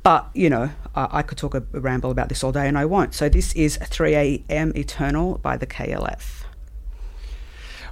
but 0.03 0.29
you 0.33 0.49
know, 0.49 0.69
I, 0.95 1.19
I 1.19 1.21
could 1.21 1.37
talk 1.37 1.55
a, 1.55 1.63
a 1.73 1.79
ramble 1.79 2.11
about 2.11 2.29
this 2.29 2.43
all 2.43 2.51
day, 2.51 2.67
and 2.67 2.77
I 2.77 2.85
won't. 2.85 3.13
So 3.13 3.29
this 3.29 3.53
is 3.53 3.77
3 3.77 4.15
a.m. 4.15 4.71
Eternal 4.75 5.37
by 5.39 5.57
the 5.57 5.67
KLF. 5.67 6.41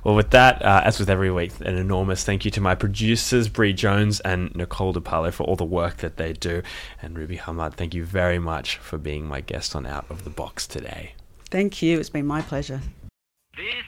Well, 0.04 0.16
with 0.16 0.30
that, 0.32 0.64
uh, 0.64 0.82
as 0.86 0.98
with 0.98 1.10
every 1.10 1.30
week, 1.30 1.52
an 1.60 1.76
enormous 1.76 2.24
thank 2.24 2.46
you 2.46 2.52
to 2.52 2.62
my 2.62 2.74
producers, 2.74 3.50
Bre 3.50 3.72
Jones 3.72 4.22
and 4.22 4.56
Nicole 4.56 4.94
De 4.94 5.02
Palo, 5.02 5.30
for 5.30 5.44
all 5.44 5.58
the 5.58 5.66
work 5.66 5.98
that 5.98 6.16
they 6.16 6.32
do. 6.32 6.62
And 7.02 7.18
Ruby 7.18 7.38
Hamad, 7.38 7.74
thank 7.74 7.94
you 7.94 8.06
very 8.06 8.40
much 8.40 8.78
for 8.78 8.98
being 8.98 9.26
my 9.26 9.42
guest 9.42 9.76
on 9.76 9.86
Out 9.86 10.06
of 10.10 10.24
the 10.24 10.30
Box 10.30 10.66
today. 10.68 11.16
Thank 11.50 11.82
you. 11.82 12.00
It's 12.00 12.10
been 12.10 12.26
my 12.26 12.42
pleasure. 12.42 12.80
This 13.58 13.84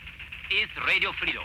is 0.52 0.68
Radio 0.86 1.12
Freedom. 1.14 1.44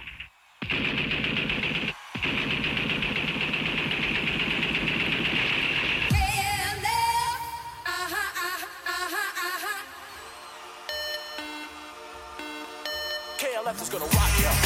KLF 13.39 13.83
is 13.83 13.89
gonna 13.89 14.05
rock 14.07 14.41
ya. 14.43 14.66